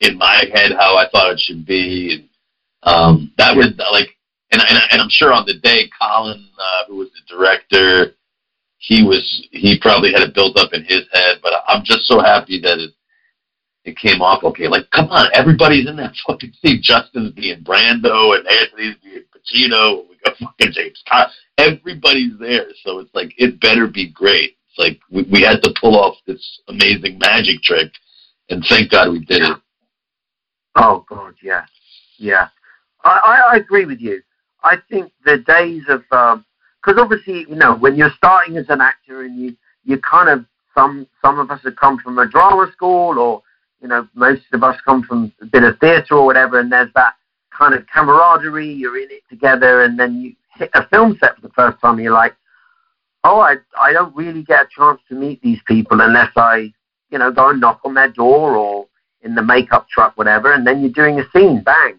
in 0.00 0.18
my 0.18 0.44
head 0.52 0.72
how 0.72 0.96
I 0.96 1.08
thought 1.10 1.32
it 1.32 1.40
should 1.40 1.64
be, 1.64 2.12
and 2.12 2.28
um, 2.82 3.32
that 3.38 3.56
was 3.56 3.72
like 3.92 4.10
and, 4.50 4.62
and, 4.62 4.78
and 4.90 5.02
I'm 5.02 5.10
sure 5.10 5.32
on 5.32 5.44
the 5.46 5.58
day, 5.58 5.90
Colin, 6.00 6.48
uh, 6.58 6.86
who 6.88 6.96
was 6.96 7.08
the 7.12 7.34
director, 7.34 8.14
he 8.78 9.02
was 9.02 9.46
he 9.50 9.78
probably 9.80 10.12
had 10.12 10.22
it 10.22 10.34
built 10.34 10.56
up 10.56 10.72
in 10.72 10.84
his 10.84 11.04
head. 11.12 11.38
But 11.42 11.52
I'm 11.66 11.84
just 11.84 12.04
so 12.04 12.20
happy 12.20 12.60
that 12.62 12.78
it 12.78 12.90
it 13.84 13.96
came 13.96 14.22
off 14.22 14.44
okay. 14.44 14.68
Like, 14.68 14.90
come 14.90 15.08
on, 15.08 15.28
everybody's 15.34 15.88
in 15.88 15.96
that 15.96 16.14
fucking 16.26 16.52
scene. 16.62 16.80
Justin's 16.82 17.32
being 17.32 17.62
Brando, 17.62 18.36
and 18.36 18.46
Anthony's 18.46 18.96
being 19.02 19.24
Pacino. 19.34 20.08
We 20.08 20.16
got 20.24 20.36
fucking 20.38 20.72
James. 20.72 21.02
Con- 21.08 21.30
Everybody's 21.58 22.38
there, 22.38 22.66
so 22.84 23.00
it's 23.00 23.12
like 23.14 23.34
it 23.36 23.60
better 23.60 23.88
be 23.88 24.08
great. 24.10 24.56
It's 24.68 24.78
like 24.78 25.00
we, 25.10 25.24
we 25.30 25.42
had 25.42 25.60
to 25.62 25.74
pull 25.80 25.98
off 25.98 26.14
this 26.24 26.60
amazing 26.68 27.18
magic 27.18 27.62
trick, 27.62 27.90
and 28.48 28.64
thank 28.68 28.92
God 28.92 29.10
we 29.10 29.24
did 29.24 29.42
it. 29.42 29.58
Oh 30.76 31.04
God, 31.08 31.34
yeah, 31.42 31.64
yeah. 32.16 32.48
I, 33.02 33.20
I, 33.24 33.54
I 33.54 33.56
agree 33.56 33.86
with 33.86 34.00
you. 34.00 34.22
I 34.62 34.76
think 34.90 35.12
the 35.24 35.38
days 35.38 35.82
of 35.88 36.02
because 36.10 36.36
um, 36.36 36.98
obviously 36.98 37.46
you 37.48 37.56
know 37.56 37.76
when 37.76 37.96
you're 37.96 38.12
starting 38.16 38.56
as 38.56 38.66
an 38.68 38.80
actor 38.80 39.22
and 39.22 39.38
you 39.38 39.56
you 39.84 39.98
kind 39.98 40.28
of 40.28 40.44
some 40.74 41.06
some 41.22 41.38
of 41.38 41.50
us 41.50 41.60
have 41.64 41.76
come 41.76 41.98
from 41.98 42.18
a 42.18 42.28
drama 42.28 42.70
school 42.72 43.18
or 43.18 43.42
you 43.80 43.88
know 43.88 44.08
most 44.14 44.42
of 44.52 44.62
us 44.62 44.80
come 44.84 45.02
from 45.02 45.32
a 45.40 45.46
bit 45.46 45.64
of 45.64 45.78
theatre 45.78 46.14
or 46.14 46.26
whatever 46.26 46.58
and 46.58 46.72
there's 46.72 46.92
that 46.94 47.14
kind 47.56 47.74
of 47.74 47.86
camaraderie 47.92 48.72
you're 48.72 48.98
in 48.98 49.10
it 49.10 49.22
together 49.28 49.82
and 49.82 49.98
then 49.98 50.20
you 50.20 50.34
hit 50.54 50.70
a 50.74 50.86
film 50.88 51.16
set 51.20 51.34
for 51.36 51.42
the 51.42 51.54
first 51.54 51.80
time 51.80 51.94
and 51.94 52.04
you're 52.04 52.12
like 52.12 52.34
oh 53.24 53.40
I 53.40 53.56
I 53.80 53.92
don't 53.92 54.14
really 54.14 54.42
get 54.42 54.66
a 54.66 54.68
chance 54.68 55.00
to 55.08 55.14
meet 55.14 55.40
these 55.42 55.60
people 55.66 56.00
unless 56.00 56.32
I 56.36 56.72
you 57.10 57.18
know 57.18 57.30
go 57.32 57.50
and 57.50 57.60
knock 57.60 57.80
on 57.84 57.94
their 57.94 58.10
door 58.10 58.56
or 58.56 58.86
in 59.22 59.34
the 59.34 59.42
makeup 59.42 59.88
truck 59.88 60.16
whatever 60.16 60.52
and 60.52 60.66
then 60.66 60.80
you're 60.80 60.90
doing 60.90 61.20
a 61.20 61.30
scene 61.30 61.62
bang 61.62 61.98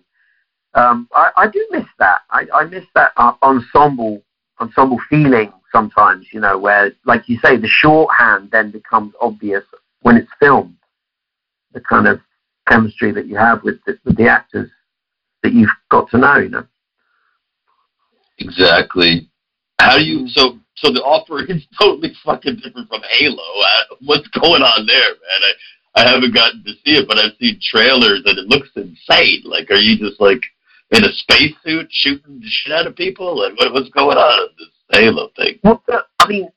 um, 0.73 1.07
I, 1.13 1.31
I 1.37 1.47
do 1.47 1.65
miss 1.71 1.85
that. 1.97 2.21
I, 2.29 2.45
I 2.53 2.65
miss 2.65 2.85
that 2.95 3.11
uh, 3.17 3.33
ensemble 3.41 4.21
ensemble 4.59 4.99
feeling 5.09 5.51
sometimes. 5.71 6.27
You 6.31 6.41
know, 6.41 6.57
where 6.57 6.91
like 7.05 7.27
you 7.27 7.39
say, 7.43 7.57
the 7.57 7.67
shorthand 7.67 8.51
then 8.51 8.71
becomes 8.71 9.13
obvious 9.21 9.63
when 10.01 10.17
it's 10.17 10.31
filmed. 10.39 10.75
The 11.73 11.81
kind 11.81 12.07
of 12.07 12.19
chemistry 12.67 13.11
that 13.11 13.27
you 13.27 13.37
have 13.37 13.63
with 13.63 13.79
the, 13.85 13.97
with 14.05 14.17
the 14.17 14.27
actors 14.27 14.69
that 15.43 15.53
you've 15.53 15.69
got 15.89 16.09
to 16.11 16.17
know. 16.17 16.37
You 16.37 16.49
know. 16.49 16.67
Exactly. 18.37 19.29
How 19.79 19.97
do 19.97 20.03
you 20.03 20.27
so? 20.27 20.59
So 20.75 20.93
the 20.93 21.01
offer 21.01 21.43
is 21.49 21.65
totally 21.79 22.13
fucking 22.23 22.57
different 22.57 22.89
from 22.89 23.01
Halo. 23.09 23.43
What's 24.05 24.27
going 24.29 24.61
on 24.61 24.85
there, 24.85 25.09
man? 25.09 25.41
I, 25.43 25.51
I 25.95 26.07
haven't 26.07 26.33
gotten 26.33 26.63
to 26.63 26.73
see 26.85 26.95
it, 26.97 27.07
but 27.07 27.17
I've 27.17 27.35
seen 27.39 27.59
trailers 27.61 28.21
and 28.25 28.37
it 28.37 28.47
looks 28.47 28.69
insane. 28.75 29.41
Like, 29.43 29.69
are 29.71 29.75
you 29.75 29.97
just 29.97 30.21
like 30.21 30.41
in 30.91 31.03
a 31.03 31.13
spacesuit 31.13 31.87
shooting 31.91 32.39
the 32.39 32.47
shit 32.47 32.73
out 32.73 32.87
of 32.87 32.95
people? 32.95 33.43
And 33.43 33.57
what, 33.57 33.73
what's 33.73 33.89
going 33.89 34.17
on 34.17 34.49
in 34.49 34.55
this 34.57 34.99
Halo 34.99 35.29
thing? 35.35 35.59
Well, 35.63 35.83
I 36.19 36.27
mean, 36.27 36.49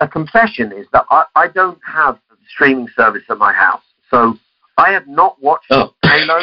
a 0.00 0.08
confession 0.08 0.72
is 0.72 0.86
that 0.92 1.04
I, 1.10 1.24
I 1.36 1.48
don't 1.48 1.78
have 1.86 2.16
a 2.30 2.36
streaming 2.52 2.88
service 2.96 3.22
at 3.30 3.38
my 3.38 3.52
house, 3.52 3.82
so 4.10 4.34
I 4.76 4.90
have 4.90 5.06
not 5.06 5.40
watched 5.42 5.66
oh. 5.70 5.94
Halo 6.02 6.40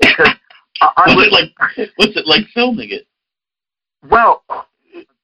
because 0.00 0.28
I, 0.80 0.90
I 0.96 1.14
what's 1.14 1.16
was, 1.16 1.26
it 1.26 1.32
like? 1.32 1.88
What's 1.96 2.16
it 2.16 2.26
like 2.26 2.46
filming 2.52 2.90
it? 2.90 3.06
Well, 4.10 4.44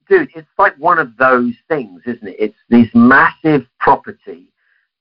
dude, 0.09 0.31
it's 0.35 0.49
like 0.59 0.77
one 0.79 0.99
of 0.99 1.17
those 1.17 1.55
things, 1.69 2.03
isn't 2.07 2.27
it? 2.27 2.37
It's 2.39 2.57
this 2.69 2.89
massive 2.95 3.67
property 3.79 4.47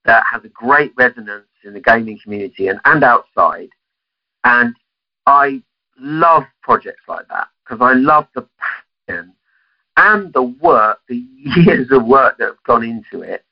that 0.04 0.24
has 0.30 0.44
a 0.44 0.48
great 0.48 0.92
resonance 0.96 1.46
in 1.64 1.74
the 1.74 1.80
gaming 1.80 2.18
community 2.22 2.68
and, 2.68 2.80
and 2.84 3.04
outside. 3.04 3.68
And 4.44 4.74
I 5.26 5.62
love 6.00 6.44
projects 6.62 7.02
like 7.08 7.28
that 7.28 7.48
because 7.64 7.80
I 7.80 7.94
love 7.94 8.26
the 8.34 8.46
passion 9.06 9.34
and 9.96 10.32
the 10.32 10.42
work, 10.42 11.00
the 11.08 11.16
years 11.36 11.88
of 11.90 12.04
work 12.06 12.38
that 12.38 12.46
have 12.46 12.62
gone 12.64 12.84
into 12.84 13.22
it, 13.22 13.44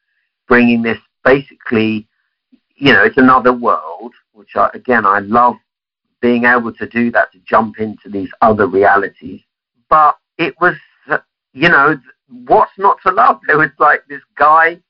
bringing 0.47 0.83
this 0.83 0.99
basically, 1.25 2.09
you 2.77 2.93
know, 2.93 3.05
it's 3.05 3.19
another 3.19 3.53
world, 3.53 4.13
which 4.33 4.57
I, 4.57 4.71
again, 4.75 5.05
I 5.05 5.19
love 5.21 5.57
being 6.21 6.45
able 6.45 6.73
to 6.73 6.87
do 6.89 7.11
that, 7.13 7.31
to 7.33 7.39
jump 7.47 7.79
into 7.79 8.09
these 8.09 8.31
other 8.41 8.67
realities. 8.67 9.41
But 9.89 10.17
it 10.39 10.55
was, 10.61 10.75
you 11.53 11.69
know, 11.69 11.99
what's 12.47 12.77
not 12.79 12.99
to 13.07 13.13
love? 13.13 13.41
There 13.47 13.59
was 13.59 13.71
like 13.79 14.03
this 14.09 14.23
guy 14.37 14.81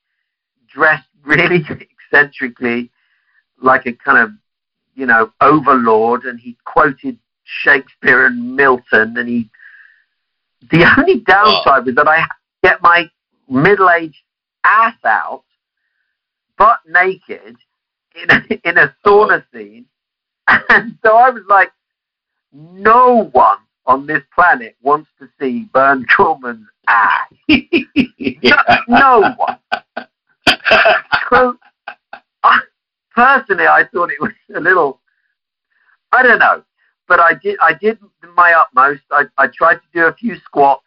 dressed 0.67 1.07
really 1.23 1.63
eccentrically 2.11 2.89
like 3.61 3.85
a 3.85 3.93
kind 3.93 4.17
of, 4.17 4.31
you 4.95 5.05
know, 5.05 5.31
overlord, 5.41 6.25
and 6.25 6.39
he 6.39 6.57
quoted 6.65 7.17
Shakespeare 7.49 8.25
and 8.25 8.55
Milton, 8.55 9.17
and 9.17 9.27
he. 9.27 9.49
The 10.71 10.85
only 10.97 11.21
downside 11.21 11.85
was 11.85 11.95
that 11.95 12.07
I 12.07 12.25
get 12.63 12.81
my 12.81 13.09
middle-aged 13.47 14.21
ass 14.63 14.95
out, 15.05 15.43
butt 16.57 16.79
naked, 16.85 17.55
in 18.15 18.29
a, 18.29 18.69
in 18.69 18.77
a 18.77 18.93
sauna 19.05 19.37
uh-huh. 19.37 19.41
scene, 19.53 19.85
and 20.69 20.97
so 21.03 21.15
I 21.15 21.29
was 21.29 21.43
like, 21.49 21.71
no 22.51 23.29
one 23.31 23.57
on 23.85 24.05
this 24.05 24.23
planet 24.35 24.75
wants 24.81 25.09
to 25.19 25.29
see 25.39 25.69
Burn 25.73 26.05
Gorman's 26.15 26.67
ass. 26.87 27.31
no, 27.47 28.55
no 28.87 29.35
one. 29.37 29.59
so, 31.29 31.57
I, 32.43 32.59
personally, 33.15 33.65
I 33.65 33.85
thought 33.91 34.11
it 34.11 34.19
was 34.19 34.31
a 34.55 34.59
little. 34.59 34.99
I 36.11 36.23
don't 36.23 36.39
know 36.39 36.63
but 37.09 37.19
I 37.19 37.33
did 37.33 37.57
I 37.59 37.73
did 37.73 37.97
my 38.35 38.53
utmost. 38.53 39.01
I, 39.11 39.23
I 39.37 39.47
tried 39.47 39.75
to 39.75 39.87
do 39.93 40.05
a 40.05 40.13
few 40.13 40.37
squats 40.45 40.83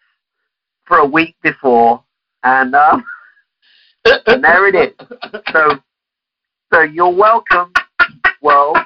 for 0.87 0.99
a 0.99 1.05
week 1.05 1.35
before, 1.43 2.03
and 2.45 2.75
um, 2.75 3.05
and 4.27 4.43
there 4.43 4.69
it 4.69 4.75
is. 4.75 5.07
So 5.53 5.79
so 6.73 6.81
you're 6.83 7.11
welcome, 7.11 7.73
world. 8.41 8.79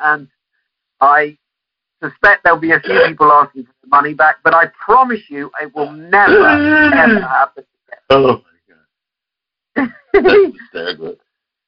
and 0.00 0.28
I 1.00 1.38
suspect 2.02 2.42
there'll 2.44 2.58
be 2.58 2.72
a 2.72 2.80
few 2.80 3.00
people 3.06 3.32
asking 3.32 3.64
for 3.64 3.72
the 3.82 3.88
money 3.88 4.14
back, 4.14 4.38
but 4.42 4.52
I 4.52 4.66
promise 4.84 5.20
you 5.30 5.50
it 5.62 5.74
will 5.74 5.92
never 5.92 6.44
ever 6.44 7.20
happen 7.20 7.64
again. 7.86 8.00
Oh 8.10 8.42
my 9.76 9.86
god. 9.86 9.92
That's 10.12 10.58
hysterical 10.58 11.16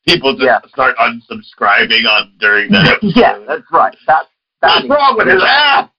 people 0.07 0.33
just 0.33 0.45
yeah. 0.45 0.61
start 0.69 0.97
unsubscribing 0.97 2.07
on 2.07 2.33
during 2.39 2.71
that 2.71 2.99
yeah, 3.03 3.39
that's 3.47 3.65
right. 3.73 3.97
That, 4.07 4.27
that 4.63 4.87
What's 4.87 4.89
wrong 4.89 5.17
with 5.17 5.29
his 5.29 5.43
ass? 5.43 5.89
Ah! 5.89 5.91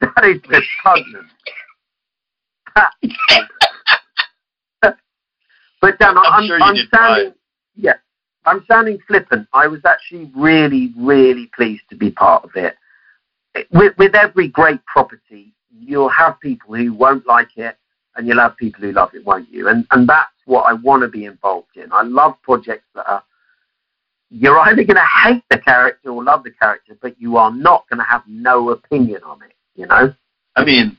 That 0.00 0.24
is 0.24 0.40
repugnant. 0.48 1.26
but 5.80 5.98
Dan, 5.98 6.16
I'm, 6.16 6.32
I'm, 6.32 6.46
sure 6.46 6.62
I'm 6.62 6.76
sounding, 6.94 7.34
yeah, 7.76 7.94
I'm 8.46 8.64
sounding 8.66 8.98
flippant. 9.06 9.46
I 9.52 9.66
was 9.66 9.80
actually 9.84 10.30
really, 10.34 10.94
really 10.96 11.50
pleased 11.54 11.82
to 11.90 11.96
be 11.96 12.10
part 12.10 12.44
of 12.44 12.50
it. 12.54 12.76
With, 13.72 13.98
with 13.98 14.14
every 14.14 14.48
great 14.48 14.82
property, 14.86 15.52
you'll 15.70 16.08
have 16.08 16.40
people 16.40 16.74
who 16.74 16.94
won't 16.94 17.26
like 17.26 17.56
it, 17.56 17.76
and 18.16 18.26
you'll 18.26 18.40
have 18.40 18.56
people 18.56 18.80
who 18.82 18.92
love 18.92 19.10
it, 19.14 19.24
won't 19.24 19.50
you? 19.50 19.68
And 19.68 19.86
and 19.90 20.08
that's 20.08 20.32
what 20.44 20.62
I 20.62 20.72
want 20.74 21.02
to 21.02 21.08
be 21.08 21.24
involved 21.24 21.76
in. 21.76 21.92
I 21.92 22.02
love 22.02 22.34
projects 22.42 22.86
that 22.94 23.08
are 23.08 23.22
you're 24.30 24.58
either 24.60 24.84
going 24.84 24.96
to 24.96 25.08
hate 25.24 25.42
the 25.50 25.58
character 25.58 26.10
or 26.10 26.22
love 26.22 26.44
the 26.44 26.52
character, 26.52 26.96
but 27.02 27.20
you 27.20 27.36
are 27.36 27.52
not 27.52 27.88
going 27.88 27.98
to 27.98 28.04
have 28.04 28.22
no 28.28 28.70
opinion 28.70 29.22
on 29.24 29.42
it. 29.42 29.54
You 29.74 29.86
know. 29.86 30.14
I 30.56 30.64
mean, 30.64 30.96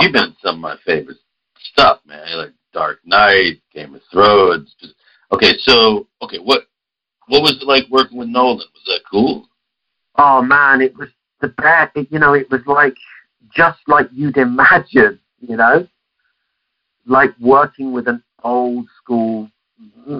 you've 0.00 0.12
been 0.12 0.36
some 0.42 0.56
of 0.56 0.60
my 0.60 0.76
favorite 0.84 1.16
stuff, 1.72 2.00
man. 2.06 2.36
Like 2.36 2.52
Dark 2.72 3.00
Knight, 3.04 3.60
Game 3.72 3.94
of 3.94 4.02
Thrones. 4.12 4.74
Okay, 5.32 5.52
so 5.58 6.06
okay, 6.22 6.38
what 6.38 6.66
what 7.26 7.42
was 7.42 7.58
it 7.60 7.66
like 7.66 7.84
working 7.90 8.18
with 8.18 8.28
Nolan? 8.28 8.58
Was 8.58 8.84
that 8.86 9.00
cool? 9.10 9.48
Oh 10.16 10.42
man, 10.42 10.80
it 10.80 10.96
was 10.96 11.08
the 11.40 11.48
best. 11.48 11.96
You 12.10 12.18
know, 12.18 12.34
it 12.34 12.50
was 12.50 12.60
like 12.66 12.94
just 13.54 13.80
like 13.86 14.08
you'd 14.12 14.36
imagine. 14.36 15.20
You 15.40 15.56
know, 15.56 15.86
like 17.06 17.30
working 17.40 17.92
with 17.92 18.08
an 18.08 18.22
old 18.42 18.86
school, 19.02 19.48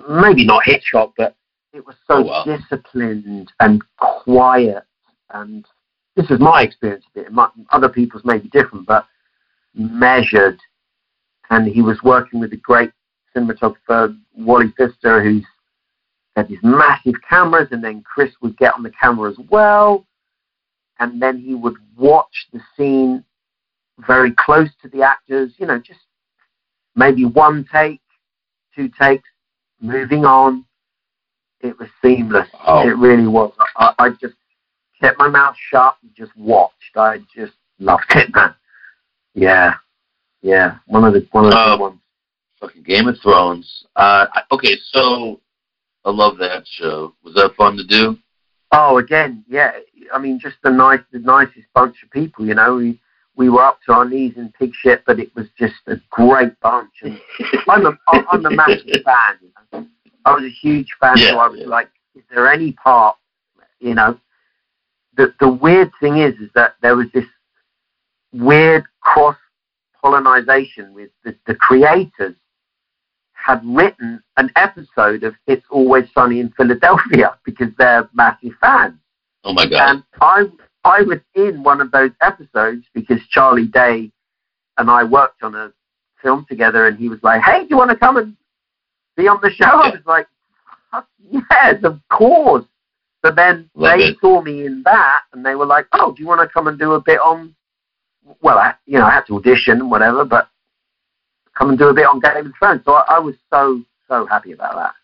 maybe 0.08 0.44
not 0.44 0.62
Hitchcock, 0.64 1.12
but 1.16 1.34
it 1.72 1.84
was 1.86 1.96
so 2.06 2.16
Oh, 2.16 2.22
wow. 2.22 2.44
disciplined 2.44 3.52
and 3.60 3.82
quiet. 3.96 4.84
And 5.30 5.66
this 6.16 6.30
is 6.30 6.38
my 6.38 6.62
experience 6.62 7.04
of 7.14 7.22
it. 7.24 7.32
My, 7.32 7.48
other 7.70 7.88
people's 7.88 8.24
may 8.24 8.38
be 8.38 8.48
different, 8.48 8.86
but 8.86 9.06
measured. 9.74 10.58
And 11.50 11.66
he 11.66 11.82
was 11.82 12.02
working 12.02 12.40
with 12.40 12.52
a 12.52 12.56
great 12.56 12.92
cinematographer, 13.36 14.16
Wally 14.36 14.72
Pfister, 14.76 15.22
who's 15.22 15.44
had 16.36 16.48
these 16.48 16.58
massive 16.62 17.14
cameras, 17.28 17.68
and 17.70 17.82
then 17.82 18.02
Chris 18.02 18.32
would 18.40 18.56
get 18.56 18.74
on 18.74 18.82
the 18.82 18.90
camera 18.90 19.30
as 19.30 19.36
well. 19.50 20.06
And 21.00 21.20
then 21.20 21.38
he 21.38 21.54
would 21.54 21.76
watch 21.96 22.46
the 22.52 22.60
scene 22.76 23.24
very 24.06 24.32
close 24.36 24.68
to 24.82 24.88
the 24.88 25.02
actors, 25.02 25.52
you 25.58 25.66
know, 25.66 25.78
just 25.78 26.00
maybe 26.94 27.24
one 27.24 27.66
take, 27.72 28.00
two 28.74 28.90
takes, 29.00 29.28
moving 29.80 30.24
on. 30.24 30.64
It 31.60 31.78
was 31.78 31.88
seamless. 32.02 32.48
Wow. 32.66 32.86
It 32.86 32.96
really 32.96 33.26
was. 33.26 33.52
I, 33.76 33.94
I 33.98 34.10
just 34.10 34.34
kept 35.00 35.18
my 35.18 35.28
mouth 35.28 35.56
shut 35.70 35.96
and 36.02 36.14
just 36.14 36.36
watched. 36.36 36.96
I 36.96 37.18
just 37.34 37.54
loved 37.78 38.04
it, 38.10 38.34
man. 38.34 38.54
Yeah, 39.34 39.74
yeah. 40.42 40.76
One 40.86 41.04
of 41.04 41.14
the 41.14 41.26
one 41.32 41.46
of 41.46 41.50
the 41.52 41.56
good 41.56 41.80
ones. 41.80 42.00
Fucking 42.60 42.82
Game 42.82 43.08
of 43.08 43.16
Thrones. 43.22 43.84
Uh, 43.96 44.26
okay, 44.52 44.76
so 44.90 45.40
I 46.04 46.10
love 46.10 46.38
that 46.38 46.66
show. 46.66 47.14
Was 47.24 47.34
that 47.34 47.54
fun 47.56 47.76
to 47.76 47.84
do? 47.84 48.16
Oh, 48.72 48.98
again, 48.98 49.44
yeah. 49.48 49.72
I 50.12 50.18
mean, 50.18 50.38
just 50.38 50.56
the 50.62 50.70
nice, 50.70 51.00
the 51.12 51.18
nicest 51.18 51.66
bunch 51.74 52.02
of 52.02 52.10
people. 52.10 52.46
You 52.46 52.54
know, 52.54 52.76
we 52.76 53.00
we 53.36 53.48
were 53.48 53.62
up 53.62 53.80
to 53.86 53.92
our 53.92 54.04
knees 54.08 54.34
in 54.36 54.52
pig 54.58 54.72
shit, 54.74 55.04
but 55.06 55.18
it 55.18 55.34
was 55.34 55.46
just 55.58 55.74
a 55.86 55.96
great 56.10 56.58
bunch. 56.60 56.92
And 57.02 57.18
I'm 57.68 57.86
a 57.86 57.98
I'm 58.08 58.46
a 58.46 58.50
massive 58.50 59.02
fan. 59.04 59.38
You 59.42 59.50
know? 59.72 59.86
I 60.24 60.34
was 60.34 60.44
a 60.44 60.50
huge 60.50 60.88
fan, 61.00 61.14
Yeah, 61.16 61.30
so 61.30 61.38
I 61.38 61.48
was 61.48 61.60
yeah. 61.60 61.66
like, 61.66 61.90
is 62.14 62.22
there 62.30 62.50
any 62.50 62.72
part? 62.72 63.16
You 63.80 63.94
know, 63.94 64.18
the 65.16 65.34
the 65.40 65.48
weird 65.48 65.90
thing 66.00 66.18
is, 66.18 66.34
is 66.36 66.50
that 66.54 66.74
there 66.80 66.96
was 66.96 67.06
this 67.12 67.26
weird 68.32 68.84
cross 69.00 69.36
pollination 70.00 70.92
with 70.94 71.10
the, 71.24 71.36
the 71.46 71.54
creators 71.54 72.34
had 73.32 73.60
written 73.64 74.22
an 74.36 74.50
episode 74.56 75.22
of 75.22 75.34
It's 75.46 75.64
Always 75.70 76.04
Sunny 76.14 76.40
in 76.40 76.50
Philadelphia 76.56 77.36
because 77.44 77.68
they're 77.78 78.08
massive 78.14 78.52
fans. 78.60 78.94
Oh 79.44 79.52
my 79.52 79.68
god. 79.68 79.90
And 79.90 80.02
I 80.20 80.44
I 80.84 81.02
was 81.02 81.18
in 81.34 81.62
one 81.62 81.80
of 81.80 81.90
those 81.90 82.10
episodes 82.20 82.84
because 82.94 83.18
Charlie 83.30 83.66
Day 83.68 84.10
and 84.76 84.90
I 84.90 85.04
worked 85.04 85.42
on 85.42 85.54
a 85.54 85.72
film 86.22 86.44
together, 86.48 86.86
and 86.86 86.98
he 86.98 87.08
was 87.08 87.18
like, 87.22 87.42
"Hey, 87.42 87.60
do 87.62 87.68
you 87.70 87.76
want 87.76 87.90
to 87.90 87.96
come 87.96 88.16
and 88.16 88.36
be 89.16 89.28
on 89.28 89.38
the 89.42 89.50
show?" 89.50 89.64
I 89.64 89.90
was 89.90 90.04
like, 90.06 90.26
"Yes, 91.18 91.82
of 91.84 92.00
course." 92.10 92.64
So 93.24 93.30
then 93.30 93.70
Love 93.74 93.98
they 93.98 94.04
it. 94.06 94.16
saw 94.20 94.42
me 94.42 94.66
in 94.66 94.82
that, 94.84 95.22
and 95.32 95.44
they 95.44 95.54
were 95.54 95.66
like, 95.66 95.86
"Oh, 95.92 96.12
do 96.12 96.22
you 96.22 96.28
want 96.28 96.40
to 96.40 96.52
come 96.52 96.66
and 96.68 96.78
do 96.78 96.92
a 96.92 97.00
bit 97.00 97.18
on?" 97.20 97.54
Well, 98.42 98.58
I, 98.58 98.74
you 98.86 98.98
know, 98.98 99.06
I 99.06 99.10
had 99.10 99.26
to 99.26 99.36
audition 99.36 99.80
and 99.80 99.90
whatever, 99.90 100.24
but 100.24 100.48
come 101.54 101.70
and 101.70 101.78
do 101.78 101.88
a 101.88 101.94
bit 101.94 102.06
on 102.06 102.20
Game 102.20 102.46
of 102.46 102.52
Thrones. 102.58 102.82
So 102.84 102.92
I, 102.94 103.16
I 103.16 103.18
was 103.18 103.34
so 103.50 103.82
so 104.08 104.26
happy 104.26 104.52
about 104.52 104.74
that. 104.76 104.94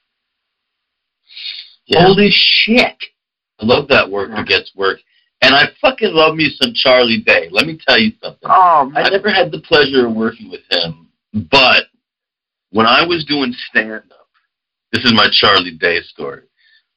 Yeah. 1.87 2.07
Holy 2.07 2.31
shit. 2.31 2.97
I 3.61 3.65
love 3.65 3.89
that 3.89 4.11
work 4.11 4.31
Yeah. 4.31 4.43
begets 4.43 4.73
work. 4.75 5.01
And 5.43 5.55
I 5.55 5.69
fucking 5.81 6.13
love 6.13 6.35
me 6.37 6.51
some 6.61 6.73
Charlie 6.75 7.23
Day. 7.23 7.49
Let 7.51 7.67
me 7.67 7.79
tell 7.87 7.99
you 7.99 8.13
something. 8.23 8.49
Oh, 8.51 8.93
I 8.95 9.09
never 9.09 9.31
had 9.31 9.51
the 9.51 9.61
pleasure 9.61 10.07
of 10.07 10.13
working 10.15 10.51
with 10.51 10.61
him, 10.71 11.09
but 11.51 11.85
when 12.71 12.87
I 12.87 13.05
was 13.07 13.25
doing 13.25 13.55
stand 13.71 14.03
up, 14.13 14.29
this 14.93 15.05
is 15.05 15.13
my 15.15 15.29
Charlie 15.33 15.77
Day 15.77 16.01
story. 16.03 16.43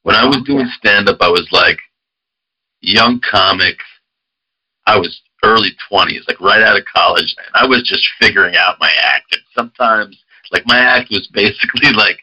When 0.03 0.15
I 0.15 0.25
was 0.25 0.37
Oh, 0.41 0.43
doing 0.45 0.67
stand 0.77 1.07
up, 1.07 1.17
I 1.21 1.29
was 1.29 1.47
like 1.51 1.79
young 2.81 3.21
comic. 3.21 3.77
I 4.85 4.97
was 4.97 5.21
early 5.43 5.71
20s, 5.91 6.27
like 6.27 6.39
right 6.41 6.61
out 6.61 6.77
of 6.77 6.83
college, 6.93 7.33
and 7.37 7.47
I 7.55 7.65
was 7.65 7.83
just 7.83 8.05
figuring 8.19 8.55
out 8.57 8.75
my 8.79 8.91
act. 9.01 9.33
And 9.33 9.41
sometimes, 9.55 10.17
like, 10.51 10.63
my 10.65 10.77
act 10.77 11.09
was 11.11 11.27
basically 11.33 11.91
like 11.95 12.17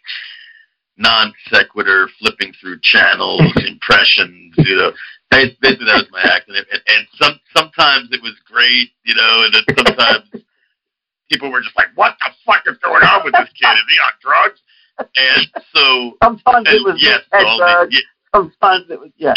non 0.99 1.33
sequitur, 1.49 2.09
flipping 2.19 2.53
through 2.61 2.81
channels, 2.83 3.41
impressions, 3.67 4.55
you 4.59 4.77
know. 4.77 4.93
Ba- 5.31 5.57
Basically, 5.61 5.87
that 5.87 6.03
was 6.03 6.11
my 6.11 6.23
act, 6.23 6.49
and, 6.49 6.57
and, 6.59 6.83
and 6.87 7.07
some 7.15 7.41
sometimes 7.57 8.09
it 8.13 8.23
was 8.23 8.35
great, 8.45 8.91
you 9.05 9.15
know, 9.15 9.45
and 9.47 9.55
then 9.55 9.65
sometimes 9.77 10.27
people 11.31 11.51
were 11.51 11.63
just 11.63 11.77
like, 11.77 11.89
"What 11.95 12.17
the 12.19 12.31
fuck 12.45 12.63
is 12.67 12.79
going 12.79 13.03
on 13.03 13.25
with 13.25 13.35
this 13.35 13.49
kid? 13.55 13.71
Is 13.71 13.87
he 13.89 13.99
on 14.03 14.15
drugs?" 14.21 14.61
And 15.17 15.47
so, 15.73 16.17
Sometimes 16.23 16.69
it 16.69 16.85
was 16.85 17.01
yes, 17.01 17.21
all 17.33 17.57
the, 17.57 18.03
sometimes 18.35 18.91
it 18.91 19.01
was 19.01 19.11
yeah. 19.17 19.33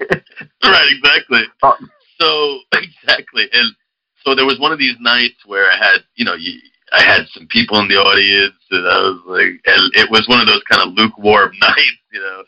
yeah, 0.00 0.18
right, 0.64 0.88
exactly. 0.92 1.42
Oh. 1.62 1.76
So 2.20 2.60
exactly, 2.72 3.48
and 3.52 3.74
so 4.22 4.36
there 4.36 4.46
was 4.46 4.60
one 4.60 4.70
of 4.70 4.78
these 4.78 4.94
nights 5.00 5.42
where 5.44 5.72
I 5.72 5.76
had, 5.76 6.04
you 6.14 6.24
know, 6.24 6.34
you, 6.34 6.60
I 6.92 7.02
had 7.02 7.26
some 7.34 7.48
people 7.48 7.80
in 7.80 7.88
the 7.88 7.96
audience, 7.96 8.54
and 8.70 8.86
I 8.86 9.00
was 9.00 9.22
like, 9.26 9.58
and 9.66 9.90
it 9.94 10.08
was 10.08 10.28
one 10.28 10.38
of 10.38 10.46
those 10.46 10.62
kind 10.70 10.86
of 10.86 10.94
lukewarm 10.94 11.50
nights, 11.60 12.02
you 12.12 12.20
know, 12.20 12.44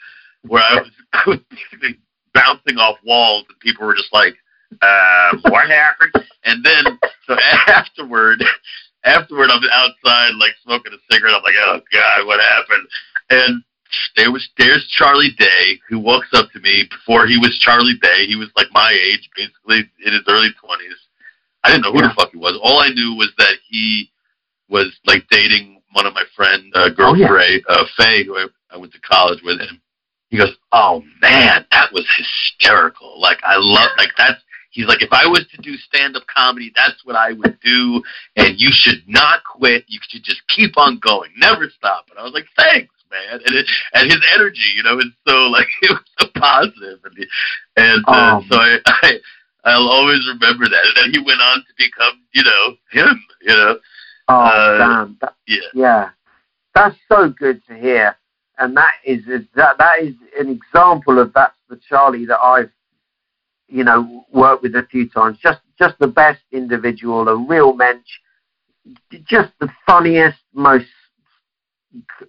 where 0.47 0.63
I 0.63 0.75
was, 0.77 0.93
I 1.13 1.23
was 1.27 1.39
basically 1.51 1.99
bouncing 2.35 2.77
off 2.79 2.99
walls, 3.05 3.45
and 3.49 3.59
people 3.61 3.87
were 3.87 3.95
just 3.95 4.13
like, 4.13 4.35
uh, 4.83 5.37
"What 5.49 5.69
happened?" 5.71 6.13
And 6.45 6.63
then, 6.65 6.99
so 7.27 7.37
afterward, 7.69 8.45
afterward, 9.05 9.51
I'm 9.51 9.63
outside 9.73 10.35
like 10.37 10.53
smoking 10.63 10.93
a 10.93 10.99
cigarette. 11.13 11.35
I'm 11.35 11.43
like, 11.43 11.55
"Oh 11.59 11.81
God, 11.93 12.27
what 12.27 12.41
happened?" 12.41 12.87
And 13.31 13.63
there 14.17 14.33
was 14.33 14.49
there's 14.59 14.87
Charlie 14.89 15.33
Day 15.39 15.81
who 15.89 15.99
walks 15.99 16.29
up 16.35 16.51
to 16.53 16.61
me 16.61 16.85
before 16.91 17.27
he 17.27 17.39
was 17.39 17.57
Charlie 17.61 17.99
Day. 18.03 18.27
He 18.27 18.37
was 18.37 18.51
like 18.57 18.67
my 18.73 18.91
age, 18.93 19.29
basically 19.37 19.89
in 20.05 20.13
his 20.13 20.23
early 20.29 20.51
twenties. 20.61 20.97
I 21.63 21.71
didn't 21.71 21.83
know 21.85 21.93
who 21.93 22.03
Yeah. 22.03 22.09
the 22.09 22.15
fuck 22.15 22.31
he 22.33 22.37
was. 22.39 22.59
All 22.63 22.81
I 22.81 22.89
knew 22.91 23.15
was 23.15 23.33
that 23.39 23.55
he 23.69 24.11
was 24.69 24.95
like 25.07 25.25
dating 25.31 25.81
one 25.93 26.05
of 26.07 26.13
my 26.13 26.25
friend 26.37 26.73
uh, 26.75 26.89
girl 26.91 27.13
Oh, 27.13 27.15
yeah. 27.15 27.29
Faye, 27.29 27.63
uh, 27.69 27.85
Faye, 27.97 28.25
who 28.25 28.37
I, 28.37 28.47
I 28.71 28.77
went 28.77 28.93
to 28.93 29.01
college 29.01 29.41
with 29.45 29.61
him. 29.61 29.81
He 30.35 30.41
goes, 30.41 30.57
"Oh 30.73 31.01
man, 31.23 31.65
that 31.71 31.93
was 31.93 32.05
hysterical! 32.17 33.21
Like 33.21 33.39
I 33.45 33.55
love 33.57 33.91
like 33.97 34.11
that's." 34.19 34.41
He's 34.71 34.87
like, 34.89 35.03
if 35.03 35.13
I 35.13 35.25
was 35.29 35.47
to 35.55 35.63
do 35.63 35.77
stand-up 35.77 36.25
comedy, 36.27 36.73
that's 36.75 37.05
what 37.05 37.15
I 37.15 37.31
would 37.35 37.57
do, 37.61 38.03
and 38.35 38.59
you 38.61 38.71
should 38.73 39.05
not 39.07 39.45
quit. 39.45 39.85
You 39.87 40.01
should 40.09 40.25
just 40.25 40.43
keep 40.49 40.77
on 40.77 40.99
going, 40.99 41.31
never 41.37 41.71
stop. 41.71 42.07
And 42.11 42.19
I 42.19 42.25
was 42.25 42.33
like, 42.33 42.47
thanks, 42.59 42.93
man. 43.09 43.39
And 43.47 43.55
it, 43.55 43.67
and 43.93 44.11
his 44.11 44.19
energy, 44.35 44.73
you 44.75 44.83
know, 44.83 44.99
is 44.99 45.13
so 45.29 45.47
like 45.47 45.69
it 45.83 45.91
was 45.93 46.03
so 46.19 46.27
positive, 46.35 46.99
and 47.05 47.27
and 47.77 48.05
uh, 48.09 48.41
Oh. 48.41 48.45
so 48.51 48.57
I, 48.59 48.79
I 48.87 49.13
I'll 49.63 49.89
always 49.89 50.27
remember 50.27 50.65
that. 50.69 50.83
And 50.87 50.97
then 50.97 51.11
he 51.13 51.25
went 51.25 51.41
on 51.41 51.59
to 51.59 51.73
become, 51.79 52.21
you 52.33 52.43
know, 52.43 52.75
him. 52.91 53.25
You 53.43 53.55
know, 53.55 53.79
Oh, 54.27 54.35
Uh, 54.35 54.79
damn. 54.79 55.19
That, 55.21 55.35
yeah. 55.47 55.59
yeah. 55.73 56.09
That's 56.75 56.97
so 57.09 57.29
good 57.29 57.63
to 57.69 57.75
hear. 57.77 58.17
And 58.59 58.77
that 58.77 58.93
is 59.05 59.25
that 59.57 59.79
that 59.79 60.01
is 60.01 60.15
an 60.39 60.49
example 60.49 61.19
of 61.19 61.33
that's 61.33 61.57
the 61.69 61.81
Charlie 61.89 62.27
that 62.27 62.39
I've 62.41 62.71
you 63.69 63.85
know 63.85 64.25
worked 64.33 64.63
with 64.63 64.77
a 64.77 64.87
few 64.91 65.09
times. 65.09 65.39
Just 65.43 65.61
just 65.79 65.99
the 65.99 66.07
best 66.07 66.41
individual, 66.53 67.29
a 67.29 67.37
real 67.37 67.75
mensch, 67.75 68.07
just 69.25 69.51
the 69.61 69.69
funniest, 69.87 70.39
most 70.53 70.87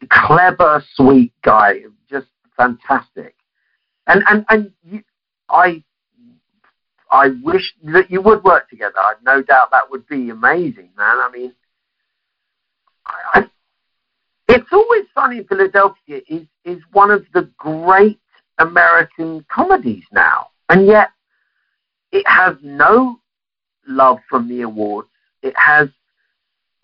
clever, 0.10 0.84
sweet 0.96 1.34
guy. 1.44 1.82
Just 2.10 2.28
fantastic. 2.58 3.36
And 4.08 4.24
and 4.28 4.46
and 4.50 4.72
you, 4.84 5.04
I 5.50 5.84
I 7.12 7.30
wish 7.44 7.74
that 7.84 8.10
you 8.10 8.22
would 8.22 8.44
work 8.44 8.70
together. 8.70 8.98
I've 9.00 9.24
no 9.24 9.42
doubt 9.42 9.72
that 9.72 9.90
would 9.90 10.08
be 10.08 10.30
amazing, 10.30 10.90
man. 10.98 11.18
I 11.18 11.30
mean, 11.32 11.54
I, 13.06 13.50
it's 14.56 14.72
always 14.72 15.04
sunny 15.14 15.40
in 15.40 15.44
Philadelphia 15.46 16.22
is 16.28 16.48
is 16.64 16.82
one 16.94 17.12
of 17.12 17.26
the 17.34 17.50
great 17.58 18.20
American 18.60 19.46
comedies 19.50 20.06
now, 20.12 20.48
and 20.70 20.88
yet 20.88 21.10
it 22.12 22.26
has 22.28 22.56
no 22.64 23.20
love 23.88 24.18
from 24.30 24.48
the 24.48 24.62
awards. 24.62 25.10
It 25.42 25.54
has 25.58 25.90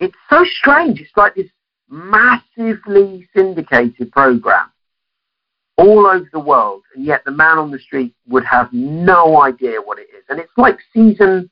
it's 0.00 0.16
so 0.28 0.44
strange. 0.44 1.00
It's 1.00 1.16
like 1.16 1.34
this 1.34 1.48
massively 1.88 3.26
syndicated 3.34 4.12
program 4.12 4.70
all 5.78 6.06
over 6.06 6.28
the 6.30 6.40
world, 6.40 6.82
and 6.94 7.04
yet 7.04 7.24
the 7.24 7.30
man 7.30 7.58
on 7.58 7.70
the 7.70 7.78
street 7.78 8.14
would 8.28 8.44
have 8.44 8.68
no 8.72 9.42
idea 9.42 9.80
what 9.80 9.98
it 9.98 10.08
is. 10.16 10.24
And 10.28 10.38
it's 10.38 10.52
like 10.58 10.78
season, 10.92 11.50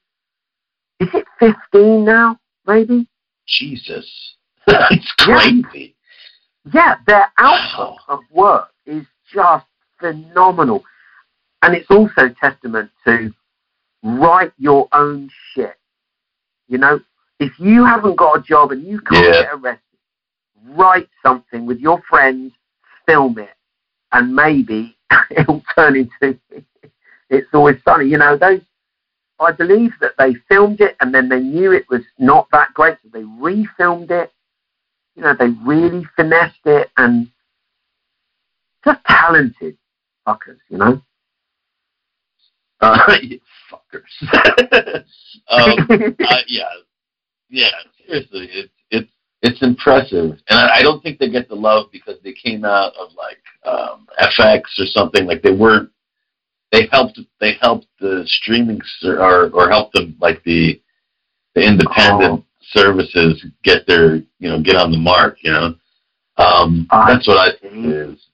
is 1.01 1.09
it 1.15 1.25
15 1.39 2.05
now, 2.05 2.39
maybe? 2.67 3.09
Jesus. 3.47 4.37
That's 4.67 5.13
crazy. 5.19 5.97
Yeah, 6.73 6.97
their 7.07 7.27
output 7.39 7.99
of 8.09 8.21
work 8.31 8.69
is 8.87 9.05
just 9.33 9.67
phenomenal. 9.99 10.83
And 11.63 11.75
it's 11.75 11.91
also 11.91 12.29
testament 12.41 12.91
to 13.07 13.33
write 14.03 14.53
your 14.59 14.89
own 14.93 15.29
shit. 15.55 15.77
You 16.69 16.79
know, 16.79 17.01
if 17.39 17.53
you 17.59 17.85
haven't 17.85 18.17
got 18.17 18.39
a 18.39 18.43
job 18.43 18.73
and 18.73 18.83
you 18.83 19.01
can't 19.01 19.25
Yeah. 19.27 19.43
get 19.43 19.55
arrested, 19.55 19.99
write 20.65 21.09
something 21.23 21.67
with 21.67 21.79
your 21.79 22.01
friends, 22.09 22.53
film 23.07 23.39
it, 23.39 23.55
and 24.13 24.35
maybe 24.35 24.97
it'll 25.31 25.63
turn 25.75 25.97
into 25.97 26.39
it's 27.31 27.49
always 27.53 27.77
sunny. 27.85 28.07
You 28.07 28.19
know, 28.19 28.37
those 28.37 28.61
I 29.39 29.53
believe 29.53 29.93
that 30.01 30.13
they 30.19 30.35
filmed 30.49 30.81
it 30.81 30.97
and 31.01 31.15
then 31.15 31.29
they 31.29 31.41
knew 31.41 31.73
it 31.73 31.87
was 31.89 32.03
not 32.19 32.47
that 32.53 32.75
great, 32.75 32.99
so 33.03 33.09
they 33.13 33.23
refilmed 33.23 34.11
it. 34.11 34.33
You 35.21 35.27
know, 35.27 35.35
they 35.39 35.51
really 35.67 36.07
finessed 36.17 36.65
it 36.65 36.89
and 36.97 37.31
just 38.83 39.05
talented 39.07 39.77
fuckers, 40.27 40.59
you 40.71 40.79
know. 40.79 41.03
Uh, 42.83 42.97
fuckers. 43.71 45.05
um, 45.51 46.17
yeah, 46.49 46.65
yeah. 47.51 47.69
Seriously, 48.07 48.49
it's 48.51 48.73
it's 48.91 49.11
it's 49.43 49.63
impressive, 49.63 50.31
and 50.49 50.59
I, 50.59 50.77
I 50.77 50.83
don't 50.83 51.03
think 51.03 51.19
they 51.19 51.29
get 51.29 51.51
the 51.51 51.57
love 51.57 51.89
because 51.93 52.17
they 52.25 52.33
came 52.33 52.65
out 52.65 52.95
of 52.99 53.11
like 53.19 53.43
um, 53.71 54.07
FX 54.19 54.63
or 54.79 54.87
something. 54.87 55.27
Like 55.27 55.43
they 55.43 55.53
weren't. 55.53 55.91
They 56.73 56.89
helped. 56.91 57.21
They 57.39 57.59
helped 57.61 57.87
the 58.01 58.23
streaming 58.25 58.81
or 59.05 59.51
or 59.51 59.69
helped 59.69 59.93
them 59.93 60.17
like 60.19 60.43
the 60.45 60.81
the 61.55 61.61
independent 61.61 62.47
services 62.71 63.45
get 63.63 63.87
their 63.87 64.17
you 64.17 64.49
know 64.49 64.61
get 64.61 64.77
on 64.77 64.91
the 64.91 64.99
mark. 64.99 65.39
You 65.43 65.53
know, 65.53 65.75
um, 66.37 66.87
I 66.91 67.13
that's 67.13 67.27
what 67.27 67.39
I 67.39 67.57
think 67.61 67.87
is. 67.87 68.27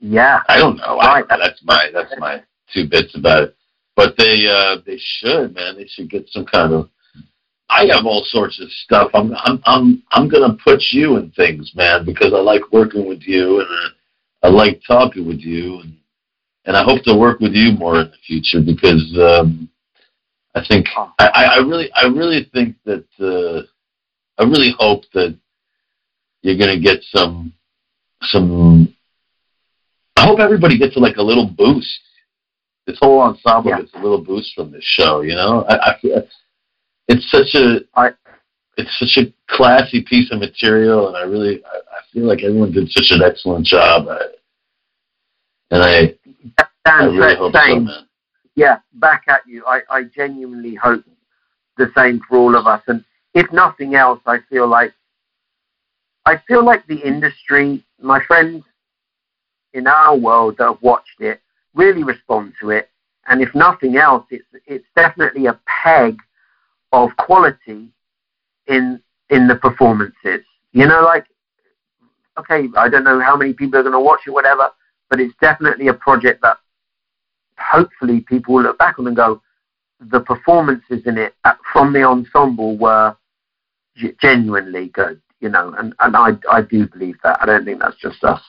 yeah. 0.00 0.42
I 0.48 0.58
don't 0.58 0.76
know. 0.76 0.98
I 0.98 1.20
Right. 1.20 1.26
That's 1.28 1.62
my 1.64 1.90
that's 1.92 2.14
my 2.18 2.42
two 2.72 2.88
bits 2.88 3.16
about 3.16 3.44
it. 3.44 3.56
But 3.96 4.16
they 4.16 4.46
uh 4.46 4.80
they 4.84 4.98
should, 4.98 5.54
man. 5.54 5.76
They 5.76 5.86
should 5.86 6.10
get 6.10 6.28
some 6.28 6.44
kind 6.44 6.72
of. 6.72 6.88
I 7.70 7.86
have 7.86 8.04
all 8.04 8.22
sorts 8.26 8.60
of 8.60 8.70
stuff. 8.70 9.10
I'm 9.14 9.34
I'm 9.36 9.62
I'm 9.64 10.02
I'm 10.12 10.28
gonna 10.28 10.56
put 10.62 10.82
you 10.90 11.16
in 11.16 11.30
things, 11.30 11.72
man, 11.74 12.04
because 12.04 12.32
I 12.32 12.40
like 12.40 12.72
working 12.72 13.06
with 13.08 13.22
you 13.22 13.60
and 13.60 13.68
I, 14.42 14.48
I 14.48 14.50
like 14.50 14.82
talking 14.86 15.26
with 15.26 15.40
you 15.40 15.80
and 15.80 15.96
and 16.66 16.76
I 16.76 16.82
hope 16.82 17.02
to 17.04 17.16
work 17.16 17.40
with 17.40 17.52
you 17.52 17.72
more 17.72 18.00
in 18.00 18.10
the 18.10 18.16
future 18.26 18.60
because 18.60 19.02
um 19.18 19.68
I 20.54 20.64
think. 20.66 20.86
I, 21.18 21.56
I 21.56 21.58
really 21.58 21.90
I 21.94 22.06
really 22.06 22.48
think 22.52 22.76
that 22.84 23.04
uh 23.20 23.62
I 24.40 24.44
really 24.46 24.74
hope 24.78 25.02
that 25.14 25.36
you're 26.42 26.58
gonna 26.58 26.78
get 26.80 27.02
some 27.04 27.52
some 28.22 28.94
I 30.16 30.24
hope 30.26 30.38
everybody 30.40 30.78
gets 30.78 30.96
like 30.96 31.16
a 31.16 31.22
little 31.22 31.46
boost. 31.46 32.00
This 32.86 32.98
whole 33.00 33.20
ensemble 33.20 33.70
Yeah. 33.70 33.80
gets 33.80 33.94
a 33.94 33.98
little 33.98 34.22
boost 34.22 34.54
from 34.54 34.70
this 34.70 34.84
show. 34.84 35.22
You 35.22 35.34
know, 35.34 35.64
I, 35.68 35.90
I 35.90 35.96
it's 37.08 37.30
such 37.30 37.54
a 37.54 37.80
I- 37.94 38.12
it's 38.76 38.90
such 38.98 39.22
a 39.24 39.32
classy 39.54 40.02
piece 40.02 40.32
of 40.32 40.40
material, 40.40 41.08
and 41.08 41.16
I 41.16 41.22
really 41.22 41.62
I, 41.64 41.76
I 41.76 42.00
feel 42.12 42.24
like 42.24 42.42
everyone 42.42 42.72
did 42.72 42.90
such 42.90 43.10
an 43.10 43.22
excellent 43.22 43.64
job. 43.66 44.08
I, 44.08 44.18
and 45.70 45.82
I 45.82 46.14
I 46.86 47.04
really 47.04 47.36
hope 47.36 47.52
so, 47.54 47.80
man. 47.80 48.03
Yeah, 48.56 48.78
back 48.94 49.24
at 49.28 49.46
you. 49.46 49.64
I, 49.66 49.80
I 49.90 50.04
genuinely 50.04 50.74
hope 50.74 51.04
the 51.76 51.90
same 51.96 52.20
for 52.28 52.38
all 52.38 52.56
of 52.56 52.66
us. 52.66 52.82
And 52.86 53.04
if 53.34 53.50
nothing 53.52 53.94
else, 53.94 54.20
I 54.26 54.38
feel 54.48 54.68
like 54.68 54.92
I 56.26 56.40
feel 56.48 56.64
like 56.64 56.86
the 56.86 57.00
industry, 57.00 57.84
my 58.00 58.20
friends 58.24 58.64
in 59.74 59.86
our 59.86 60.16
world 60.16 60.56
that 60.58 60.64
have 60.64 60.82
watched 60.82 61.20
it, 61.20 61.42
really 61.74 62.02
respond 62.02 62.54
to 62.60 62.70
it. 62.70 62.88
And 63.26 63.42
if 63.42 63.54
nothing 63.54 63.96
else, 63.96 64.24
it's 64.30 64.46
it's 64.66 64.86
definitely 64.94 65.46
a 65.46 65.58
peg 65.66 66.18
of 66.92 67.10
quality 67.16 67.88
in 68.66 69.00
in 69.30 69.48
the 69.48 69.56
performances. 69.56 70.44
You 70.72 70.86
know, 70.86 71.02
like 71.02 71.26
okay, 72.38 72.68
I 72.76 72.88
don't 72.88 73.04
know 73.04 73.20
how 73.20 73.36
many 73.36 73.52
people 73.52 73.78
are 73.78 73.82
going 73.82 73.92
to 73.92 74.00
watch 74.00 74.20
it, 74.26 74.30
whatever, 74.30 74.70
but 75.08 75.20
it's 75.20 75.34
definitely 75.40 75.88
a 75.88 75.94
project 75.94 76.42
that 76.42 76.58
hopefully 77.58 78.20
people 78.20 78.54
will 78.54 78.62
look 78.62 78.78
back 78.78 78.98
on 78.98 79.06
and 79.06 79.16
go, 79.16 79.40
the 80.00 80.20
performances 80.20 81.02
in 81.06 81.18
it 81.18 81.34
from 81.72 81.92
the 81.92 82.02
ensemble 82.02 82.76
were 82.76 83.16
genuinely 84.20 84.88
good, 84.88 85.20
you 85.40 85.48
know, 85.48 85.74
and, 85.78 85.94
and 86.00 86.16
I, 86.16 86.30
I 86.50 86.62
do 86.62 86.86
believe 86.86 87.16
that. 87.22 87.38
I 87.40 87.46
don't 87.46 87.64
think 87.64 87.80
that's 87.80 87.96
just 87.96 88.22
us 88.24 88.42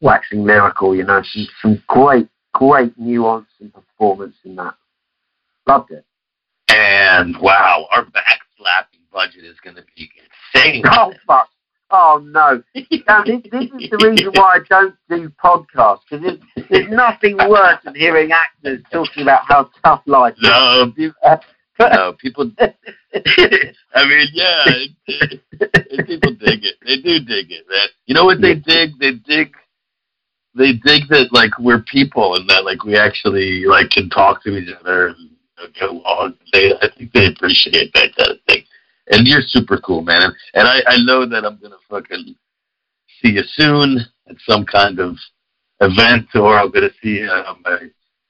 waxing 0.00 0.44
lyrical, 0.44 0.94
you 0.94 1.04
know, 1.04 1.22
some, 1.24 1.46
some 1.62 1.82
great, 1.88 2.28
great 2.52 2.96
nuance 2.98 3.48
and 3.60 3.72
performance 3.72 4.36
in 4.44 4.56
that. 4.56 4.74
Loved 5.66 5.92
it. 5.92 6.04
And 6.68 7.36
wow, 7.40 7.86
our 7.90 8.04
backslapping 8.04 9.10
budget 9.12 9.44
is 9.44 9.56
going 9.62 9.76
to 9.76 9.84
be 9.96 10.10
insane. 10.54 10.82
Oh, 10.90 11.12
fuck. 11.26 11.48
Oh, 11.96 12.20
no. 12.24 12.60
Now, 13.06 13.22
this, 13.22 13.40
this 13.52 13.64
is 13.78 13.90
the 13.90 13.98
reason 14.02 14.32
why 14.34 14.58
I 14.58 14.60
don't 14.68 14.94
do 15.08 15.28
podcasts, 15.42 16.00
because 16.10 16.24
there's, 16.56 16.66
there's 16.70 16.90
nothing 16.90 17.36
worse 17.36 17.78
than 17.84 17.94
hearing 17.94 18.32
actors 18.32 18.80
talking 18.90 19.22
about 19.22 19.42
how 19.44 19.70
tough 19.84 20.02
life. 20.06 20.34
No, 20.42 20.92
Uh, 21.22 21.36
no, 21.78 22.12
people. 22.14 22.50
I 22.60 24.06
mean, 24.08 24.26
yeah, 24.32 24.64
it, 24.66 24.90
it, 25.06 25.40
it- 25.52 26.06
people 26.06 26.32
dig 26.32 26.64
it. 26.64 26.74
They 26.84 26.96
do 26.96 27.20
dig 27.20 27.52
it, 27.52 27.64
man. 27.70 27.86
You 28.06 28.14
know 28.14 28.24
what 28.24 28.40
they 28.40 28.54
dig? 28.56 28.98
They 28.98 29.12
dig. 29.12 29.52
They 30.56 30.72
dig 30.72 31.08
that 31.10 31.28
like 31.32 31.56
we're 31.58 31.82
people 31.82 32.34
and 32.36 32.48
that 32.50 32.64
like 32.64 32.84
we 32.84 32.96
actually 32.96 33.64
like 33.66 33.90
can 33.90 34.08
talk 34.10 34.42
to 34.44 34.56
each 34.56 34.72
other 34.80 35.08
and 35.08 35.30
uh, 35.62 35.66
get 35.78 35.88
along. 35.90 36.34
They, 36.52 36.72
I 36.74 36.88
think 36.96 37.12
they 37.12 37.26
appreciate 37.26 37.92
that 37.94 38.14
kind 38.16 38.30
of 38.30 38.36
thing. 38.48 38.64
And 39.08 39.26
you're 39.26 39.42
super 39.42 39.78
cool, 39.78 40.02
man. 40.02 40.22
And, 40.22 40.34
and 40.54 40.68
I, 40.68 40.80
I 40.86 40.96
know 41.04 41.26
that 41.26 41.44
I'm 41.44 41.58
gonna 41.60 41.76
fucking 41.88 42.34
see 43.20 43.30
you 43.32 43.42
soon 43.46 43.98
at 44.28 44.36
some 44.46 44.64
kind 44.64 44.98
of 44.98 45.16
event, 45.80 46.28
or 46.34 46.58
I'm 46.58 46.70
gonna 46.70 46.90
see 47.02 47.20
you 47.20 47.28
on 47.28 47.62
my 47.62 47.78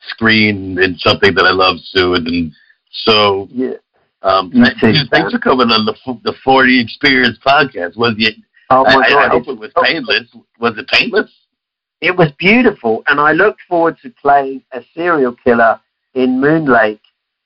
screen 0.09 0.79
in 0.81 0.97
something 0.99 1.35
that 1.35 1.45
I 1.45 1.53
love 1.53 1.77
soon. 1.85 2.27
And 2.27 2.53
so 2.91 3.49
yeah. 3.51 3.75
um, 4.23 4.51
dude, 4.51 5.09
thanks 5.11 5.33
for 5.33 5.39
coming 5.39 5.71
on 5.71 5.87
the 5.87 5.95
the 6.25 6.35
40 6.45 6.81
Experience 6.81 7.39
podcast. 7.45 7.97
Was 7.97 8.15
it? 8.19 8.35
Oh, 8.71 8.85
my 8.85 8.91
I, 8.91 8.97
I- 8.97 9.01
I 9.01 9.11
God. 9.11 9.31
hope 9.31 9.49
it 9.49 9.59
was 9.59 9.73
painless. 9.83 10.35
Was 10.59 10.77
it 10.79 10.89
painless? 10.89 11.31
It 12.01 12.17
was 12.17 12.33
beautiful, 12.39 13.03
and 13.07 13.19
I 13.21 13.33
looked 13.33 13.63
forward 13.69 13.97
to 14.03 14.11
playing 14.11 14.63
a 14.73 14.83
serial 14.95 15.35
killer 15.45 15.81
in 16.15 16.41
Moon 16.41 16.67
Lake 16.67 17.01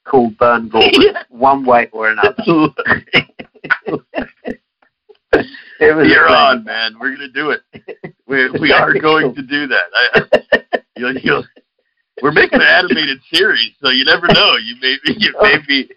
called 0.09 0.37
Burn 0.39 0.71
Yeah. 0.73 1.23
one 1.29 1.65
way 1.65 1.89
or 1.93 2.11
another. 2.11 2.35
You're 5.81 6.29
on, 6.29 6.65
man. 6.65 6.97
We're 6.99 7.15
gonna 7.15 7.29
do 7.29 7.51
it. 7.51 7.61
We 8.27 8.51
we 8.59 8.73
are 8.79 8.93
going 8.95 9.35
to 9.35 9.43
do 9.43 9.67
that. 9.69 9.85
I, 9.95 10.23
I, 10.53 10.79
you'll, 10.97 11.17
you'll, 11.19 11.45
we're 12.23 12.33
making 12.33 12.61
an 12.61 12.67
animated 12.67 13.19
series, 13.33 13.73
so 13.83 13.91
you 13.91 14.05
never 14.05 14.27
know. 14.35 14.57
You 14.57 14.77
may 14.81 14.97
be, 15.05 15.15
you 15.19 15.35
may 15.41 15.57
be, 15.67 15.89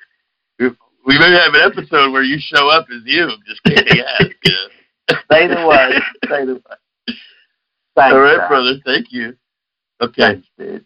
we 0.59 1.17
may 1.17 1.31
have 1.31 1.53
an 1.53 1.61
episode 1.71 2.11
where 2.11 2.23
you 2.23 2.37
show 2.39 2.69
up 2.69 2.85
as 2.91 3.01
you, 3.05 3.29
just 3.47 3.63
kicking 3.63 4.01
ass. 4.01 4.25
You 4.43 4.51
know? 4.51 4.67
Say 5.31 5.47
the 5.47 5.65
word. 5.67 6.01
Say 6.29 6.45
the 6.45 6.53
word. 6.53 7.15
Thanks, 7.95 8.13
All 8.13 8.19
right, 8.21 8.37
Sam. 8.37 8.47
brother. 8.47 8.73
Thank 8.85 9.07
you. 9.11 9.35
Okay. 10.01 10.21
Thanks, 10.21 10.47
dude. 10.57 10.85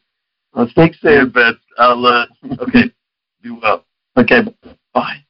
I'll 0.53 0.67
speak 0.69 0.93
soon. 1.01 1.29
best. 1.29 1.57
I'll 1.77 2.05
uh. 2.05 2.25
Okay 2.61 2.91
you 3.45 3.61
up. 3.61 3.85
Okay, 4.17 4.43
bye. 4.93 5.23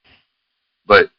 But 0.87 1.09